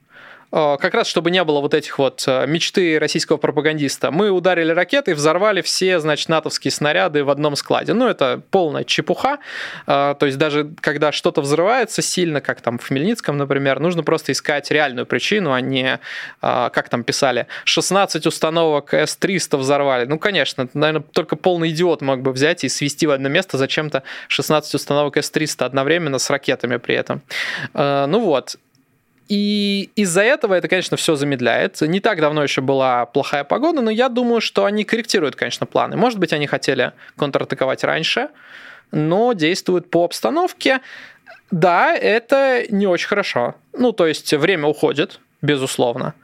как 0.50 0.94
раз 0.94 1.08
чтобы 1.08 1.30
не 1.30 1.42
было 1.44 1.60
вот 1.60 1.74
этих 1.74 1.98
вот 1.98 2.24
э, 2.26 2.46
мечты 2.46 2.98
российского 2.98 3.36
пропагандиста. 3.36 4.10
Мы 4.10 4.30
ударили 4.30 4.72
ракеты 4.72 5.10
и 5.10 5.14
взорвали 5.14 5.60
все, 5.62 5.98
значит, 6.00 6.28
натовские 6.28 6.70
снаряды 6.70 7.24
в 7.24 7.30
одном 7.30 7.56
складе. 7.56 7.92
Ну, 7.92 8.06
это 8.06 8.40
полная 8.50 8.84
чепуха. 8.84 9.38
Э, 9.86 10.14
то 10.18 10.26
есть 10.26 10.38
даже 10.38 10.70
когда 10.80 11.12
что-то 11.12 11.40
взрывается 11.40 12.02
сильно, 12.02 12.40
как 12.40 12.60
там 12.60 12.78
в 12.78 12.86
Хмельницком, 12.86 13.36
например, 13.36 13.80
нужно 13.80 14.02
просто 14.02 14.32
искать 14.32 14.70
реальную 14.70 15.06
причину, 15.06 15.52
а 15.52 15.60
не, 15.60 16.00
как 16.40 16.88
там 16.88 17.04
писали, 17.04 17.46
16 17.64 18.26
установок 18.26 18.94
С-300 18.94 19.56
взорвали. 19.56 20.04
Ну, 20.04 20.18
конечно, 20.18 20.68
наверное, 20.74 21.04
только 21.12 21.36
полный 21.36 21.70
идиот 21.70 22.02
мог 22.02 22.22
бы 22.22 22.32
взять 22.32 22.64
и 22.64 22.68
свести 22.68 23.06
в 23.06 23.10
одно 23.10 23.28
место 23.28 23.58
зачем-то 23.58 24.02
16 24.28 24.74
установок 24.74 25.16
С-300 25.16 25.64
одновременно 25.64 26.18
с 26.18 26.30
ракетами 26.30 26.76
при 26.76 26.94
этом. 26.94 27.22
Ну 27.74 28.20
вот, 28.20 28.56
и 29.28 29.90
из-за 29.94 30.22
этого 30.22 30.54
это, 30.54 30.68
конечно, 30.68 30.96
все 30.96 31.14
замедляет. 31.14 31.80
Не 31.82 32.00
так 32.00 32.20
давно 32.20 32.42
еще 32.42 32.62
была 32.62 33.04
плохая 33.06 33.44
погода, 33.44 33.82
но 33.82 33.90
я 33.90 34.08
думаю, 34.08 34.40
что 34.40 34.64
они 34.64 34.84
корректируют, 34.84 35.36
конечно, 35.36 35.66
планы. 35.66 35.96
Может 35.96 36.18
быть, 36.18 36.32
они 36.32 36.46
хотели 36.46 36.92
контратаковать 37.16 37.84
раньше, 37.84 38.28
но 38.90 39.34
действуют 39.34 39.90
по 39.90 40.04
обстановке. 40.04 40.80
Да, 41.50 41.94
это 41.94 42.64
не 42.70 42.86
очень 42.86 43.08
хорошо. 43.08 43.54
Ну, 43.74 43.92
то 43.92 44.06
есть 44.06 44.32
время 44.32 44.66
уходит, 44.66 45.20
безусловно. 45.42 46.14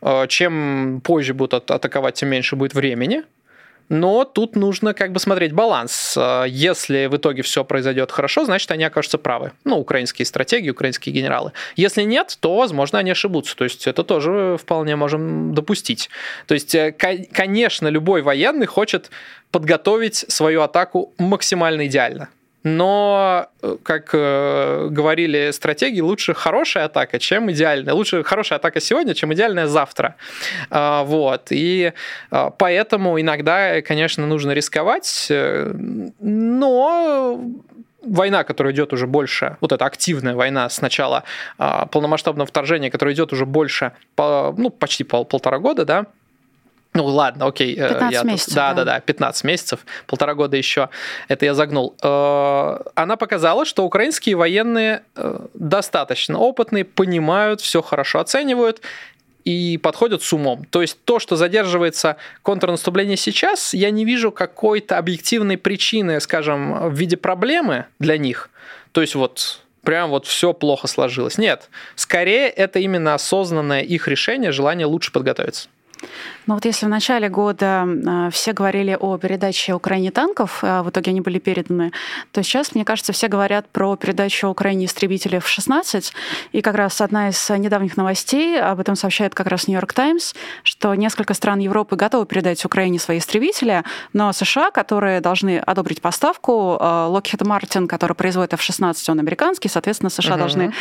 Э, 0.00 0.26
чем 0.28 1.02
позже 1.04 1.34
будут 1.34 1.70
атаковать, 1.70 2.14
тем 2.14 2.30
меньше 2.30 2.56
будет 2.56 2.74
времени. 2.74 3.24
Но 3.88 4.24
тут 4.24 4.56
нужно 4.56 4.94
как 4.94 5.12
бы 5.12 5.20
смотреть 5.20 5.52
баланс. 5.52 6.16
Э, 6.16 6.44
если 6.48 7.06
в 7.06 7.16
итоге 7.16 7.42
все 7.42 7.64
произойдет 7.64 8.10
хорошо, 8.10 8.44
значит, 8.44 8.70
они 8.70 8.84
окажутся 8.84 9.18
правы. 9.18 9.52
Ну, 9.64 9.78
украинские 9.78 10.26
стратегии, 10.26 10.70
украинские 10.70 11.14
генералы. 11.14 11.52
Если 11.76 12.02
нет, 12.02 12.36
то, 12.40 12.56
возможно, 12.56 12.98
они 12.98 13.10
ошибутся. 13.10 13.56
То 13.56 13.64
есть 13.64 13.86
это 13.86 14.02
тоже 14.04 14.56
вполне 14.60 14.96
можем 14.96 15.54
допустить. 15.54 16.10
То 16.46 16.54
есть, 16.54 16.74
э, 16.74 16.92
конечно, 16.92 17.88
любой 17.88 18.22
военный 18.22 18.66
хочет 18.66 19.10
подготовить 19.50 20.24
свою 20.28 20.62
атаку 20.62 21.12
максимально 21.18 21.86
идеально 21.86 22.28
но, 22.64 23.48
э, 23.62 23.76
как 23.82 24.10
э, 24.14 24.88
говорили 24.90 25.50
стратеги, 25.52 26.00
лучше 26.00 26.32
хорошая 26.32 26.86
атака, 26.86 27.18
чем 27.18 27.50
идеальная. 27.52 27.92
Лучше 27.92 28.24
хорошая 28.24 28.58
атака 28.58 28.80
сегодня, 28.80 29.14
чем 29.14 29.32
идеальная 29.34 29.66
завтра. 29.66 30.16
А, 30.70 31.04
вот. 31.04 31.48
И 31.50 31.92
а, 32.30 32.50
поэтому 32.50 33.20
иногда, 33.20 33.82
конечно, 33.82 34.26
нужно 34.26 34.52
рисковать, 34.52 35.26
э, 35.30 35.72
но 36.20 37.38
война, 38.02 38.44
которая 38.44 38.72
идет 38.72 38.94
уже 38.94 39.06
больше, 39.06 39.56
вот 39.60 39.72
эта 39.72 39.84
активная 39.84 40.34
война 40.34 40.68
с 40.68 40.80
начала 40.80 41.24
а, 41.58 41.84
полномасштабного 41.86 42.46
вторжения, 42.46 42.90
которая 42.90 43.14
идет 43.14 43.32
уже 43.32 43.44
больше, 43.44 43.92
по, 44.16 44.54
ну, 44.56 44.70
почти 44.70 45.04
пол, 45.04 45.26
полтора 45.26 45.58
года, 45.58 45.84
да, 45.84 46.06
ну 46.94 47.06
ладно, 47.06 47.46
окей. 47.46 47.74
15 47.74 48.12
я 48.12 48.22
месяцев. 48.22 48.46
Тут, 48.46 48.54
да, 48.54 48.72
да, 48.72 48.84
да, 48.84 49.00
15 49.00 49.44
месяцев, 49.44 49.80
полтора 50.06 50.34
года 50.34 50.56
еще. 50.56 50.90
Это 51.26 51.44
я 51.44 51.54
загнул. 51.54 51.96
Э, 52.00 52.78
она 52.94 53.16
показала, 53.16 53.64
что 53.64 53.84
украинские 53.84 54.36
военные 54.36 55.02
э, 55.16 55.40
достаточно 55.54 56.38
опытные, 56.38 56.84
понимают, 56.84 57.60
все 57.60 57.82
хорошо 57.82 58.20
оценивают 58.20 58.80
и 59.44 59.76
подходят 59.78 60.22
с 60.22 60.32
умом. 60.32 60.64
То 60.70 60.82
есть 60.82 60.98
то, 61.04 61.18
что 61.18 61.34
задерживается 61.34 62.16
контрнаступление 62.42 63.16
сейчас, 63.16 63.74
я 63.74 63.90
не 63.90 64.04
вижу 64.04 64.30
какой-то 64.30 64.96
объективной 64.96 65.58
причины, 65.58 66.20
скажем, 66.20 66.90
в 66.90 66.94
виде 66.94 67.16
проблемы 67.16 67.86
для 67.98 68.18
них. 68.18 68.50
То 68.92 69.00
есть 69.00 69.16
вот 69.16 69.60
прям 69.82 70.10
вот 70.10 70.26
все 70.26 70.52
плохо 70.52 70.86
сложилось. 70.86 71.38
Нет, 71.38 71.68
скорее 71.96 72.48
это 72.48 72.78
именно 72.78 73.14
осознанное 73.14 73.82
их 73.82 74.06
решение, 74.06 74.52
желание 74.52 74.86
лучше 74.86 75.10
подготовиться. 75.10 75.68
Но 76.46 76.54
вот 76.54 76.64
если 76.64 76.86
в 76.86 76.88
начале 76.88 77.28
года 77.28 77.86
а, 78.06 78.30
все 78.30 78.52
говорили 78.52 78.96
о 78.98 79.16
передаче 79.18 79.74
Украине 79.74 80.10
танков, 80.10 80.58
а 80.62 80.82
в 80.82 80.90
итоге 80.90 81.10
они 81.10 81.20
были 81.20 81.38
переданы, 81.38 81.92
то 82.32 82.42
сейчас, 82.42 82.74
мне 82.74 82.84
кажется, 82.84 83.12
все 83.12 83.28
говорят 83.28 83.68
про 83.68 83.96
передачу 83.96 84.48
Украине 84.48 84.86
истребителей 84.86 85.38
в 85.38 85.48
16. 85.48 86.12
И 86.52 86.60
как 86.60 86.74
раз 86.74 87.00
одна 87.00 87.30
из 87.30 87.50
недавних 87.50 87.96
новостей, 87.96 88.60
об 88.60 88.80
этом 88.80 88.96
сообщает 88.96 89.34
как 89.34 89.46
раз 89.46 89.68
Нью-Йорк 89.68 89.92
Таймс, 89.92 90.34
что 90.62 90.94
несколько 90.94 91.34
стран 91.34 91.60
Европы 91.60 91.96
готовы 91.96 92.26
передать 92.26 92.64
Украине 92.64 92.98
свои 92.98 93.18
истребители, 93.18 93.82
но 94.12 94.32
США, 94.32 94.70
которые 94.70 95.20
должны 95.20 95.58
одобрить 95.58 96.02
поставку, 96.02 96.76
а, 96.78 97.08
Lockheed 97.08 97.42
Martin, 97.42 97.86
который 97.86 98.14
производит 98.14 98.52
F-16, 98.52 99.10
он 99.10 99.20
американский, 99.20 99.68
соответственно, 99.68 100.10
США 100.10 100.34
uh-huh. 100.34 100.38
должны 100.38 100.74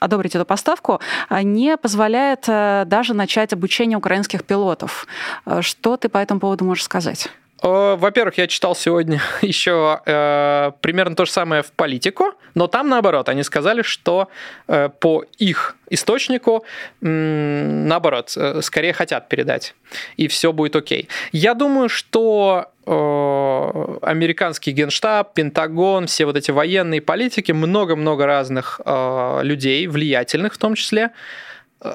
одобрить 0.00 0.34
эту 0.34 0.44
поставку, 0.44 1.00
не 1.30 1.76
позволяет 1.76 2.44
даже 2.46 3.14
начать 3.14 3.52
обучение 3.52 3.98
украинских 3.98 4.23
украинских 4.24 4.44
пилотов. 4.44 5.06
Э, 5.46 5.62
что 5.62 5.96
ты 5.96 6.08
по 6.08 6.18
этому 6.18 6.40
поводу 6.40 6.64
можешь 6.64 6.84
сказать? 6.84 7.28
Во-первых, 7.62 8.36
я 8.36 8.46
читал 8.46 8.76
сегодня 8.76 9.22
еще 9.42 10.00
э, 10.04 10.72
примерно 10.82 11.16
то 11.16 11.24
же 11.24 11.30
самое 11.30 11.62
в 11.62 11.72
политику, 11.72 12.32
но 12.54 12.66
там 12.66 12.88
наоборот, 12.88 13.28
они 13.28 13.42
сказали, 13.42 13.82
что 13.82 14.28
э, 14.68 14.90
по 15.00 15.24
их 15.38 15.76
источнику, 15.88 16.64
э, 17.00 17.06
наоборот, 17.06 18.34
э, 18.36 18.60
скорее 18.60 18.92
хотят 18.92 19.28
передать, 19.30 19.74
и 20.18 20.28
все 20.28 20.52
будет 20.52 20.76
окей. 20.76 21.08
Я 21.32 21.54
думаю, 21.54 21.88
что 21.88 22.66
э, 22.86 23.98
американский 24.02 24.72
генштаб, 24.72 25.32
Пентагон, 25.32 26.06
все 26.06 26.26
вот 26.26 26.36
эти 26.36 26.50
военные 26.50 27.00
политики, 27.00 27.52
много-много 27.52 28.26
разных 28.26 28.80
э, 28.84 29.40
людей, 29.42 29.86
влиятельных 29.86 30.52
в 30.52 30.58
том 30.58 30.74
числе, 30.74 31.10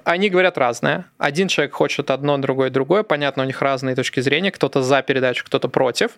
они 0.04 0.30
говорят 0.30 0.58
разное. 0.58 1.06
Один 1.18 1.48
человек 1.48 1.74
хочет 1.74 2.12
одно, 2.12 2.38
другой 2.38 2.70
другое. 2.70 3.04
Понятно, 3.04 3.44
у 3.44 3.46
них 3.46 3.62
разные 3.62 3.96
точки 3.96 4.20
зрения. 4.20 4.52
Кто-то 4.52 4.82
за 4.82 5.02
передачу, 5.02 5.46
кто-то 5.46 5.68
против. 5.68 6.12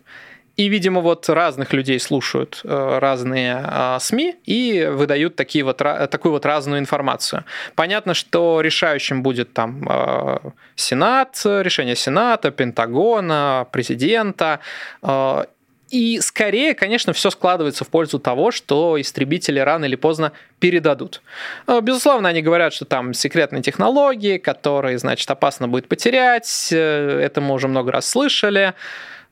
И, 0.58 0.68
видимо, 0.68 1.00
вот 1.00 1.30
разных 1.30 1.72
людей 1.72 2.00
слушают 2.00 2.62
э, 2.66 2.98
разные 3.00 3.62
а, 3.64 4.00
СМИ 4.00 4.36
и 4.46 4.86
выдают 4.92 5.38
такие 5.38 5.64
вот, 5.64 5.78
такую 5.78 6.34
вот 6.34 6.46
разную 6.46 6.80
информацию. 6.80 7.46
Понятно, 7.76 8.14
что 8.14 8.60
решающим 8.60 9.24
будет 9.24 9.54
там 9.54 9.88
э, 9.90 10.38
Сенат, 10.76 11.42
решение 11.46 11.96
Сената, 11.96 12.52
Пентагона, 12.52 13.66
президента 13.72 14.60
э, 15.02 15.46
и 15.92 16.22
скорее, 16.22 16.74
конечно, 16.74 17.12
все 17.12 17.30
складывается 17.30 17.84
в 17.84 17.90
пользу 17.90 18.18
того, 18.18 18.52
что 18.52 19.00
истребители 19.00 19.60
рано 19.60 19.86
или 19.86 19.96
поздно 19.96 20.32
передадут. 20.60 21.22
Э, 21.68 21.82
безусловно, 21.82 22.30
они 22.30 22.42
говорят, 22.42 22.74
что 22.74 22.86
там 22.86 23.14
секретные 23.14 23.62
технологии, 23.62 24.38
которые, 24.38 24.98
значит, 24.98 25.30
опасно 25.30 25.68
будет 25.68 25.90
потерять. 25.90 26.70
Э, 26.72 27.20
это 27.22 27.42
мы 27.42 27.54
уже 27.54 27.68
много 27.68 27.92
раз 27.92 28.08
слышали. 28.08 28.74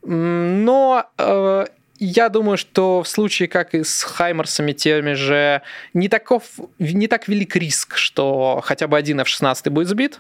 Но 0.02 1.06
э, 1.18 1.66
я 2.00 2.30
думаю, 2.30 2.58
что 2.58 3.04
в 3.04 3.08
случае, 3.08 3.48
как 3.48 3.74
и 3.74 3.84
с 3.84 4.04
Хаймерсами 4.04 4.74
теми 4.74 5.14
же, 5.14 5.62
не, 5.94 6.10
таков, 6.10 6.44
не 6.78 7.08
так 7.08 7.28
велик 7.30 7.56
риск, 7.56 7.96
что 7.96 8.62
хотя 8.64 8.88
бы 8.88 8.98
один 8.98 9.22
F-16 9.22 9.70
будет 9.70 9.88
сбит, 9.88 10.20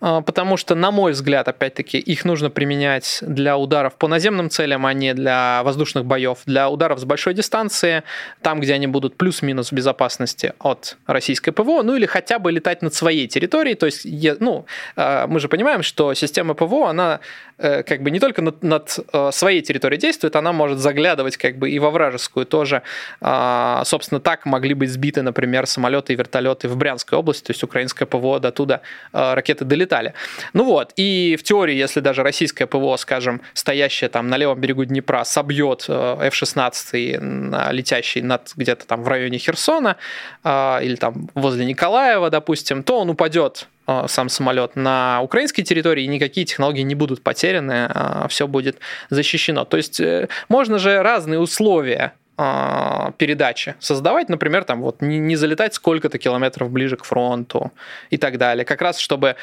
потому 0.00 0.56
что, 0.56 0.74
на 0.74 0.90
мой 0.90 1.12
взгляд, 1.12 1.48
опять-таки, 1.48 1.98
их 1.98 2.24
нужно 2.24 2.50
применять 2.50 3.18
для 3.22 3.56
ударов 3.56 3.96
по 3.96 4.08
наземным 4.08 4.50
целям, 4.50 4.86
а 4.86 4.92
не 4.92 5.14
для 5.14 5.62
воздушных 5.64 6.04
боев, 6.04 6.38
для 6.46 6.68
ударов 6.68 7.00
с 7.00 7.04
большой 7.04 7.34
дистанции, 7.34 8.04
там, 8.42 8.60
где 8.60 8.74
они 8.74 8.86
будут 8.86 9.16
плюс-минус 9.16 9.70
в 9.70 9.72
безопасности 9.72 10.52
от 10.60 10.96
российской 11.06 11.50
ПВО, 11.50 11.82
ну 11.82 11.96
или 11.96 12.06
хотя 12.06 12.38
бы 12.38 12.52
летать 12.52 12.82
над 12.82 12.94
своей 12.94 13.26
территорией, 13.26 13.74
то 13.74 13.86
есть, 13.86 14.06
ну, 14.40 14.66
а, 14.96 15.26
мы 15.26 15.40
же 15.40 15.48
понимаем, 15.48 15.82
что 15.82 16.14
система 16.14 16.54
ПВО, 16.54 16.88
она 16.88 17.20
как 17.58 18.02
бы 18.02 18.10
не 18.10 18.20
только 18.20 18.42
над, 18.42 18.62
над 18.62 18.98
э, 19.12 19.30
своей 19.32 19.62
территорией 19.62 20.00
действует, 20.00 20.36
она 20.36 20.52
может 20.52 20.78
заглядывать 20.78 21.36
как 21.36 21.58
бы 21.58 21.70
и 21.70 21.78
во 21.78 21.90
вражескую 21.90 22.46
тоже. 22.46 22.82
А, 23.20 23.82
собственно, 23.84 24.20
так 24.20 24.46
могли 24.46 24.74
быть 24.74 24.90
сбиты, 24.90 25.22
например, 25.22 25.66
самолеты 25.66 26.12
и 26.12 26.16
вертолеты 26.16 26.68
в 26.68 26.76
Брянской 26.76 27.18
области, 27.18 27.46
то 27.46 27.50
есть 27.50 27.62
украинская 27.62 28.06
ПВО 28.06 28.38
до 28.38 28.52
туда 28.52 28.80
ракеты 29.12 29.64
долетают 29.64 29.88
летали. 29.88 30.14
Ну 30.52 30.64
вот, 30.64 30.92
и 30.96 31.36
в 31.38 31.42
теории, 31.42 31.74
если 31.74 32.00
даже 32.00 32.22
российское 32.22 32.66
ПВО, 32.66 32.96
скажем, 32.96 33.40
стоящее 33.54 34.10
там 34.10 34.28
на 34.28 34.36
левом 34.36 34.60
берегу 34.60 34.84
Днепра, 34.84 35.24
собьет 35.24 35.86
э, 35.88 36.18
F-16, 36.26 37.72
летящий 37.72 38.22
над 38.22 38.52
где-то 38.56 38.86
там 38.86 39.02
в 39.02 39.08
районе 39.08 39.38
Херсона 39.38 39.96
э, 40.44 40.78
или 40.82 40.96
там 40.96 41.28
возле 41.34 41.64
Николаева, 41.64 42.30
допустим, 42.30 42.82
то 42.82 43.00
он 43.00 43.10
упадет 43.10 43.66
э, 43.66 43.77
сам 44.06 44.28
самолет 44.28 44.76
на 44.76 45.20
украинской 45.22 45.62
территории, 45.62 46.04
никакие 46.04 46.44
технологии 46.46 46.82
не 46.82 46.94
будут 46.94 47.22
потеряны, 47.22 47.90
все 48.28 48.46
будет 48.46 48.78
защищено. 49.10 49.64
То 49.64 49.76
есть 49.76 50.00
можно 50.48 50.78
же 50.78 51.02
разные 51.02 51.38
условия 51.38 52.12
передачи 52.36 53.74
создавать, 53.80 54.28
например, 54.28 54.62
там 54.64 54.80
вот 54.82 55.02
не, 55.02 55.18
не 55.18 55.34
залетать 55.34 55.74
сколько-то 55.74 56.18
километров 56.18 56.70
ближе 56.70 56.96
к 56.96 57.04
фронту 57.04 57.72
и 58.10 58.16
так 58.16 58.38
далее, 58.38 58.64
как 58.64 58.80
раз 58.80 58.98
чтобы 58.98 59.34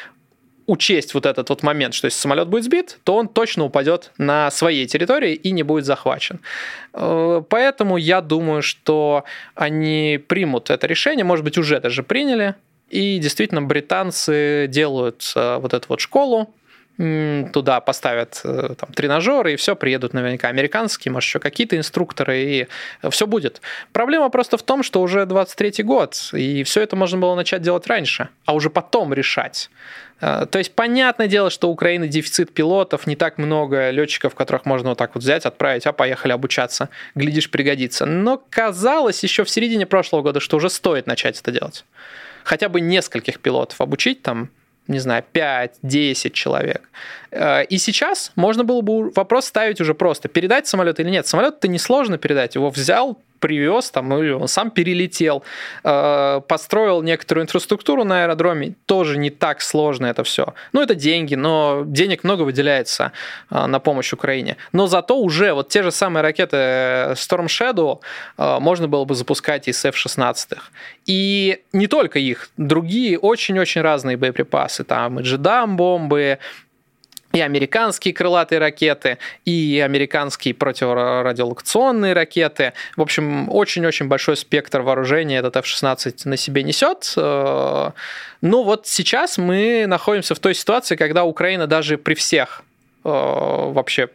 учесть 0.68 1.14
вот 1.14 1.26
этот 1.26 1.50
вот 1.50 1.64
момент, 1.64 1.94
что 1.94 2.06
если 2.06 2.20
самолет 2.20 2.48
будет 2.48 2.64
сбит, 2.64 3.00
то 3.04 3.16
он 3.16 3.28
точно 3.28 3.66
упадет 3.66 4.12
на 4.18 4.50
своей 4.52 4.88
территории 4.88 5.34
и 5.34 5.52
не 5.52 5.64
будет 5.64 5.86
захвачен. 5.86 6.40
Э, 6.94 7.44
поэтому 7.48 7.98
я 7.98 8.22
думаю, 8.22 8.62
что 8.62 9.26
они 9.54 10.20
примут 10.28 10.70
это 10.70 10.88
решение, 10.88 11.24
может 11.24 11.46
быть, 11.46 11.58
уже 11.58 11.80
даже 11.80 12.04
приняли, 12.04 12.56
и 12.90 13.20
действительно 13.20 13.62
британцы 13.62 14.68
делают 14.70 15.32
э, 15.36 15.58
вот 15.58 15.74
эту 15.74 15.88
вот 15.90 16.00
школу, 16.00 16.54
туда 16.98 17.82
поставят 17.82 18.40
э, 18.46 18.76
там, 18.80 18.94
тренажеры, 18.94 19.54
и 19.54 19.56
все, 19.58 19.76
приедут 19.76 20.14
наверняка 20.14 20.48
американские, 20.48 21.12
может, 21.12 21.28
еще 21.28 21.40
какие-то 21.40 21.76
инструкторы, 21.76 22.42
и 22.42 22.68
все 23.10 23.28
будет. 23.28 23.62
Проблема 23.92 24.30
просто 24.30 24.58
в 24.58 24.64
том, 24.64 24.82
что 24.82 25.02
уже 25.02 25.24
23-й 25.24 25.84
год, 25.84 26.30
и 26.34 26.64
все 26.64 26.82
это 26.82 26.96
можно 26.96 27.18
было 27.18 27.36
начать 27.36 27.62
делать 27.62 27.86
раньше, 27.88 28.30
а 28.46 28.54
уже 28.54 28.70
потом 28.70 29.14
решать. 29.14 29.70
Э, 30.22 30.46
то 30.50 30.58
есть, 30.58 30.74
понятное 30.74 31.28
дело, 31.28 31.50
что 31.50 31.68
у 31.68 31.72
Украины 31.72 32.08
дефицит 32.08 32.54
пилотов, 32.54 33.08
не 33.08 33.18
так 33.18 33.38
много 33.38 33.90
летчиков, 33.90 34.34
которых 34.34 34.66
можно 34.66 34.90
вот 34.90 34.98
так 34.98 35.16
вот 35.16 35.24
взять, 35.24 35.46
отправить, 35.46 35.86
а 35.86 35.92
поехали 35.92 36.32
обучаться, 36.32 36.90
глядишь, 37.14 37.52
пригодится. 37.52 38.06
Но 38.06 38.42
казалось 38.50 39.22
еще 39.22 39.44
в 39.44 39.50
середине 39.50 39.86
прошлого 39.86 40.22
года, 40.22 40.40
что 40.40 40.56
уже 40.56 40.70
стоит 40.70 41.08
начать 41.08 41.42
это 41.42 41.52
делать. 41.52 41.84
Хотя 42.46 42.70
бы 42.70 42.80
нескольких 42.80 43.40
пилотов 43.40 43.82
обучить 43.82 44.22
там, 44.22 44.50
не 44.88 45.00
знаю, 45.00 45.24
5-10 45.34 46.30
человек. 46.30 46.90
Э, 47.32 47.66
и 47.66 47.80
сейчас 47.80 48.32
можно 48.36 48.64
было 48.64 48.82
бы 48.82 49.10
вопрос 49.10 49.48
ставить 49.48 49.82
уже 49.82 49.96
просто, 49.96 50.30
передать 50.30 50.68
самолет 50.68 51.00
или 51.00 51.10
нет. 51.10 51.26
Самолет-то 51.26 51.68
несложно 51.68 52.20
передать, 52.20 52.54
его 52.54 52.70
взял, 52.70 53.20
привез, 53.40 53.92
там, 53.92 54.14
или 54.14 54.32
он 54.32 54.48
сам 54.48 54.72
перелетел, 54.72 55.44
э, 55.84 56.42
построил 56.48 57.02
некоторую 57.02 57.44
инфраструктуру 57.44 58.04
на 58.04 58.24
аэродроме, 58.24 58.76
тоже 58.86 59.18
не 59.18 59.30
так 59.30 59.62
сложно 59.62 60.08
это 60.08 60.24
все. 60.24 60.54
Ну, 60.74 60.82
это 60.82 60.96
деньги, 60.96 61.36
но 61.36 61.84
денег 61.86 62.24
много 62.24 62.44
выделяется 62.44 63.12
э, 63.52 63.66
на 63.66 63.80
помощь 63.80 64.14
Украине. 64.14 64.58
Но 64.72 64.88
зато 64.88 65.18
уже 65.18 65.54
вот 65.54 65.70
те 65.70 65.84
же 65.84 65.92
самые 65.92 66.24
ракеты 66.24 66.58
Storm 67.16 67.48
Shadow 67.48 68.00
э, 68.38 68.60
можно 68.60 68.88
было 68.88 69.06
бы 69.06 69.16
запускать 69.16 69.68
из 69.68 69.86
F-16. 69.86 70.58
И 71.06 71.62
не 71.74 71.88
только 71.88 72.20
их, 72.20 72.50
другие 72.58 73.20
очень-очень 73.20 73.82
разные 73.82 74.18
боеприпасы. 74.18 74.84
Там 74.84 75.20
и 75.20 75.24
джедам 75.24 75.78
бомбы, 75.78 76.40
и 77.36 77.42
американские 77.42 78.14
крылатые 78.14 78.60
ракеты, 78.60 79.18
и 79.44 79.82
американские 79.84 80.54
противорадиолокационные 80.54 82.14
ракеты. 82.14 82.72
В 82.96 83.02
общем, 83.02 83.50
очень-очень 83.50 84.08
большой 84.08 84.38
спектр 84.38 84.80
вооружения 84.82 85.40
этот 85.40 85.58
F-16 85.58 86.22
на 86.24 86.38
себе 86.38 86.64
несет. 86.64 87.12
Но 87.16 87.94
вот 88.42 88.88
сейчас 88.88 89.38
мы 89.38 89.86
находимся 89.86 90.34
в 90.34 90.40
той 90.40 90.56
ситуации, 90.56 90.96
когда 90.96 91.26
Украина 91.26 91.68
даже 91.68 91.98
при 91.98 92.14
всех 92.14 92.64
вообще 93.04 94.10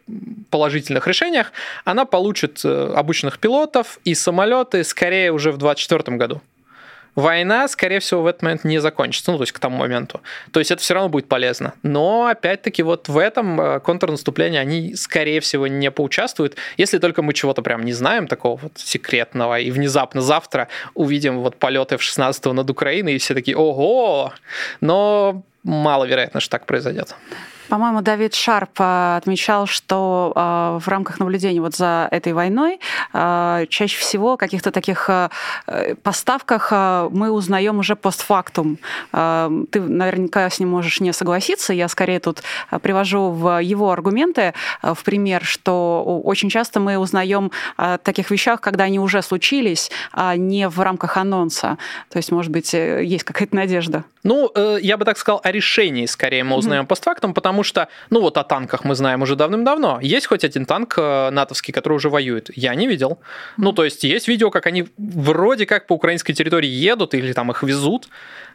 положительных 0.51 1.07
решениях, 1.07 1.53
она 1.85 2.07
получит 2.07 2.65
обученных 2.65 3.39
пилотов 3.39 4.01
и 4.05 4.15
самолеты 4.15 4.83
скорее 4.83 5.31
уже 5.31 5.53
в 5.53 5.59
2024 5.59 6.17
году 6.17 6.41
война, 7.15 7.69
скорее 7.69 8.01
всего, 8.01 8.23
в 8.23 8.27
этот 8.27 8.43
момент 8.43 8.65
не 8.65 8.79
закончится, 8.79 9.31
ну, 9.31 9.39
то 9.39 9.43
есть 9.43 9.53
к 9.53 9.59
тому 9.59 9.77
моменту. 9.77 10.21
То 10.53 10.61
есть 10.61 10.71
это 10.71 10.83
все 10.83 10.95
равно 10.95 11.09
будет 11.09 11.29
полезно. 11.29 11.75
Но, 11.83 12.27
опять-таки, 12.27 12.83
вот 12.83 13.09
в 13.09 13.19
этом 13.19 13.61
э, 13.61 13.81
контрнаступлении 13.81 14.59
они, 14.59 14.95
скорее 14.95 15.41
всего, 15.41 15.67
не 15.67 15.91
поучаствуют, 15.91 16.57
если 16.77 16.99
только 16.99 17.23
мы 17.23 17.33
чего-то 17.33 17.63
прям 17.63 17.85
не 17.85 17.93
знаем, 17.93 18.27
такого 18.27 18.57
вот 18.57 18.73
секретного, 18.77 19.59
и 19.59 19.71
внезапно 19.71 20.21
завтра 20.21 20.69
увидим 20.95 21.41
вот 21.41 21.57
полеты 21.57 21.97
в 21.97 22.03
16 22.03 22.45
над 22.47 22.71
Украиной, 22.71 23.15
и 23.15 23.19
все 23.19 23.35
такие, 23.35 23.57
ого! 23.57 24.33
Но 24.81 25.43
маловероятно, 25.63 26.41
что 26.41 26.51
так 26.51 26.67
произойдет. 26.67 27.15
По-моему, 27.71 28.03
Давид 28.03 28.35
Шарп 28.35 28.73
а, 28.79 29.17
отмечал, 29.17 29.67
что 29.67 30.33
а, 30.35 30.79
в 30.81 30.89
рамках 30.89 31.21
наблюдения 31.21 31.61
вот 31.61 31.77
за 31.77 32.09
этой 32.11 32.33
войной 32.33 32.81
а, 33.13 33.65
чаще 33.67 33.97
всего 33.99 34.33
о 34.33 34.37
каких-то 34.37 34.73
таких 34.73 35.09
поставках 36.03 36.73
мы 37.11 37.31
узнаем 37.31 37.79
уже 37.79 37.95
постфактум. 37.97 38.79
Ты 39.13 39.81
наверняка 39.81 40.51
с 40.51 40.59
ним 40.59 40.71
можешь 40.71 41.01
не 41.01 41.13
согласиться. 41.13 41.73
Я 41.73 41.89
скорее 41.89 42.19
тут 42.19 42.43
привожу 42.83 43.31
в 43.31 43.61
его 43.63 43.91
аргументы 43.91 44.55
в 44.83 45.03
пример, 45.05 45.45
что 45.45 46.21
очень 46.25 46.51
часто 46.51 46.81
мы 46.81 46.99
узнаем 46.99 47.53
о 47.77 47.99
таких 47.99 48.31
вещах, 48.31 48.61
когда 48.61 48.85
они 48.85 48.99
уже 48.99 49.23
случились, 49.23 49.91
а 50.13 50.37
не 50.37 50.69
в 50.69 50.81
рамках 50.81 51.17
анонса. 51.17 51.79
То 52.09 52.19
есть, 52.19 52.33
может 52.33 52.51
быть, 52.51 52.75
э, 52.75 53.05
есть 53.05 53.25
какая-то 53.25 53.55
надежда. 53.55 54.05
Ну, 54.23 54.51
э, 54.55 54.79
я 54.83 54.97
бы 54.97 55.05
так 55.05 55.17
сказал, 55.17 55.41
о 55.43 55.53
решении 55.53 56.07
скорее 56.07 56.45
мы 56.45 56.57
узнаем 56.57 56.85
mm-hmm. 56.85 56.89
постфактум, 56.89 57.35
потому 57.35 57.60
потому 57.61 57.65
что, 57.65 57.89
ну 58.11 58.21
вот 58.21 58.39
о 58.39 58.45
танках 58.45 58.85
мы 58.85 58.95
знаем 58.95 59.23
уже 59.23 59.37
давным-давно. 59.37 60.01
Есть 60.03 60.27
хоть 60.27 60.45
один 60.45 60.65
танк 60.65 60.95
э, 60.99 61.31
натовский, 61.31 61.73
который 61.75 61.95
уже 61.95 62.09
воюет? 62.09 62.51
Я 62.57 62.75
не 62.75 62.87
видел. 62.87 63.19
Ну, 63.59 63.73
то 63.73 63.85
есть 63.85 64.05
есть 64.05 64.29
видео, 64.29 64.51
как 64.51 64.67
они 64.67 64.87
вроде 64.97 65.67
как 65.67 65.87
по 65.87 65.95
украинской 65.95 66.33
территории 66.33 66.69
едут 66.69 67.15
или 67.15 67.33
там 67.33 67.51
их 67.51 67.63
везут. 67.63 68.09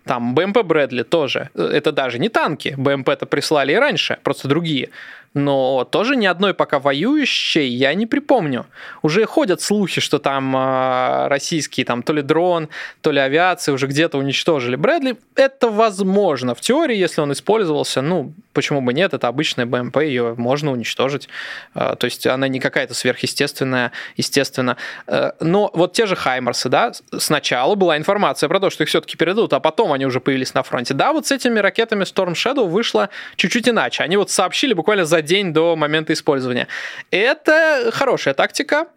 Там 0.05 0.35
БМП 0.35 0.63
Брэдли 0.63 1.03
тоже. 1.03 1.49
Э, 1.55 1.69
это 1.73 1.91
даже 1.91 2.19
не 2.19 2.29
танки. 2.29 2.75
БМП-то 2.77 3.25
прислали 3.25 3.73
и 3.73 3.75
раньше, 3.75 4.17
просто 4.23 4.47
другие 4.47 4.89
но 5.35 5.83
тоже 5.83 6.15
ни 6.15 6.25
одной 6.25 6.53
пока 6.53 6.79
воюющей 6.79 7.67
я 7.67 7.93
не 7.93 8.05
припомню. 8.07 8.65
Уже 9.01 9.25
ходят 9.25 9.61
слухи, 9.61 9.99
что 9.99 10.17
там 10.17 10.55
э, 10.55 11.27
российские, 11.27 11.85
там 11.85 12.03
то 12.03 12.13
ли 12.13 12.21
дрон, 12.21 12.69
то 13.01 13.11
ли 13.11 13.19
авиация 13.19 13.73
уже 13.73 13.87
где-то 13.87 14.17
уничтожили 14.17 14.77
Брэдли. 14.77 15.17
Это 15.35 15.69
возможно. 15.69 16.55
В 16.55 16.61
теории, 16.61 16.95
если 16.95 17.19
он 17.19 17.33
использовался, 17.33 18.01
ну, 18.01 18.33
почему 18.53 18.79
бы 18.79 18.93
нет, 18.93 19.13
это 19.13 19.27
обычная 19.27 19.65
БМП, 19.65 19.97
ее 19.97 20.35
можно 20.37 20.71
уничтожить. 20.71 21.27
Э, 21.75 21.95
то 21.99 22.05
есть 22.05 22.25
она 22.25 22.47
не 22.47 22.61
какая-то 22.61 22.93
сверхъестественная, 22.93 23.91
естественно. 24.15 24.77
Э, 25.05 25.31
но 25.41 25.69
вот 25.73 25.91
те 25.91 26.05
же 26.05 26.15
Хаймерсы, 26.15 26.69
да, 26.69 26.93
сначала 27.17 27.75
была 27.75 27.97
информация 27.97 28.47
про 28.47 28.61
то, 28.61 28.69
что 28.69 28.83
их 28.83 28.89
все-таки 28.89 29.17
передадут, 29.17 29.51
а 29.51 29.59
потом 29.59 29.91
они 29.91 30.05
уже 30.05 30.21
появились 30.21 30.53
на 30.53 30.63
фронте. 30.63 30.93
Да, 30.93 31.11
вот 31.11 31.27
с 31.27 31.31
этими 31.33 31.59
ракетами 31.59 32.03
Storm 32.03 32.35
Shadow 32.35 32.69
вышло 32.69 33.09
чуть-чуть 33.35 33.67
иначе. 33.67 34.01
Они 34.01 34.15
вот 34.15 34.31
сообщили 34.31 34.73
буквально 34.73 35.03
за 35.03 35.24
день 35.25 35.51
до 35.51 35.75
момента 35.75 36.13
использования. 36.13 36.67
Это 37.11 37.89
хорошая 37.91 38.33
тактика, 38.33 38.87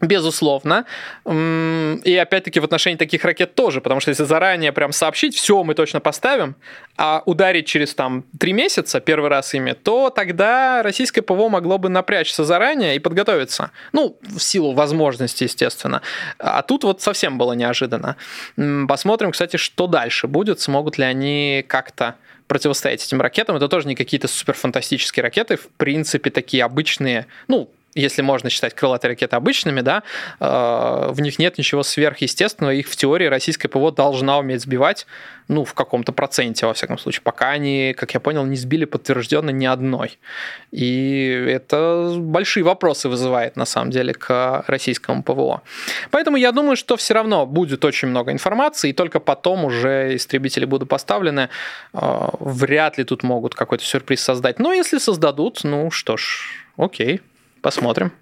Безусловно. 0.00 0.84
И 1.26 2.18
опять-таки 2.22 2.60
в 2.60 2.64
отношении 2.64 2.96
таких 2.96 3.24
ракет 3.24 3.56
тоже, 3.56 3.80
потому 3.80 4.00
что 4.00 4.10
если 4.10 4.22
заранее 4.22 4.72
прям 4.72 4.92
сообщить, 4.92 5.34
все, 5.34 5.64
мы 5.64 5.74
точно 5.74 5.98
поставим, 5.98 6.54
а 6.96 7.22
ударить 7.26 7.66
через 7.66 7.94
там 7.94 8.24
три 8.38 8.52
месяца 8.52 9.00
первый 9.00 9.28
раз 9.28 9.54
ими, 9.54 9.72
то 9.72 10.10
тогда 10.10 10.84
российское 10.84 11.22
ПВО 11.22 11.48
могло 11.48 11.78
бы 11.78 11.88
напрячься 11.88 12.44
заранее 12.44 12.94
и 12.94 13.00
подготовиться. 13.00 13.72
Ну, 13.92 14.16
в 14.22 14.38
силу 14.38 14.72
возможности, 14.72 15.44
естественно. 15.44 16.00
А 16.38 16.62
тут 16.62 16.84
вот 16.84 17.02
совсем 17.02 17.36
было 17.36 17.54
неожиданно. 17.54 18.16
Посмотрим, 18.86 19.32
кстати, 19.32 19.56
что 19.56 19.88
дальше 19.88 20.28
будет, 20.28 20.60
смогут 20.60 20.96
ли 20.96 21.04
они 21.04 21.64
как-то 21.66 22.14
противостоять 22.48 23.04
этим 23.04 23.20
ракетам. 23.20 23.56
Это 23.56 23.68
тоже 23.68 23.86
не 23.86 23.94
какие-то 23.94 24.26
суперфантастические 24.26 25.22
ракеты, 25.22 25.56
в 25.56 25.68
принципе, 25.76 26.30
такие 26.30 26.64
обычные, 26.64 27.26
ну, 27.46 27.70
если 28.00 28.22
можно 28.22 28.50
считать 28.50 28.74
крылатые 28.74 29.10
ракеты 29.10 29.36
обычными, 29.36 29.80
да, 29.80 30.02
э, 30.40 31.10
в 31.10 31.20
них 31.20 31.38
нет 31.38 31.58
ничего 31.58 31.82
сверхъестественного, 31.82 32.72
их 32.74 32.88
в 32.88 32.96
теории 32.96 33.26
российская 33.26 33.68
ПВО 33.68 33.92
должна 33.92 34.38
уметь 34.38 34.62
сбивать, 34.62 35.06
ну, 35.48 35.64
в 35.64 35.74
каком-то 35.74 36.12
проценте, 36.12 36.66
во 36.66 36.74
всяком 36.74 36.98
случае, 36.98 37.22
пока 37.22 37.50
они, 37.50 37.94
как 37.96 38.12
я 38.14 38.20
понял, 38.20 38.44
не 38.44 38.56
сбили 38.56 38.84
подтвержденно 38.84 39.50
ни 39.50 39.64
одной. 39.64 40.18
И 40.70 41.46
это 41.48 42.14
большие 42.18 42.64
вопросы 42.64 43.08
вызывает, 43.08 43.56
на 43.56 43.64
самом 43.64 43.90
деле, 43.90 44.12
к 44.12 44.64
российскому 44.66 45.22
ПВО. 45.22 45.62
Поэтому 46.10 46.36
я 46.36 46.52
думаю, 46.52 46.76
что 46.76 46.96
все 46.96 47.14
равно 47.14 47.46
будет 47.46 47.84
очень 47.84 48.08
много 48.08 48.30
информации, 48.30 48.90
и 48.90 48.92
только 48.92 49.20
потом 49.20 49.64
уже 49.64 50.14
истребители 50.14 50.66
будут 50.66 50.88
поставлены. 50.88 51.48
Э, 51.94 52.28
вряд 52.38 52.98
ли 52.98 53.04
тут 53.04 53.22
могут 53.22 53.54
какой-то 53.54 53.84
сюрприз 53.84 54.20
создать. 54.20 54.58
Но 54.58 54.72
если 54.72 54.98
создадут, 54.98 55.60
ну 55.64 55.90
что 55.90 56.16
ж, 56.16 56.50
окей. 56.76 57.22
Посмотрим. 57.60 58.12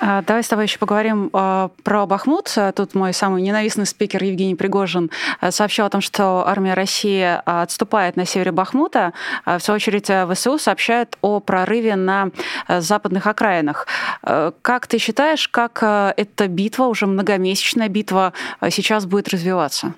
А, 0.00 0.22
давай 0.22 0.42
с 0.42 0.48
тобой 0.48 0.64
еще 0.64 0.78
поговорим 0.78 1.30
а, 1.32 1.70
про 1.82 2.06
Бахмут. 2.06 2.52
Тут 2.74 2.94
мой 2.94 3.12
самый 3.12 3.42
ненавистный 3.42 3.86
спикер 3.86 4.22
Евгений 4.22 4.54
Пригожин 4.54 5.10
а, 5.40 5.50
сообщил 5.50 5.84
о 5.84 5.90
том, 5.90 6.00
что 6.00 6.46
армия 6.46 6.74
России 6.74 7.40
отступает 7.44 8.16
на 8.16 8.24
севере 8.26 8.52
Бахмута. 8.52 9.12
В 9.46 9.58
свою 9.60 9.76
очередь 9.76 10.10
ВСУ 10.32 10.58
сообщает 10.58 11.16
о 11.20 11.40
прорыве 11.40 11.96
на 11.96 12.30
западных 12.68 13.26
окраинах. 13.26 13.86
Как 14.22 14.86
ты 14.86 14.98
считаешь, 14.98 15.48
как 15.48 15.82
эта 15.82 16.48
битва, 16.48 16.84
уже 16.84 17.06
многомесячная 17.06 17.88
битва, 17.88 18.32
сейчас 18.70 19.06
будет 19.06 19.28
развиваться? 19.28 19.94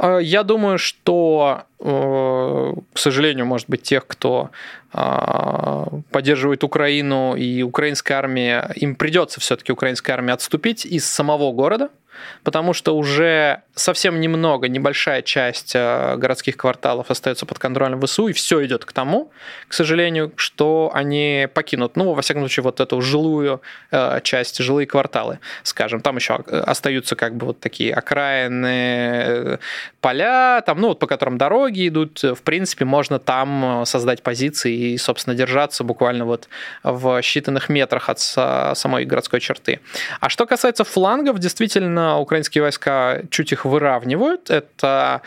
Я 0.00 0.44
думаю, 0.44 0.78
что 0.78 1.66
Э, 1.80 2.72
к 2.92 2.98
сожалению, 2.98 3.46
может 3.46 3.68
быть, 3.70 3.82
тех, 3.82 4.06
кто 4.06 4.50
поддерживает 4.90 6.64
Украину 6.64 7.34
и 7.34 7.62
украинская 7.62 8.18
армия, 8.18 8.72
им 8.76 8.94
придется 8.94 9.40
все-таки 9.40 9.72
украинская 9.72 10.16
армия 10.16 10.32
отступить 10.32 10.86
из 10.86 11.06
самого 11.06 11.52
города, 11.52 11.90
потому 12.42 12.72
что 12.72 12.96
уже 12.96 13.62
совсем 13.74 14.20
немного, 14.20 14.68
небольшая 14.68 15.22
часть 15.22 15.72
а, 15.76 16.16
городских 16.16 16.56
кварталов 16.56 17.10
остается 17.10 17.46
под 17.46 17.58
контролем 17.58 18.00
ВСУ, 18.00 18.28
и 18.28 18.32
все 18.32 18.64
идет 18.64 18.84
к 18.84 18.92
тому, 18.92 19.30
к 19.68 19.72
сожалению, 19.72 20.32
что 20.36 20.90
они 20.94 21.48
покинут, 21.54 21.96
ну, 21.96 22.12
во 22.14 22.22
всяком 22.22 22.42
случае, 22.42 22.64
вот 22.64 22.80
эту 22.80 23.00
жилую 23.00 23.60
а, 23.90 24.20
часть, 24.20 24.58
жилые 24.58 24.86
кварталы, 24.86 25.38
скажем, 25.62 26.00
там 26.00 26.16
еще 26.16 26.34
остаются 26.34 27.14
как 27.14 27.36
бы 27.36 27.46
вот 27.46 27.60
такие 27.60 27.94
окраины, 27.94 28.66
э, 28.66 29.58
поля, 30.00 30.62
там, 30.62 30.80
ну, 30.80 30.88
вот 30.88 30.98
по 30.98 31.06
которым 31.06 31.38
дороги, 31.38 31.58
дороги 31.58 31.88
идут, 31.88 32.22
в 32.22 32.42
принципе, 32.42 32.84
можно 32.84 33.18
там 33.18 33.82
э, 33.82 33.84
создать 33.84 34.22
позиции 34.22 34.72
и, 34.78 34.98
собственно, 34.98 35.36
держаться 35.36 35.84
буквально 35.84 36.24
вот 36.24 36.48
в 36.82 37.20
считанных 37.20 37.64
метрах 37.68 38.08
от 38.08 38.20
самой 38.20 39.04
городской 39.04 39.40
черты. 39.40 39.80
А 40.20 40.28
что 40.28 40.46
касается 40.46 40.84
флангов, 40.84 41.38
действительно, 41.38 42.18
украинские 42.18 42.62
войска 42.62 43.22
чуть 43.30 43.52
их 43.52 43.64
выравнивают. 43.64 44.50
Это 44.50 45.22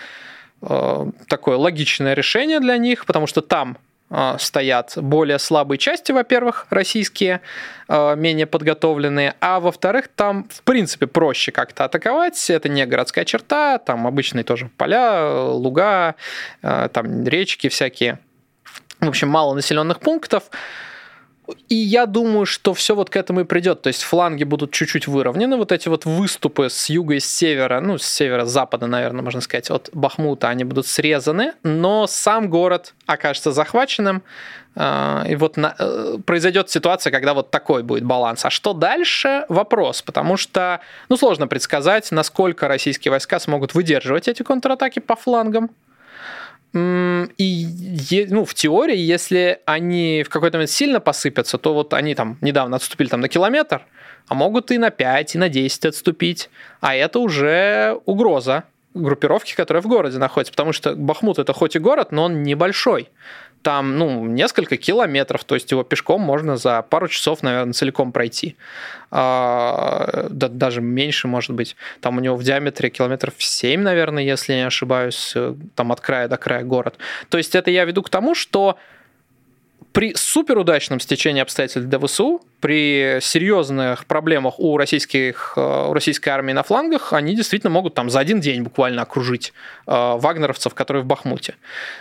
э, 0.61 1.05
такое 1.27 1.57
логичное 1.57 2.13
решение 2.13 2.59
для 2.59 2.77
них, 2.77 3.05
потому 3.05 3.27
что 3.27 3.41
там 3.41 3.77
Э, 4.11 4.35
стоят 4.39 4.93
более 4.97 5.39
слабые 5.39 5.77
части, 5.77 6.11
во-первых, 6.11 6.67
российские, 6.69 7.39
э, 7.87 8.15
менее 8.17 8.45
подготовленные, 8.45 9.35
а 9.39 9.61
во-вторых, 9.61 10.09
там, 10.09 10.47
в 10.49 10.63
принципе, 10.63 11.07
проще 11.07 11.53
как-то 11.53 11.85
атаковать, 11.85 12.49
это 12.49 12.67
не 12.67 12.85
городская 12.85 13.23
черта, 13.23 13.77
там 13.77 14.05
обычные 14.05 14.43
тоже 14.43 14.69
поля, 14.77 15.23
луга, 15.51 16.15
там 16.61 17.25
речки 17.25 17.69
всякие, 17.69 18.19
в 19.01 19.07
общем, 19.07 19.29
мало 19.29 19.53
населенных 19.53 19.99
пунктов, 19.99 20.43
и 21.69 21.75
я 21.75 22.05
думаю, 22.05 22.45
что 22.45 22.73
все 22.73 22.95
вот 22.95 23.09
к 23.09 23.15
этому 23.15 23.41
и 23.41 23.43
придет. 23.43 23.81
То 23.81 23.87
есть 23.87 24.03
фланги 24.03 24.43
будут 24.43 24.71
чуть-чуть 24.71 25.07
выровнены. 25.07 25.57
Вот 25.57 25.71
эти 25.71 25.89
вот 25.89 26.05
выступы 26.05 26.69
с 26.69 26.89
юга 26.89 27.15
и 27.15 27.19
с 27.19 27.25
севера, 27.25 27.79
ну, 27.81 27.97
с 27.97 28.03
севера-запада, 28.03 28.87
наверное, 28.87 29.21
можно 29.21 29.41
сказать, 29.41 29.69
от 29.69 29.89
Бахмута, 29.91 30.49
они 30.49 30.63
будут 30.63 30.87
срезаны, 30.87 31.53
но 31.63 32.07
сам 32.07 32.49
город 32.49 32.93
окажется 33.05 33.51
захваченным. 33.51 34.23
А, 34.75 35.25
и 35.27 35.35
вот 35.35 35.57
на, 35.57 35.75
э, 35.77 36.17
произойдет 36.25 36.69
ситуация, 36.69 37.11
когда 37.11 37.33
вот 37.33 37.51
такой 37.51 37.83
будет 37.83 38.05
баланс. 38.05 38.45
А 38.45 38.49
что 38.49 38.73
дальше? 38.73 39.45
Вопрос, 39.49 40.01
потому 40.01 40.37
что, 40.37 40.79
ну, 41.09 41.17
сложно 41.17 41.47
предсказать, 41.47 42.09
насколько 42.11 42.69
российские 42.69 43.11
войска 43.11 43.39
смогут 43.39 43.73
выдерживать 43.73 44.29
эти 44.29 44.43
контратаки 44.43 44.99
по 44.99 45.15
флангам. 45.17 45.71
И 46.73 48.27
ну, 48.29 48.45
в 48.45 48.53
теории, 48.53 48.97
если 48.97 49.59
они 49.65 50.23
в 50.25 50.29
какой-то 50.29 50.57
момент 50.57 50.69
сильно 50.69 50.99
посыпятся, 50.99 51.57
то 51.57 51.73
вот 51.73 51.93
они 51.93 52.15
там 52.15 52.37
недавно 52.41 52.77
отступили 52.77 53.09
там 53.09 53.19
на 53.19 53.27
километр, 53.27 53.81
а 54.27 54.35
могут 54.35 54.71
и 54.71 54.77
на 54.77 54.89
5, 54.89 55.35
и 55.35 55.37
на 55.37 55.49
10 55.49 55.85
отступить. 55.85 56.49
А 56.79 56.95
это 56.95 57.19
уже 57.19 57.99
угроза 58.05 58.63
группировки, 58.93 59.55
которая 59.55 59.81
в 59.81 59.87
городе 59.87 60.17
находится. 60.17 60.53
Потому 60.53 60.73
что 60.73 60.95
Бахмут 60.95 61.39
это 61.39 61.53
хоть 61.53 61.75
и 61.75 61.79
город, 61.79 62.11
но 62.11 62.25
он 62.25 62.43
небольшой. 62.43 63.09
Там, 63.61 63.97
ну, 63.97 64.25
несколько 64.25 64.77
километров, 64.77 65.43
то 65.43 65.55
есть 65.55 65.71
его 65.71 65.83
пешком 65.83 66.21
можно 66.21 66.57
за 66.57 66.81
пару 66.81 67.07
часов, 67.07 67.43
наверное, 67.43 67.73
целиком 67.73 68.11
пройти. 68.11 68.55
А, 69.11 70.27
да, 70.29 70.47
даже 70.47 70.81
меньше, 70.81 71.27
может 71.27 71.51
быть. 71.51 71.75
Там 71.99 72.17
у 72.17 72.21
него 72.21 72.35
в 72.35 72.43
диаметре 72.43 72.89
километров 72.89 73.33
7, 73.37 73.81
наверное, 73.81 74.23
если 74.23 74.53
не 74.53 74.65
ошибаюсь, 74.65 75.33
э, 75.35 75.53
там 75.75 75.91
от 75.91 75.99
края 76.01 76.27
до 76.27 76.37
края 76.37 76.63
город. 76.63 76.97
То 77.29 77.37
есть 77.37 77.55
это 77.55 77.71
я 77.71 77.85
веду 77.85 78.01
к 78.01 78.09
тому, 78.09 78.35
что 78.35 78.77
при 79.91 80.13
суперудачном 80.15 80.99
стечении 80.99 81.41
обстоятельств 81.41 81.89
для 81.89 81.99
ВСУ, 81.99 82.41
при 82.59 83.19
серьезных 83.21 84.05
проблемах 84.05 84.59
у, 84.59 84.77
российских, 84.77 85.53
э, 85.57 85.87
у 85.89 85.93
российской 85.93 86.29
армии 86.29 86.53
на 86.53 86.63
флангах, 86.63 87.13
они 87.13 87.35
действительно 87.35 87.71
могут 87.71 87.93
там 87.93 88.09
за 88.09 88.19
один 88.19 88.39
день 88.39 88.61
буквально 88.61 89.01
окружить 89.01 89.51
э, 89.87 89.91
вагнеровцев, 89.91 90.73
которые 90.73 91.03
в 91.03 91.05
Бахмуте. 91.05 91.55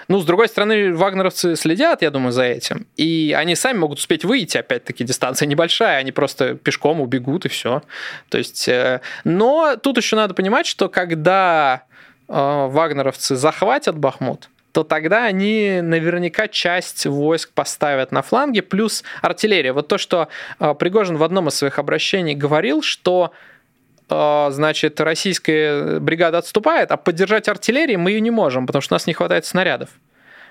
Ну, 0.08 0.20
с 0.20 0.24
другой 0.24 0.48
стороны, 0.48 0.94
вагнеровцы 0.94 1.56
следят, 1.56 2.02
я 2.02 2.10
думаю, 2.10 2.32
за 2.32 2.44
этим. 2.44 2.86
И 2.96 3.34
они 3.36 3.56
сами 3.56 3.78
могут 3.78 3.98
успеть 3.98 4.24
выйти, 4.24 4.58
опять-таки, 4.58 5.02
дистанция 5.02 5.46
небольшая, 5.46 5.98
они 5.98 6.12
просто 6.12 6.54
пешком 6.54 7.00
убегут 7.00 7.46
и 7.46 7.48
все. 7.48 7.82
То 8.28 8.38
есть, 8.38 8.68
э, 8.68 9.00
но 9.24 9.76
тут 9.76 9.96
еще 9.96 10.14
надо 10.16 10.34
понимать, 10.34 10.66
что 10.66 10.88
когда 10.88 11.82
вагнеровцы 12.28 13.34
захватят 13.34 13.98
Бахмут, 13.98 14.48
то 14.72 14.84
тогда 14.84 15.24
они 15.24 15.80
наверняка 15.82 16.48
часть 16.48 17.06
войск 17.06 17.52
поставят 17.52 18.12
на 18.12 18.22
фланге, 18.22 18.62
плюс 18.62 19.04
артиллерия. 19.22 19.72
Вот 19.72 19.88
то, 19.88 19.98
что 19.98 20.28
э, 20.58 20.74
Пригожин 20.74 21.16
в 21.16 21.22
одном 21.22 21.48
из 21.48 21.54
своих 21.54 21.78
обращений 21.78 22.34
говорил, 22.34 22.82
что 22.82 23.32
э, 24.08 24.48
значит, 24.50 25.00
российская 25.00 25.98
бригада 25.98 26.38
отступает, 26.38 26.92
а 26.92 26.96
поддержать 26.96 27.48
артиллерию 27.48 27.98
мы 27.98 28.12
ее 28.12 28.20
не 28.20 28.30
можем, 28.30 28.66
потому 28.66 28.82
что 28.82 28.94
у 28.94 28.96
нас 28.96 29.06
не 29.06 29.12
хватает 29.12 29.44
снарядов. 29.44 29.90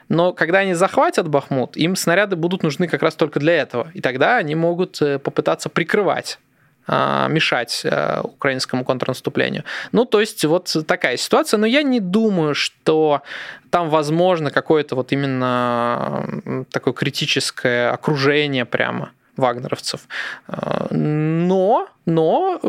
Но 0.10 0.34
когда 0.34 0.60
они 0.60 0.74
захватят 0.74 1.28
Бахмут, 1.28 1.78
им 1.78 1.96
снаряды 1.96 2.36
будут 2.36 2.64
нужны 2.64 2.88
как 2.88 3.04
раз 3.04 3.16
только 3.16 3.40
для 3.40 3.54
этого. 3.54 3.92
И 3.94 4.02
тогда 4.02 4.38
они 4.38 4.56
могут 4.56 5.02
э, 5.02 5.20
попытаться 5.20 5.70
прикрывать 5.70 6.40
а, 6.40 6.49
мешать 6.90 7.82
э, 7.84 8.22
украинскому 8.24 8.84
контрнаступлению. 8.84 9.64
Ну, 9.92 10.06
то 10.06 10.20
есть 10.20 10.44
вот 10.46 10.76
такая 10.88 11.18
ситуация. 11.18 11.58
Но 11.58 11.68
я 11.68 11.84
не 11.84 12.00
думаю, 12.00 12.56
что 12.56 13.22
там 13.70 13.90
возможно 13.90 14.52
какое-то 14.52 14.96
вот 14.96 15.12
именно 15.12 16.66
такое 16.72 16.94
критическое 16.94 17.92
окружение 17.92 18.66
прямо 18.66 19.12
вагнеровцев. 19.38 20.08
Э, 20.48 20.88
но, 20.92 21.88
но 22.06 22.60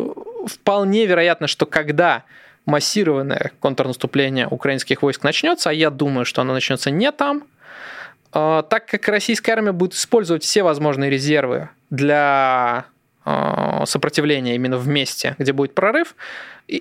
вполне 0.46 1.06
вероятно, 1.06 1.46
что 1.46 1.66
когда 1.66 2.24
массированное 2.66 3.52
контрнаступление 3.60 4.46
украинских 4.46 5.02
войск 5.02 5.24
начнется, 5.24 5.70
а 5.70 5.72
я 5.72 5.90
думаю, 5.90 6.24
что 6.24 6.42
оно 6.42 6.52
начнется 6.52 6.90
не 6.90 7.10
там, 7.10 7.44
э, 8.34 8.62
так 8.68 8.86
как 8.86 9.08
российская 9.08 9.52
армия 9.52 9.72
будет 9.72 9.94
использовать 9.94 10.44
все 10.44 10.62
возможные 10.62 11.10
резервы 11.10 11.70
для 11.90 12.84
Э, 13.30 13.86
сопротивления 13.86 14.54
именно 14.54 14.76
в 14.76 14.88
месте, 14.88 15.36
где 15.38 15.52
будет 15.52 15.74
прорыв, 15.74 16.14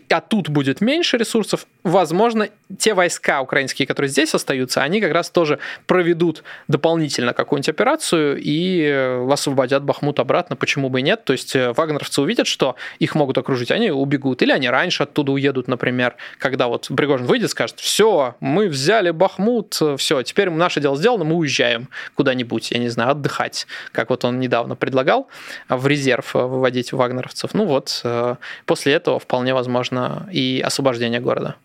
а 0.10 0.22
тут 0.22 0.50
будет 0.50 0.82
меньше 0.82 1.18
ресурсов, 1.18 1.66
возможно, 1.84 2.50
те 2.78 2.94
войска 2.94 3.42
украинские, 3.42 3.88
которые 3.88 4.10
здесь 4.10 4.34
остаются, 4.36 4.82
они 4.82 5.02
как 5.02 5.12
раз 5.12 5.30
тоже 5.30 5.60
проведут 5.88 6.44
дополнительно 6.68 7.34
какую-нибудь 7.34 7.70
операцию 7.70 8.38
и 8.40 8.84
э, 8.84 9.28
освободят 9.32 9.84
Бахмут 9.84 10.20
обратно, 10.20 10.56
почему 10.56 10.90
бы 10.90 11.00
и 11.00 11.04
нет. 11.04 11.24
То 11.26 11.34
есть 11.34 11.56
э, 11.56 11.74
вагнеровцы 11.74 12.22
увидят, 12.22 12.48
что 12.48 12.76
их 13.00 13.16
могут 13.16 13.38
окружить, 13.38 13.72
они 13.72 13.90
убегут, 13.90 14.42
или 14.42 14.52
они 14.52 14.70
раньше 14.70 15.04
оттуда 15.04 15.32
уедут, 15.32 15.68
например, 15.68 16.16
когда 16.38 16.68
вот 16.68 16.90
Пригожин 16.96 17.26
выйдет, 17.26 17.50
скажет, 17.50 17.80
все, 17.80 18.36
мы 18.40 18.68
взяли 18.68 19.10
Бахмут, 19.12 19.80
все, 19.98 20.22
теперь 20.22 20.50
наше 20.50 20.82
дело 20.82 20.96
сделано, 20.96 21.24
мы 21.24 21.36
уезжаем 21.36 21.90
куда-нибудь, 22.16 22.72
я 22.72 22.78
не 22.78 22.90
знаю, 22.90 23.12
отдыхать, 23.12 23.66
как 23.92 24.10
вот 24.10 24.26
он 24.26 24.40
недавно 24.40 24.76
предлагал, 24.76 25.28
в 25.68 25.88
резерв 25.88 26.34
выводить 26.34 26.94
вагнеровцев. 26.94 27.54
Ну 27.54 27.66
вот, 27.66 28.02
э, 28.04 28.36
после 28.66 28.94
этого 28.94 29.20
вполне 29.20 29.54
возможно 29.54 29.79
и 30.32 30.62
освобождение 30.64 31.20
города. 31.20 31.56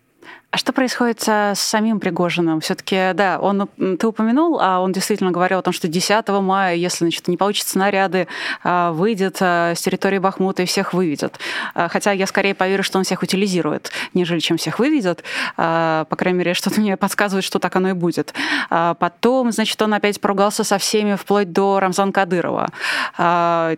А 0.55 0.57
что 0.57 0.71
происходит 0.71 1.21
с 1.21 1.55
самим 1.55 1.99
Пригожиным? 1.99 2.61
Все-таки, 2.61 3.11
да, 3.13 3.39
он, 3.41 3.67
ты 3.99 4.07
упомянул, 4.07 4.57
а 4.61 4.79
он 4.79 4.93
действительно 4.93 5.31
говорил 5.31 5.59
о 5.59 5.61
том, 5.61 5.73
что 5.73 5.89
10 5.89 6.29
мая, 6.29 6.75
если 6.75 7.03
значит, 7.03 7.27
не 7.27 7.35
получится 7.35 7.73
снаряды, 7.73 8.29
а, 8.63 8.93
выйдет 8.93 9.35
а, 9.41 9.73
с 9.75 9.81
территории 9.81 10.17
Бахмута 10.17 10.63
и 10.63 10.65
всех 10.65 10.93
выведет. 10.93 11.39
А, 11.73 11.89
хотя 11.89 12.13
я 12.13 12.25
скорее 12.25 12.55
поверю, 12.55 12.83
что 12.83 12.97
он 12.97 13.03
всех 13.03 13.21
утилизирует, 13.21 13.91
нежели 14.13 14.39
чем 14.39 14.55
всех 14.55 14.79
выведет. 14.79 15.25
По 15.57 16.07
крайней 16.09 16.39
мере, 16.39 16.53
что-то 16.53 16.79
мне 16.79 16.95
подсказывает, 16.95 17.43
что 17.43 17.59
так 17.59 17.75
оно 17.75 17.89
и 17.89 17.93
будет. 17.93 18.33
Потом, 18.69 19.51
значит, 19.51 19.81
он 19.81 19.93
опять 19.93 20.21
поругался 20.21 20.63
со 20.63 20.77
всеми, 20.77 21.15
вплоть 21.15 21.51
до 21.51 21.81
Рамзан 21.81 22.13
Кадырова. 22.13 22.69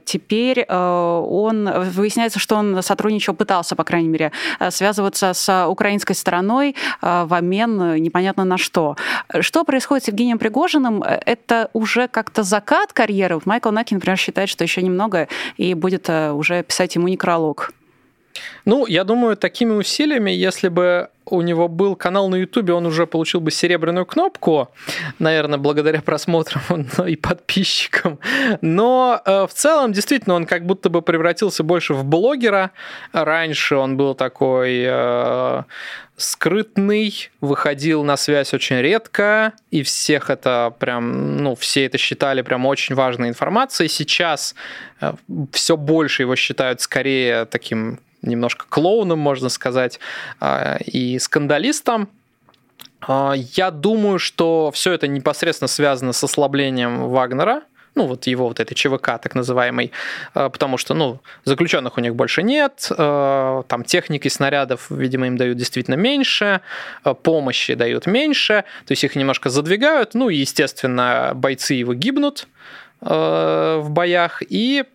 Теперь 0.06 0.64
он, 0.70 1.90
выясняется, 1.90 2.38
что 2.38 2.56
он 2.56 2.84
сотрудничал, 2.84 3.34
пытался, 3.34 3.76
по 3.76 3.84
крайней 3.84 4.10
мере, 4.10 4.32
связываться 4.70 5.34
с 5.34 5.68
украинской 5.68 6.14
стороной, 6.14 6.67
страной 6.68 6.76
а, 7.02 7.26
в 7.26 7.34
обмен 7.34 7.82
э, 7.82 8.00
непонятно 8.00 8.46
на 8.46 8.58
что. 8.58 8.96
Что 9.42 9.64
происходит 9.64 10.06
с 10.06 10.08
Евгением 10.08 10.38
Пригожиным? 10.38 11.04
Это 11.04 11.70
уже 11.74 12.08
как-то 12.08 12.44
закат 12.44 12.94
карьеры. 12.94 13.40
Майкл 13.46 13.72
Накин, 13.72 13.98
например, 13.98 14.18
считает, 14.18 14.50
что 14.50 14.64
еще 14.64 14.82
немного 14.82 15.28
и 15.58 15.74
будет 15.74 16.10
э, 16.10 16.32
уже 16.32 16.64
писать 16.64 16.96
ему 16.96 17.08
некролог. 17.08 17.72
Ну, 18.66 18.86
я 18.86 19.04
думаю, 19.04 19.38
такими 19.38 19.74
усилиями, 19.74 20.32
если 20.32 20.70
бы 20.70 21.10
у 21.30 21.42
него 21.42 21.68
был 21.68 21.96
канал 21.96 22.30
на 22.30 22.36
Ютубе, 22.36 22.74
он 22.74 22.86
уже 22.86 23.06
получил 23.06 23.42
бы 23.42 23.52
серебряную 23.52 24.06
кнопку, 24.06 24.70
наверное, 25.20 25.58
благодаря 25.58 26.02
просмотрам 26.02 26.88
и 27.08 27.16
подписчикам. 27.16 28.20
Но 28.62 29.22
э, 29.26 29.48
в 29.48 29.54
целом, 29.54 29.94
действительно, 29.94 30.36
он 30.36 30.46
как 30.46 30.66
будто 30.66 30.90
бы 30.90 31.02
превратился 31.02 31.64
больше 31.64 31.94
в 31.94 32.06
блогера. 32.06 32.72
Раньше 33.12 33.76
он 33.76 33.98
был 33.98 34.16
такой 34.16 34.84
э, 34.86 35.64
скрытный, 36.18 37.30
выходил 37.42 38.04
на 38.04 38.18
связь 38.18 38.54
очень 38.54 38.78
редко, 38.78 39.54
и 39.72 39.84
всех 39.84 40.30
это 40.30 40.74
прям, 40.80 41.38
ну, 41.38 41.56
все 41.56 41.86
это 41.86 41.98
считали 41.98 42.42
прям 42.42 42.66
очень 42.66 42.96
важной 42.96 43.30
информацией. 43.30 43.90
Сейчас 43.90 44.56
э, 45.02 45.14
все 45.52 45.78
больше 45.78 46.24
его 46.24 46.36
считают 46.36 46.82
скорее 46.82 47.46
таким 47.46 48.00
немножко 48.22 48.66
клоуном, 48.70 49.20
можно 49.20 49.50
сказать, 49.50 50.00
а, 50.40 50.78
и 50.86 51.20
скандалистом. 51.20 52.10
А, 53.02 53.34
я 53.36 53.72
думаю, 53.72 54.20
что 54.20 54.72
все 54.72 54.94
это 54.94 55.08
непосредственно 55.08 55.68
связано 55.68 56.14
с 56.14 56.24
ослаблением 56.24 57.10
Вагнера, 57.10 57.64
ну, 57.96 58.06
вот 58.06 58.28
его 58.28 58.48
вот 58.48 58.60
этой 58.60 58.76
ЧВК, 58.76 59.20
так 59.20 59.34
называемой, 59.34 59.92
а, 60.34 60.50
потому 60.50 60.78
что, 60.78 60.94
ну, 60.94 61.20
заключенных 61.46 61.98
у 61.98 62.02
них 62.02 62.16
больше 62.16 62.44
нет, 62.44 62.90
там 62.90 63.84
техники, 63.86 64.28
снарядов, 64.28 64.88
видимо, 64.90 65.28
им 65.28 65.38
дают 65.38 65.58
действительно 65.58 65.96
меньше, 65.96 66.62
помощи 67.24 67.74
дают 67.74 68.06
меньше, 68.06 68.66
то 68.86 68.92
есть 68.92 69.04
их 69.04 69.16
немножко 69.16 69.50
задвигают, 69.50 70.14
ну, 70.14 70.30
и, 70.30 70.38
естественно, 70.38 71.32
бойцы 71.34 71.74
его 71.76 71.94
гибнут 71.94 72.48
в 73.00 73.86
боях, 73.90 74.42
и 74.48 74.86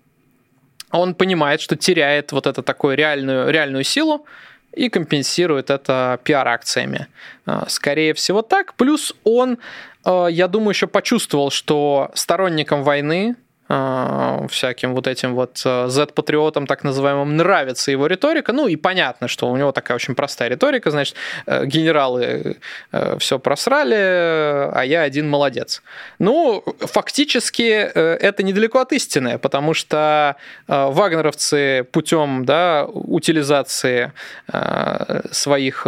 он 0.98 1.14
понимает, 1.14 1.60
что 1.60 1.76
теряет 1.76 2.32
вот 2.32 2.46
эту 2.46 2.62
такую 2.62 2.96
реальную, 2.96 3.50
реальную 3.50 3.84
силу 3.84 4.26
и 4.74 4.88
компенсирует 4.88 5.70
это 5.70 6.18
пиар-акциями. 6.24 7.08
А, 7.46 7.68
скорее 7.68 8.14
всего 8.14 8.42
так. 8.42 8.74
Плюс 8.74 9.14
он, 9.24 9.58
а, 10.04 10.26
я 10.26 10.48
думаю, 10.48 10.70
еще 10.70 10.86
почувствовал, 10.86 11.50
что 11.50 12.10
сторонникам 12.14 12.82
войны 12.82 13.36
всяким 13.68 14.94
вот 14.94 15.06
этим 15.06 15.34
вот 15.34 15.58
Z-патриотам, 15.58 16.66
так 16.66 16.84
называемым, 16.84 17.36
нравится 17.36 17.90
его 17.90 18.06
риторика. 18.06 18.52
Ну 18.52 18.66
и 18.66 18.76
понятно, 18.76 19.28
что 19.28 19.48
у 19.50 19.56
него 19.56 19.72
такая 19.72 19.96
очень 19.96 20.14
простая 20.14 20.50
риторика, 20.50 20.90
значит, 20.90 21.16
э, 21.46 21.64
генералы 21.64 22.56
э, 22.92 23.18
все 23.18 23.38
просрали, 23.38 23.94
а 23.94 24.82
я 24.84 25.02
один 25.02 25.28
молодец. 25.30 25.82
Ну, 26.18 26.62
фактически 26.80 27.62
э, 27.62 28.16
это 28.20 28.42
недалеко 28.42 28.80
от 28.80 28.92
истины, 28.92 29.38
потому 29.38 29.74
что 29.74 30.36
вагнеровцы 30.66 31.86
путем 31.92 32.44
да, 32.44 32.86
утилизации 32.86 34.12
своих 35.30 35.86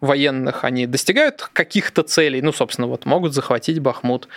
военных, 0.00 0.64
они 0.64 0.86
достигают 0.86 1.48
каких-то 1.52 2.02
целей, 2.02 2.42
ну, 2.42 2.52
собственно, 2.52 2.88
вот 2.88 3.06
могут 3.06 3.32
захватить 3.32 3.78
Бахмут, 3.78 4.28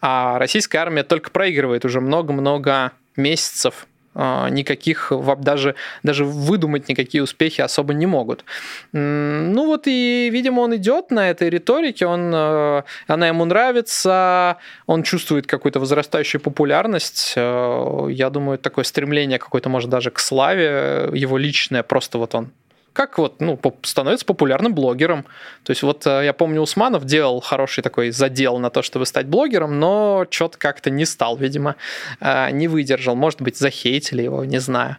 а 0.00 0.38
российская 0.38 0.78
армия 0.78 1.02
только 1.02 1.30
проигрывает 1.30 1.84
уже 1.84 2.00
много-много 2.00 2.92
месяцев 3.16 3.86
а, 4.20 4.48
никаких, 4.48 5.12
даже, 5.38 5.76
даже 6.02 6.24
выдумать 6.24 6.88
никакие 6.88 7.22
успехи 7.22 7.60
особо 7.60 7.94
не 7.94 8.06
могут. 8.06 8.44
Ну 8.92 9.66
вот 9.66 9.86
и, 9.86 10.28
видимо, 10.32 10.60
он 10.60 10.74
идет 10.74 11.12
на 11.12 11.30
этой 11.30 11.48
риторике, 11.48 12.06
он, 12.06 12.32
э, 12.34 12.82
она 13.06 13.28
ему 13.28 13.44
нравится, 13.44 14.56
он 14.86 15.04
чувствует 15.04 15.46
какую-то 15.46 15.78
возрастающую 15.78 16.40
популярность. 16.40 17.34
Э, 17.36 18.08
я 18.10 18.30
думаю, 18.30 18.58
такое 18.58 18.84
стремление 18.84 19.38
какое-то, 19.38 19.68
может, 19.68 19.88
даже 19.88 20.10
к 20.10 20.18
славе, 20.18 21.10
его 21.12 21.38
личное, 21.38 21.84
просто 21.84 22.18
вот 22.18 22.34
он 22.34 22.50
как 22.98 23.16
вот, 23.16 23.40
ну, 23.40 23.56
становится 23.82 24.26
популярным 24.26 24.74
блогером. 24.74 25.24
То 25.62 25.70
есть 25.70 25.84
вот 25.84 26.04
я 26.04 26.32
помню, 26.32 26.60
Усманов 26.60 27.04
делал 27.04 27.40
хороший 27.40 27.80
такой 27.80 28.10
задел 28.10 28.58
на 28.58 28.70
то, 28.70 28.82
чтобы 28.82 29.06
стать 29.06 29.26
блогером, 29.26 29.78
но 29.78 30.26
что-то 30.28 30.58
как-то 30.58 30.90
не 30.90 31.04
стал, 31.04 31.36
видимо, 31.36 31.76
не 32.20 32.66
выдержал. 32.66 33.14
Может 33.14 33.40
быть, 33.40 33.56
захейтили 33.56 34.22
его, 34.22 34.44
не 34.44 34.58
знаю. 34.58 34.96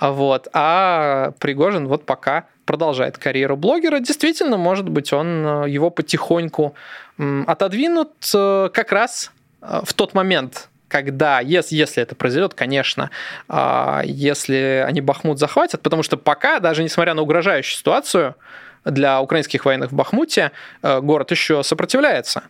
Вот. 0.00 0.48
А 0.54 1.32
Пригожин 1.40 1.88
вот 1.88 2.06
пока 2.06 2.46
продолжает 2.64 3.18
карьеру 3.18 3.58
блогера. 3.58 3.98
Действительно, 3.98 4.56
может 4.56 4.88
быть, 4.88 5.12
он 5.12 5.66
его 5.66 5.90
потихоньку 5.90 6.74
отодвинут 7.18 8.12
как 8.32 8.92
раз 8.92 9.30
в 9.60 9.92
тот 9.92 10.14
момент, 10.14 10.70
когда, 10.92 11.40
если, 11.40 11.74
если 11.74 12.02
это 12.02 12.14
произойдет, 12.14 12.52
конечно, 12.52 13.10
а, 13.48 14.02
если 14.04 14.84
они 14.86 15.00
Бахмут 15.00 15.38
захватят, 15.38 15.80
потому 15.80 16.02
что 16.02 16.18
пока, 16.18 16.60
даже 16.60 16.82
несмотря 16.84 17.14
на 17.14 17.22
угрожающую 17.22 17.78
ситуацию 17.78 18.36
для 18.84 19.22
украинских 19.22 19.64
военных 19.64 19.90
в 19.90 19.94
Бахмуте, 19.94 20.52
э, 20.82 21.00
город 21.00 21.30
еще 21.30 21.62
сопротивляется. 21.62 22.42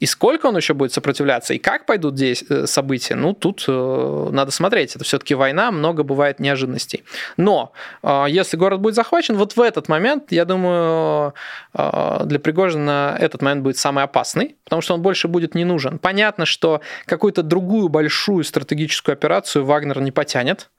И 0.00 0.06
сколько 0.06 0.46
он 0.46 0.56
еще 0.56 0.74
будет 0.74 0.92
сопротивляться, 0.92 1.54
и 1.54 1.58
как 1.58 1.86
пойдут 1.86 2.16
здесь 2.16 2.44
э, 2.48 2.66
события, 2.66 3.14
ну, 3.14 3.34
тут 3.34 3.64
э, 3.66 4.28
надо 4.30 4.50
смотреть. 4.50 4.96
Это 4.96 5.04
все-таки 5.04 5.34
война, 5.34 5.70
много 5.70 6.02
бывает 6.02 6.40
неожиданностей. 6.40 7.04
Но 7.36 7.72
э, 8.02 8.26
если 8.28 8.56
город 8.56 8.80
будет 8.80 8.94
захвачен, 8.94 9.36
вот 9.36 9.56
в 9.56 9.60
этот 9.60 9.88
момент, 9.88 10.30
я 10.32 10.44
думаю, 10.44 11.34
для 11.74 12.38
Пригожина 12.38 13.16
этот 13.18 13.42
момент 13.42 13.62
будет 13.62 13.78
самый 13.78 14.04
опасный, 14.04 14.56
потому 14.64 14.82
что 14.82 14.94
он 14.94 15.02
больше 15.02 15.28
будет 15.28 15.54
не 15.54 15.64
нужен. 15.64 15.98
Понятно, 15.98 16.46
что 16.46 16.80
какую-то 17.06 17.42
другую 17.42 17.88
большую 17.88 18.44
стратегическую 18.44 19.14
операцию 19.14 19.64
Вагнер 19.64 20.00
не 20.00 20.12
потянет, 20.12 20.70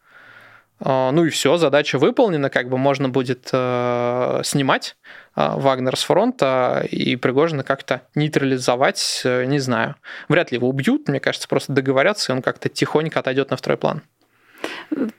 ну 0.80 1.26
и 1.26 1.30
все, 1.30 1.58
задача 1.58 2.00
выполнена, 2.00 2.50
как 2.50 2.70
бы 2.70 2.78
можно 2.78 3.10
будет 3.10 3.50
э, 3.52 4.42
снимать 4.46 4.96
э, 4.96 5.19
Вагнер 5.36 5.96
с 5.96 6.04
фронта 6.04 6.86
и 6.90 7.16
Пригожина 7.16 7.64
как-то 7.64 8.02
нейтрализовать, 8.16 9.22
э, 9.24 9.46
не 9.46 9.60
знаю. 9.60 9.96
Вряд 10.28 10.52
ли 10.52 10.58
его 10.58 10.68
убьют, 10.68 11.08
мне 11.08 11.20
кажется, 11.20 11.48
просто 11.48 11.74
договорятся, 11.74 12.32
и 12.32 12.36
он 12.36 12.42
как-то 12.42 12.70
тихонько 12.70 13.20
отойдет 13.20 13.50
на 13.52 13.58
второй 13.58 13.78
план. 13.78 14.02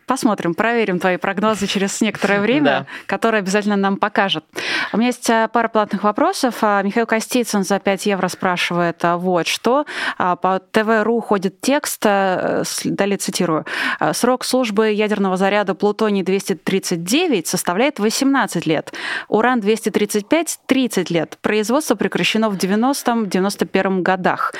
Посмотрим, 0.06 0.54
проверим 0.54 0.98
твои 0.98 1.16
прогнозы 1.16 1.66
через 1.66 2.00
некоторое 2.00 2.40
время, 2.42 2.64
да. 2.64 2.86
которое 3.06 3.38
обязательно 3.38 3.76
нам 3.76 3.96
покажет. 3.96 4.44
У 4.92 4.96
меня 4.96 5.08
есть 5.08 5.30
а, 5.30 5.48
пара 5.48 5.68
платных 5.68 6.02
вопросов. 6.02 6.56
А, 6.62 6.82
Михаил 6.82 7.06
Костицын 7.06 7.62
за 7.62 7.78
5 7.78 8.06
евро 8.06 8.28
спрашивает 8.28 9.04
а, 9.04 9.16
вот 9.16 9.46
что. 9.46 9.86
По 10.18 10.60
ТВ.ру 10.72 11.20
ходит 11.20 11.60
текст, 11.60 12.02
далее 12.02 13.16
цитирую. 13.18 13.64
Срок 14.12 14.44
службы 14.44 14.90
ядерного 14.90 15.36
заряда 15.36 15.74
плутоний-239 15.74 17.46
составляет 17.46 17.98
18 17.98 18.66
лет. 18.66 18.92
Уран-235– 19.28 20.58
30 20.66 21.10
лет. 21.10 21.38
Производство 21.40 21.94
прекращено 21.94 22.50
в 22.50 22.56
90-91 22.56 24.02
годах. 24.02 24.54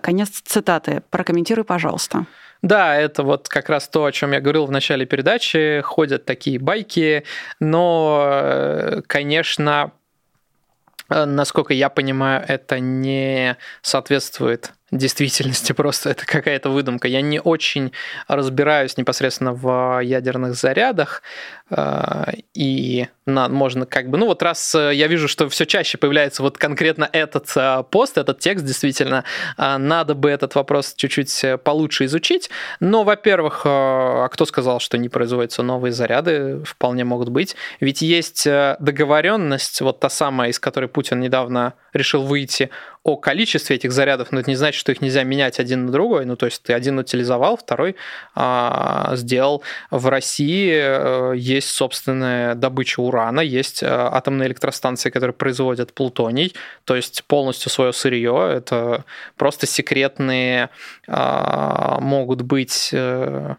Конец 0.00 0.42
цитаты. 0.44 1.02
Прокомментируй, 1.10 1.64
пожалуйста. 1.64 2.26
Да, 2.62 2.94
это 2.96 3.24
вот 3.24 3.48
как 3.48 3.68
раз 3.68 3.88
то, 3.88 4.04
о 4.04 4.12
чем 4.12 4.32
я 4.32 4.40
говорил 4.40 4.66
в 4.66 4.70
начале 4.70 5.04
передачи. 5.04 5.80
Ходят 5.82 6.24
такие 6.24 6.60
байки, 6.60 7.24
но, 7.58 8.24
э, 8.30 9.02
конечно, 9.08 9.92
э, 11.10 11.24
насколько 11.24 11.74
я 11.74 11.88
понимаю, 11.88 12.44
это 12.46 12.78
не 12.78 13.56
соответствует 13.82 14.72
действительности 14.92 15.72
просто 15.82 16.10
это 16.10 16.26
какая-то 16.26 16.70
выдумка. 16.70 17.08
Я 17.08 17.22
не 17.22 17.40
очень 17.40 17.92
разбираюсь 18.28 18.96
непосредственно 18.96 19.52
в 19.52 20.00
ядерных 20.02 20.54
зарядах, 20.54 21.22
э, 21.70 22.24
и 22.54 23.08
на, 23.26 23.48
можно 23.48 23.86
как 23.86 24.10
бы, 24.10 24.18
ну 24.18 24.26
вот 24.26 24.42
раз 24.42 24.74
э, 24.74 24.94
я 24.94 25.06
вижу, 25.06 25.28
что 25.28 25.48
все 25.48 25.64
чаще 25.64 25.98
появляется 25.98 26.42
вот 26.42 26.58
конкретно 26.58 27.08
этот 27.10 27.50
э, 27.56 27.82
пост, 27.90 28.18
этот 28.18 28.38
текст, 28.38 28.64
действительно, 28.64 29.24
надо 29.56 30.14
бы 30.14 30.30
этот 30.30 30.54
вопрос 30.54 30.94
чуть-чуть 30.94 31.44
получше 31.64 32.04
изучить. 32.04 32.50
Но, 32.80 33.04
во-первых, 33.04 33.62
а 33.64 34.28
кто 34.28 34.44
сказал, 34.44 34.80
что 34.80 34.98
не 34.98 35.08
производятся 35.08 35.62
новые 35.62 35.92
заряды? 35.92 36.62
Вполне 36.64 37.04
могут 37.04 37.30
быть. 37.30 37.56
Ведь 37.80 38.02
есть 38.02 38.46
договоренность, 38.46 39.80
вот 39.80 40.00
та 40.00 40.10
самая, 40.10 40.50
из 40.50 40.58
которой 40.58 40.88
Путин 40.88 41.20
недавно 41.20 41.74
решил 41.92 42.22
выйти, 42.22 42.70
о 43.04 43.16
количестве 43.16 43.76
этих 43.76 43.90
зарядов, 43.90 44.30
но 44.30 44.40
это 44.40 44.50
не 44.50 44.56
значит, 44.56 44.78
что 44.78 44.92
их 44.92 45.00
нельзя 45.00 45.24
менять 45.24 45.58
один 45.58 45.86
на 45.86 45.92
другой. 45.92 46.24
Ну, 46.24 46.36
то 46.36 46.46
есть 46.46 46.62
ты 46.62 46.72
один 46.72 46.98
утилизовал, 46.98 47.56
второй 47.56 47.96
а, 48.34 49.12
сделал. 49.16 49.62
В 49.90 50.08
России 50.08 50.72
э, 50.72 51.34
есть 51.36 51.70
собственная 51.70 52.54
добыча 52.54 53.00
урана, 53.00 53.40
есть 53.40 53.82
э, 53.82 53.86
атомные 53.88 54.48
электростанции, 54.48 55.10
которые 55.10 55.34
производят 55.34 55.92
плутоний, 55.92 56.54
то 56.84 56.94
есть 56.94 57.24
полностью 57.24 57.70
свое 57.70 57.92
сырье. 57.92 58.52
Это 58.56 59.04
просто 59.36 59.66
секретные 59.66 60.70
а, 61.08 61.98
могут 62.00 62.42
быть 62.42 62.90
э, 62.92 63.56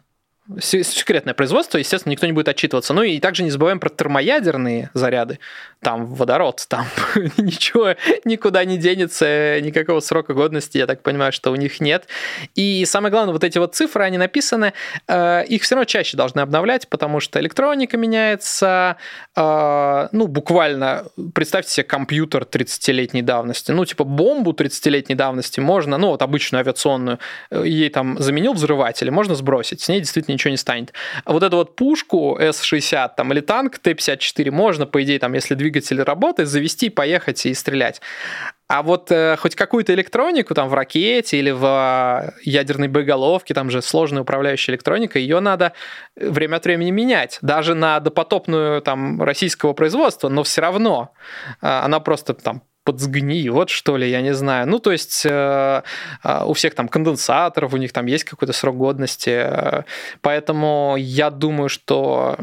секретное 0.59 1.33
производство, 1.33 1.77
естественно, 1.77 2.11
никто 2.11 2.25
не 2.25 2.33
будет 2.33 2.49
отчитываться. 2.49 2.93
Ну 2.93 3.03
и 3.03 3.19
также 3.19 3.43
не 3.43 3.49
забываем 3.49 3.79
про 3.79 3.89
термоядерные 3.89 4.89
заряды. 4.93 5.39
Там 5.81 6.05
водород, 6.05 6.65
там 6.67 6.85
ничего 7.37 7.95
никуда 8.25 8.65
не 8.65 8.77
денется, 8.77 9.59
никакого 9.61 10.01
срока 10.01 10.33
годности, 10.33 10.77
я 10.77 10.85
так 10.85 11.01
понимаю, 11.01 11.31
что 11.31 11.51
у 11.51 11.55
них 11.55 11.79
нет. 11.79 12.07
И 12.55 12.83
самое 12.85 13.11
главное, 13.11 13.33
вот 13.33 13.43
эти 13.43 13.57
вот 13.57 13.75
цифры, 13.75 14.03
они 14.03 14.17
написаны, 14.17 14.73
э, 15.07 15.45
их 15.45 15.63
все 15.63 15.75
равно 15.75 15.85
чаще 15.85 16.17
должны 16.17 16.41
обновлять, 16.41 16.89
потому 16.89 17.21
что 17.21 17.39
электроника 17.39 17.95
меняется, 17.95 18.97
э, 19.35 20.07
ну, 20.11 20.27
буквально, 20.27 21.05
представьте 21.33 21.71
себе 21.71 21.83
компьютер 21.85 22.43
30-летней 22.43 23.21
давности, 23.21 23.71
ну, 23.71 23.85
типа 23.85 24.03
бомбу 24.03 24.51
30-летней 24.51 25.15
давности 25.15 25.61
можно, 25.61 25.97
ну, 25.97 26.09
вот 26.09 26.21
обычную 26.21 26.61
авиационную, 26.61 27.19
э, 27.49 27.63
ей 27.65 27.89
там 27.89 28.17
заменил 28.19 28.53
взрыватель, 28.53 29.09
можно 29.09 29.35
сбросить, 29.35 29.79
с 29.81 29.87
ней 29.87 29.99
действительно 29.99 30.32
ничего 30.33 30.51
не 30.51 30.57
станет. 30.57 30.93
А 31.23 31.33
вот 31.33 31.43
эту 31.43 31.57
вот 31.57 31.75
пушку 31.75 32.37
С-60 32.39 33.11
там, 33.15 33.31
или 33.31 33.39
танк 33.39 33.79
Т-54 33.79 34.51
можно, 34.51 34.85
по 34.85 35.03
идее, 35.03 35.19
там, 35.19 35.33
если 35.33 35.55
двигатель 35.55 36.01
работает, 36.01 36.49
завести, 36.49 36.89
поехать 36.89 37.45
и 37.45 37.53
стрелять. 37.53 38.01
А 38.67 38.81
вот 38.81 39.11
э, 39.11 39.35
хоть 39.37 39.55
какую-то 39.55 39.93
электронику 39.93 40.55
там 40.55 40.67
в 40.67 40.73
ракете 40.73 41.37
или 41.37 41.51
в 41.51 41.63
э, 41.63 42.31
ядерной 42.43 42.87
боеголовке, 42.87 43.53
там 43.53 43.69
же 43.69 43.81
сложная 43.81 44.23
управляющая 44.23 44.73
электроника, 44.73 45.19
ее 45.19 45.41
надо 45.41 45.73
время 46.15 46.55
от 46.55 46.65
времени 46.65 46.89
менять. 46.89 47.37
Даже 47.41 47.75
на 47.75 47.99
допотопную 47.99 48.81
там 48.81 49.21
российского 49.21 49.73
производства, 49.73 50.29
но 50.29 50.43
все 50.43 50.61
равно 50.61 51.13
э, 51.61 51.67
она 51.67 51.99
просто 51.99 52.33
там 52.33 52.63
подсгниет, 52.83 53.69
что 53.69 53.97
ли, 53.97 54.09
я 54.09 54.21
не 54.21 54.33
знаю. 54.33 54.67
Ну, 54.67 54.79
то 54.79 54.91
есть 54.91 55.25
э, 55.25 55.83
э, 56.23 56.43
у 56.45 56.53
всех 56.53 56.75
там 56.75 56.87
конденсаторов, 56.87 57.73
у 57.73 57.77
них 57.77 57.93
там 57.93 58.05
есть 58.05 58.23
какой-то 58.23 58.53
срок 58.53 58.77
годности. 58.77 59.47
Поэтому 60.21 60.95
я 60.97 61.29
думаю, 61.29 61.69
что 61.69 62.37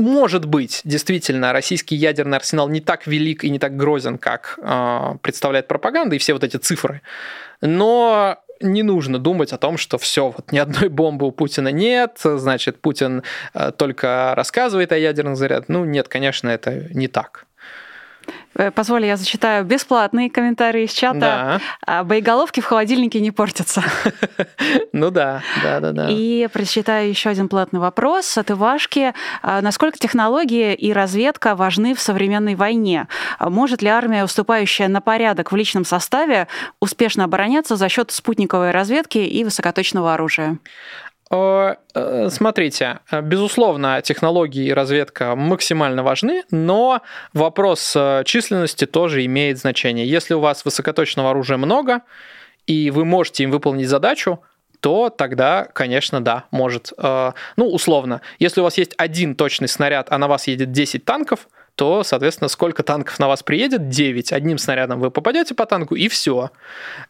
может 0.00 0.46
быть, 0.46 0.80
действительно, 0.84 1.52
российский 1.52 1.94
ядерный 1.94 2.38
арсенал 2.38 2.68
не 2.68 2.80
так 2.80 3.06
велик 3.06 3.44
и 3.44 3.50
не 3.50 3.58
так 3.58 3.76
грозен, 3.76 4.16
как 4.16 4.58
э, 4.62 5.14
представляет 5.20 5.68
пропаганда 5.68 6.16
и 6.16 6.18
все 6.18 6.32
вот 6.32 6.42
эти 6.42 6.56
цифры. 6.56 7.02
Но 7.60 8.38
не 8.60 8.82
нужно 8.82 9.18
думать 9.18 9.52
о 9.52 9.58
том, 9.58 9.76
что 9.76 9.98
все, 9.98 10.30
вот 10.30 10.52
ни 10.52 10.58
одной 10.58 10.88
бомбы 10.88 11.26
у 11.26 11.32
Путина 11.32 11.68
нет, 11.68 12.18
значит, 12.22 12.80
Путин 12.80 13.22
э, 13.52 13.72
только 13.76 14.32
рассказывает 14.36 14.92
о 14.92 14.98
ядерных 14.98 15.36
зарядах. 15.36 15.68
Ну, 15.68 15.84
нет, 15.84 16.08
конечно, 16.08 16.48
это 16.48 16.88
не 16.94 17.08
так. 17.08 17.46
Э, 18.54 18.70
позволь, 18.70 19.06
я 19.06 19.16
зачитаю 19.16 19.64
бесплатные 19.64 20.30
комментарии 20.30 20.84
из 20.84 20.92
чата. 20.92 21.18
Да. 21.18 21.60
А, 21.86 22.04
боеголовки 22.04 22.60
в 22.60 22.64
холодильнике 22.64 23.20
не 23.20 23.30
портятся. 23.30 23.82
Ну 24.92 25.10
да, 25.10 25.42
да, 25.62 25.80
да, 25.80 25.92
да. 25.92 26.08
И 26.10 26.48
прочитаю 26.52 27.08
еще 27.08 27.30
один 27.30 27.48
платный 27.48 27.80
вопрос 27.80 28.36
от 28.36 28.50
Ивашки. 28.50 29.14
А, 29.42 29.60
насколько 29.60 29.98
технологии 29.98 30.74
и 30.74 30.92
разведка 30.92 31.54
важны 31.54 31.94
в 31.94 32.00
современной 32.00 32.54
войне? 32.54 33.06
А, 33.38 33.50
может 33.50 33.82
ли 33.82 33.88
армия, 33.88 34.24
уступающая 34.24 34.88
на 34.88 35.00
порядок 35.00 35.52
в 35.52 35.56
личном 35.56 35.84
составе, 35.84 36.48
успешно 36.80 37.24
обороняться 37.24 37.76
за 37.76 37.88
счет 37.88 38.10
спутниковой 38.10 38.72
разведки 38.72 39.18
и 39.18 39.44
высокоточного 39.44 40.14
оружия? 40.14 40.58
Э, 41.30 41.76
смотрите, 42.28 42.98
безусловно, 43.22 44.02
технологии 44.02 44.66
и 44.66 44.72
разведка 44.72 45.36
максимально 45.36 46.02
важны, 46.02 46.42
но 46.50 47.02
вопрос 47.32 47.94
э, 47.94 48.22
численности 48.24 48.84
тоже 48.84 49.24
имеет 49.26 49.58
значение. 49.58 50.08
Если 50.08 50.34
у 50.34 50.40
вас 50.40 50.64
высокоточного 50.64 51.30
оружия 51.30 51.56
много, 51.56 52.02
и 52.66 52.90
вы 52.90 53.04
можете 53.04 53.44
им 53.44 53.50
выполнить 53.52 53.88
задачу, 53.88 54.40
то 54.80 55.10
тогда, 55.10 55.66
конечно, 55.72 56.20
да, 56.20 56.44
может. 56.50 56.92
Э, 56.98 57.32
ну, 57.56 57.68
условно, 57.68 58.22
если 58.38 58.60
у 58.60 58.64
вас 58.64 58.76
есть 58.78 58.94
один 58.96 59.36
точный 59.36 59.68
снаряд, 59.68 60.08
а 60.10 60.18
на 60.18 60.26
вас 60.26 60.48
едет 60.48 60.72
10 60.72 61.04
танков, 61.04 61.48
то, 61.74 62.02
соответственно, 62.02 62.48
сколько 62.48 62.82
танков 62.82 63.18
на 63.18 63.28
вас 63.28 63.42
приедет? 63.42 63.88
9. 63.88 64.32
Одним 64.32 64.58
снарядом 64.58 65.00
вы 65.00 65.10
попадете 65.10 65.54
по 65.54 65.66
танку, 65.66 65.94
и 65.94 66.08
все. 66.08 66.50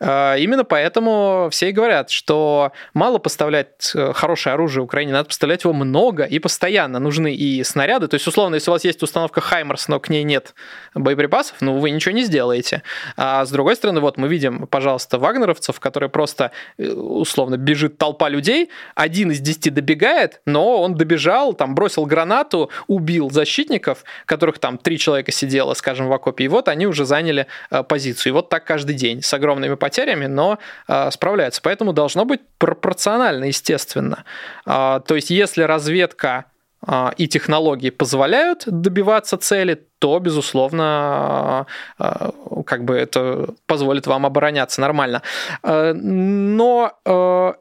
А, 0.00 0.36
именно 0.36 0.64
поэтому 0.64 1.48
все 1.50 1.70
и 1.70 1.72
говорят, 1.72 2.10
что 2.10 2.72
мало 2.94 3.18
поставлять 3.18 3.92
э, 3.94 4.12
хорошее 4.12 4.54
оружие 4.54 4.82
Украине, 4.82 5.12
надо 5.12 5.28
поставлять 5.28 5.64
его 5.64 5.72
много 5.72 6.24
и 6.24 6.38
постоянно. 6.38 6.98
Нужны 6.98 7.34
и 7.34 7.62
снаряды. 7.64 8.08
То 8.08 8.14
есть, 8.14 8.26
условно, 8.26 8.56
если 8.56 8.70
у 8.70 8.74
вас 8.74 8.84
есть 8.84 9.02
установка 9.02 9.40
Хаймерс, 9.40 9.88
но 9.88 10.00
к 10.00 10.08
ней 10.08 10.22
нет 10.22 10.54
боеприпасов, 10.94 11.56
ну, 11.60 11.78
вы 11.78 11.90
ничего 11.90 12.12
не 12.12 12.24
сделаете. 12.24 12.82
А 13.16 13.44
с 13.44 13.50
другой 13.50 13.76
стороны, 13.76 14.00
вот 14.00 14.16
мы 14.16 14.28
видим, 14.28 14.66
пожалуйста, 14.66 15.18
вагнеровцев, 15.18 15.80
которые 15.80 16.10
просто, 16.10 16.52
э, 16.78 16.88
условно, 16.88 17.56
бежит 17.56 17.98
толпа 17.98 18.28
людей, 18.28 18.70
один 18.94 19.30
из 19.30 19.40
десяти 19.40 19.70
добегает, 19.70 20.40
но 20.46 20.82
он 20.82 20.94
добежал, 20.94 21.54
там, 21.54 21.74
бросил 21.74 22.06
гранату, 22.06 22.70
убил 22.86 23.30
защитников, 23.30 24.04
которых 24.50 24.58
там 24.58 24.78
три 24.78 24.98
человека 24.98 25.32
сидело, 25.32 25.74
скажем, 25.74 26.08
в 26.08 26.12
окопе, 26.12 26.44
и 26.44 26.48
вот 26.48 26.68
они 26.68 26.86
уже 26.86 27.04
заняли 27.04 27.46
э, 27.70 27.82
позицию. 27.82 28.32
И 28.32 28.34
вот 28.34 28.48
так 28.48 28.64
каждый 28.64 28.94
день 28.94 29.22
с 29.22 29.32
огромными 29.34 29.76
потерями, 29.76 30.26
но 30.26 30.58
э, 30.88 31.10
справляются. 31.10 31.60
Поэтому 31.62 31.92
должно 31.92 32.24
быть 32.24 32.40
пропорционально, 32.58 33.44
естественно. 33.44 34.24
Э, 34.66 35.00
то 35.06 35.14
есть, 35.14 35.30
если 35.30 35.62
разведка 35.62 36.28
а, 36.28 36.44
и 37.18 37.28
технологии 37.28 37.90
позволяют 37.90 38.64
добиваться 38.66 39.36
цели, 39.36 39.86
то, 39.98 40.18
безусловно, 40.18 41.66
а, 41.98 42.32
как 42.64 42.84
бы 42.84 42.94
это 42.96 43.50
позволит 43.66 44.06
вам 44.06 44.24
обороняться 44.24 44.80
нормально. 44.80 45.20
А, 45.62 45.92
но, 45.92 46.94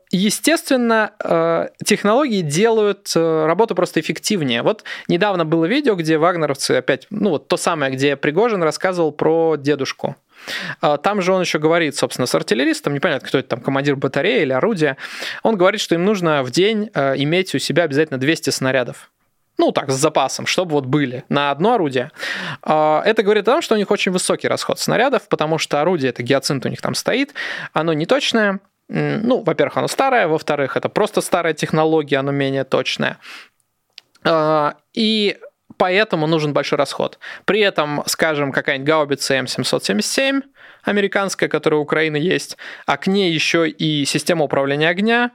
естественно, 0.10 1.70
технологии 1.84 2.42
делают 2.42 3.12
работу 3.16 3.76
просто 3.76 4.00
эффективнее. 4.00 4.64
Вот 4.64 4.86
недавно 5.10 5.44
было 5.44 5.66
видео, 5.66 5.96
где 5.96 6.18
вагнеровцы 6.18 6.72
опять, 6.72 7.08
ну 7.10 7.32
вот 7.32 7.50
то 7.50 7.58
самое, 7.58 7.92
где 7.92 8.16
Пригожин 8.16 8.64
рассказывал 8.64 9.12
про 9.12 9.58
дедушку 9.58 10.16
а, 10.16 10.29
там 10.80 11.22
же 11.22 11.34
он 11.34 11.42
еще 11.42 11.60
говорит, 11.60 11.96
собственно, 11.96 12.26
с 12.26 12.36
артиллеристом, 12.36 12.94
непонятно, 12.94 13.28
кто 13.28 13.38
это 13.38 13.50
там, 13.50 13.62
командир 13.62 13.96
батареи 13.96 14.42
или 14.42 14.54
орудия, 14.54 14.98
он 15.44 15.58
говорит, 15.58 15.82
что 15.82 15.96
им 15.96 16.06
нужно 16.06 16.44
в 16.44 16.52
день 16.52 16.90
а, 16.94 17.14
иметь 17.16 17.54
у 17.56 17.60
себя 17.60 17.84
обязательно 17.84 18.20
200 18.20 18.50
снарядов 18.50 19.12
ну 19.58 19.74
так, 19.74 19.92
с 19.92 19.96
запасом, 19.96 20.46
чтобы 20.46 20.72
вот 20.72 20.86
были 20.86 21.26
на 21.28 21.52
одно 21.52 21.74
орудие. 21.74 22.12
А, 22.64 23.04
это 23.06 23.24
говорит 23.24 23.46
о 23.50 23.52
том, 23.52 23.62
что 23.62 23.76
у 23.76 23.78
них 23.78 23.92
очень 23.92 24.14
высокий 24.14 24.48
расход 24.48 24.80
снарядов, 24.80 25.28
потому 25.28 25.58
что 25.58 25.82
орудие, 25.82 26.12
это 26.12 26.24
гиацинт 26.24 26.66
у 26.66 26.70
них 26.70 26.82
там 26.82 26.96
стоит, 26.96 27.34
оно 27.74 27.92
не 27.92 28.06
точное, 28.06 28.62
ну, 28.88 29.44
во-первых, 29.44 29.78
оно 29.78 29.88
старое, 29.88 30.28
во-вторых, 30.28 30.78
это 30.78 30.88
просто 30.88 31.20
старая 31.22 31.54
технология, 31.54 32.18
оно 32.18 32.32
менее 32.32 32.64
точное. 32.64 33.20
И 34.94 35.38
поэтому 35.80 36.28
нужен 36.28 36.54
большой 36.54 36.78
расход. 36.78 37.18
При 37.46 37.62
этом, 37.62 38.04
скажем, 38.06 38.52
какая-нибудь 38.52 38.88
гаубица 38.88 39.40
М777 39.40 40.44
американская, 40.84 41.50
которая 41.50 41.80
у 41.80 41.84
Украины 41.84 42.18
есть, 42.18 42.58
а 42.86 42.98
к 42.98 43.08
ней 43.08 43.32
еще 43.34 43.68
и 43.68 44.06
система 44.06 44.44
управления 44.44 44.90
огня, 44.90 45.32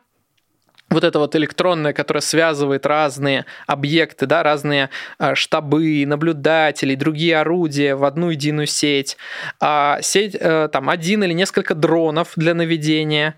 вот 0.90 1.02
это 1.02 1.18
вот 1.18 1.34
электронное, 1.34 1.94
которое 1.94 2.20
связывает 2.20 2.84
разные 2.84 3.46
объекты, 3.66 4.26
да, 4.26 4.42
разные 4.42 4.90
а, 5.18 5.34
штабы, 5.34 6.04
наблюдатели, 6.06 6.94
другие 6.94 7.38
орудия 7.38 7.96
в 7.96 8.04
одну 8.04 8.28
единую 8.28 8.66
сеть, 8.66 9.16
а 9.60 9.98
сеть, 10.02 10.36
э, 10.38 10.68
там, 10.70 10.90
один 10.90 11.24
или 11.24 11.32
несколько 11.32 11.74
дронов 11.74 12.32
для 12.36 12.54
наведения, 12.54 13.34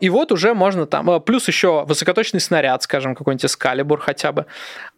и 0.00 0.08
вот 0.08 0.32
уже 0.32 0.54
можно 0.54 0.86
там, 0.86 1.10
а, 1.10 1.20
плюс 1.20 1.46
еще 1.48 1.84
высокоточный 1.84 2.40
снаряд, 2.40 2.82
скажем, 2.82 3.14
какой-нибудь 3.14 3.44
эскалибур 3.44 4.00
хотя 4.00 4.32
бы 4.32 4.46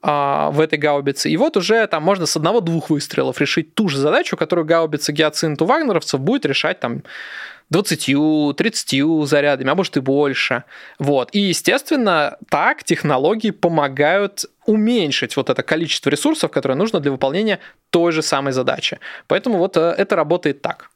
а, 0.03 0.51
в 0.51 0.61
этой 0.61 0.79
гаубице. 0.79 1.31
И 1.31 1.37
вот 1.37 1.57
уже 1.57 1.87
там 1.89 2.03
можно 2.03 2.27
с 2.27 2.37
одного-двух 2.37 2.91
выстрелов 2.91 3.41
решить 3.41 3.75
ту 3.75 3.89
же 3.89 3.99
задачу, 3.99 4.37
которую 4.37 4.67
гаубица 4.67 5.13
гиацинт 5.13 5.61
у 5.63 5.65
вагнеровцев 5.65 6.21
будет 6.21 6.47
решать 6.47 6.79
там 6.79 7.03
20-30 7.73 9.27
зарядами, 9.27 9.71
а 9.71 9.75
может 9.75 9.97
и 9.97 10.01
больше. 10.01 10.65
Вот. 10.99 11.31
И, 11.33 11.41
естественно, 11.41 12.39
так 12.49 12.85
технологии 12.85 13.51
помогают 13.51 14.45
уменьшить 14.65 15.37
вот 15.37 15.51
это 15.51 15.63
количество 15.63 16.11
ресурсов, 16.11 16.51
которое 16.51 16.75
нужно 16.75 17.01
для 17.01 17.11
выполнения 17.11 17.59
той 17.91 18.13
же 18.13 18.23
самой 18.23 18.53
задачи. 18.53 19.01
Поэтому 19.27 19.59
вот 19.59 19.77
э, 19.77 19.95
это 19.99 20.17
работает 20.17 20.63
так. 20.63 20.91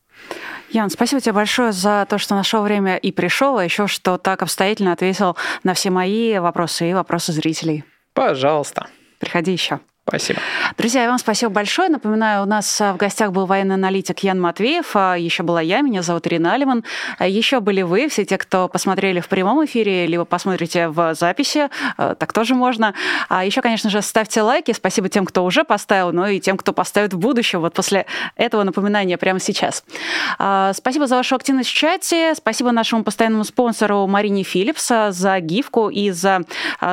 Ян, 0.72 0.88
спасибо 0.88 1.20
тебе 1.20 1.34
большое 1.34 1.72
за 1.72 2.06
то, 2.08 2.16
что 2.16 2.34
нашел 2.34 2.62
время 2.62 2.96
и 2.96 3.12
пришел, 3.12 3.58
а 3.58 3.64
еще 3.64 3.86
что 3.86 4.16
так 4.16 4.40
обстоятельно 4.40 4.92
ответил 4.92 5.36
на 5.64 5.74
все 5.74 5.90
мои 5.90 6.38
вопросы 6.38 6.88
и 6.88 6.94
вопросы 6.94 7.32
зрителей. 7.32 7.84
Пожалуйста. 8.14 8.86
Приходи 9.18 9.52
еще. 9.52 9.80
Спасибо. 10.12 10.40
Друзья, 10.76 11.08
вам 11.08 11.16
спасибо 11.16 11.50
большое. 11.50 11.88
Напоминаю, 11.88 12.42
у 12.42 12.46
нас 12.46 12.78
а, 12.82 12.92
в 12.92 12.98
гостях 12.98 13.32
был 13.32 13.46
военный 13.46 13.76
аналитик 13.76 14.18
Ян 14.18 14.38
Матвеев, 14.38 14.94
а 14.94 15.16
еще 15.16 15.42
была 15.42 15.62
я, 15.62 15.80
меня 15.80 16.02
зовут 16.02 16.26
Ирина 16.26 16.52
Алиман. 16.52 16.84
А 17.16 17.26
еще 17.26 17.60
были 17.60 17.80
вы, 17.80 18.10
все 18.10 18.26
те, 18.26 18.36
кто 18.36 18.68
посмотрели 18.68 19.20
в 19.20 19.28
прямом 19.28 19.64
эфире, 19.64 20.06
либо 20.06 20.26
посмотрите 20.26 20.88
в 20.88 21.14
записи, 21.14 21.70
так 21.96 22.34
тоже 22.34 22.54
можно. 22.54 22.92
А 23.30 23.46
еще, 23.46 23.62
конечно 23.62 23.88
же, 23.88 24.02
ставьте 24.02 24.42
лайки. 24.42 24.72
Спасибо 24.72 25.08
тем, 25.08 25.24
кто 25.24 25.46
уже 25.46 25.64
поставил, 25.64 26.12
но 26.12 26.28
и 26.28 26.40
тем, 26.40 26.58
кто 26.58 26.74
поставит 26.74 27.14
в 27.14 27.18
будущем, 27.18 27.60
вот 27.60 27.72
после 27.72 28.04
этого 28.36 28.64
напоминания 28.64 29.16
прямо 29.16 29.40
сейчас. 29.40 29.82
Спасибо 30.36 31.06
за 31.06 31.16
вашу 31.16 31.36
активность 31.36 31.70
в 31.70 31.74
чате. 31.74 32.34
Спасибо 32.34 32.70
нашему 32.70 33.02
постоянному 33.02 33.44
спонсору 33.44 34.06
Марине 34.06 34.42
Филлипс 34.42 34.92
за 35.08 35.40
гифку 35.40 35.88
и 35.88 36.10
за 36.10 36.42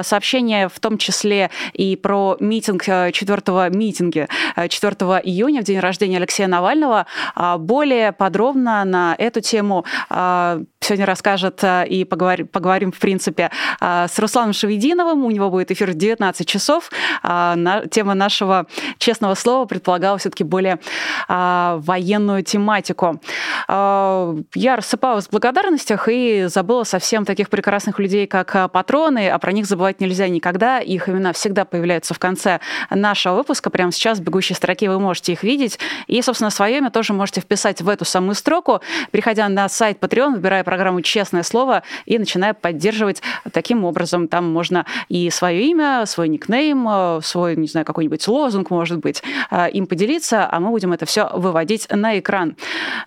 сообщение, 0.03 0.69
в 0.69 0.79
том 0.79 0.97
числе 0.97 1.51
и 1.73 1.97
про 1.97 2.37
митинг 2.39 2.85
четвертого 3.11 3.69
митинге 3.69 4.27
4 4.55 4.95
июня, 5.23 5.61
в 5.61 5.63
день 5.63 5.79
рождения 5.79 6.17
Алексея 6.17 6.47
Навального. 6.47 7.05
А, 7.35 7.57
более 7.57 8.11
подробно 8.11 8.83
на 8.85 9.15
эту 9.17 9.41
тему 9.41 9.85
а, 10.09 10.61
сегодня 10.79 11.05
расскажет 11.05 11.63
а, 11.63 11.83
и 11.83 12.03
поговорим, 12.03 12.47
поговорим, 12.47 12.91
в 12.91 12.99
принципе, 12.99 13.51
с 13.81 14.17
Русланом 14.19 14.53
Шевединовым. 14.53 15.23
У 15.25 15.31
него 15.31 15.49
будет 15.49 15.71
эфир 15.71 15.91
в 15.91 15.93
19 15.93 16.47
часов. 16.47 16.89
Тема 17.21 18.13
нашего 18.13 18.65
честного 18.97 19.35
слова 19.35 19.65
предполагала 19.65 20.17
все-таки 20.17 20.43
более 20.43 20.79
военную 21.27 22.43
тематику. 22.43 23.21
Я 23.67 24.75
рассыпалась 24.75 25.27
в 25.27 25.31
благодарностях 25.31 26.07
и 26.09 26.45
забыла 26.47 26.83
совсем 26.83 27.25
таких 27.25 27.49
прекрасных 27.49 27.99
людей, 27.99 28.27
как 28.27 28.71
патроны, 28.71 29.29
а 29.29 29.37
про 29.39 29.51
них 29.51 29.65
забывать 29.65 30.01
нельзя 30.01 30.27
никогда. 30.27 30.79
Их 30.79 31.09
имена 31.09 31.33
всегда 31.33 31.65
появляются 31.65 32.13
в 32.13 32.19
конце 32.19 32.59
нашего 32.89 33.35
выпуска. 33.35 33.69
Прямо 33.69 33.91
сейчас 33.91 34.19
в 34.19 34.23
бегущей 34.23 34.55
строке 34.55 34.89
вы 34.89 34.99
можете 34.99 35.33
их 35.33 35.43
видеть. 35.43 35.79
И, 36.07 36.21
собственно, 36.21 36.49
свое 36.49 36.77
имя 36.77 36.89
тоже 36.89 37.13
можете 37.13 37.41
вписать 37.41 37.81
в 37.81 37.89
эту 37.89 38.05
самую 38.05 38.35
строку, 38.35 38.81
переходя 39.11 39.47
на 39.49 39.69
сайт 39.69 39.99
Patreon, 39.99 40.35
выбирая 40.35 40.63
программу 40.63 41.01
«Честное 41.01 41.43
слово» 41.43 41.83
и 42.05 42.17
начиная 42.17 42.53
поддерживать 42.53 43.21
таким 43.51 43.85
образом. 43.85 44.27
Там 44.27 44.51
можно 44.51 44.85
и 45.07 45.29
свое 45.29 45.63
имя, 45.63 46.05
свой 46.05 46.29
никнейм, 46.29 47.21
свой, 47.21 47.55
не 47.55 47.67
знаю, 47.67 47.85
какой-нибудь 47.85 48.27
лозунг, 48.27 48.69
может 48.69 48.99
быть, 48.99 49.23
э, 49.51 49.69
им 49.71 49.87
поделиться, 49.87 50.47
а 50.49 50.59
мы 50.59 50.69
будем 50.69 50.93
это 50.93 51.05
все 51.05 51.29
выводить 51.33 51.87
на 51.89 52.19
экран. 52.19 52.55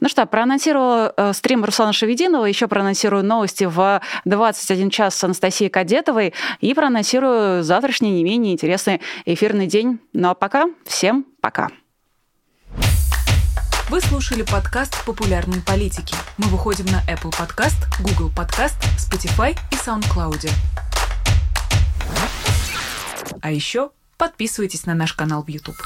Ну 0.01 0.09
что, 0.09 0.27
проанонсировала 0.27 1.13
э, 1.17 1.33
стрим 1.33 1.65
Руслана 1.65 1.93
Шевединова, 1.93 2.45
еще 2.45 2.69
проанонсирую 2.69 3.25
новости 3.25 3.65
в 3.65 4.01
21 4.25 4.91
час 4.91 5.17
с 5.17 5.25
Анастасией 5.25 5.71
Кадетовой 5.71 6.35
и 6.61 6.75
проанонсирую 6.75 7.63
завтрашний 7.63 8.11
не 8.11 8.25
менее 8.25 8.55
интересный 8.55 9.01
эфирный 9.25 9.67
день. 9.73 10.01
Ну 10.13 10.29
а 10.29 10.35
пока 10.35 10.67
всем 10.85 11.25
пока. 11.41 11.71
Вы 13.89 14.01
слушали 14.01 14.43
подкаст 14.43 15.05
«Популярные 15.05 15.63
политики». 15.63 16.15
Мы 16.37 16.47
выходим 16.49 16.87
на 16.87 17.03
Apple 17.11 17.33
Podcast, 17.33 17.79
Google 18.01 18.31
Podcast, 18.31 18.77
Spotify 18.99 19.53
и 19.71 19.75
SoundCloud. 19.75 20.51
А 23.41 23.51
еще 23.51 23.91
подписывайтесь 24.19 24.87
на 24.87 24.95
наш 24.95 25.15
канал 25.15 25.43
в 25.43 25.49
YouTube. 25.49 25.77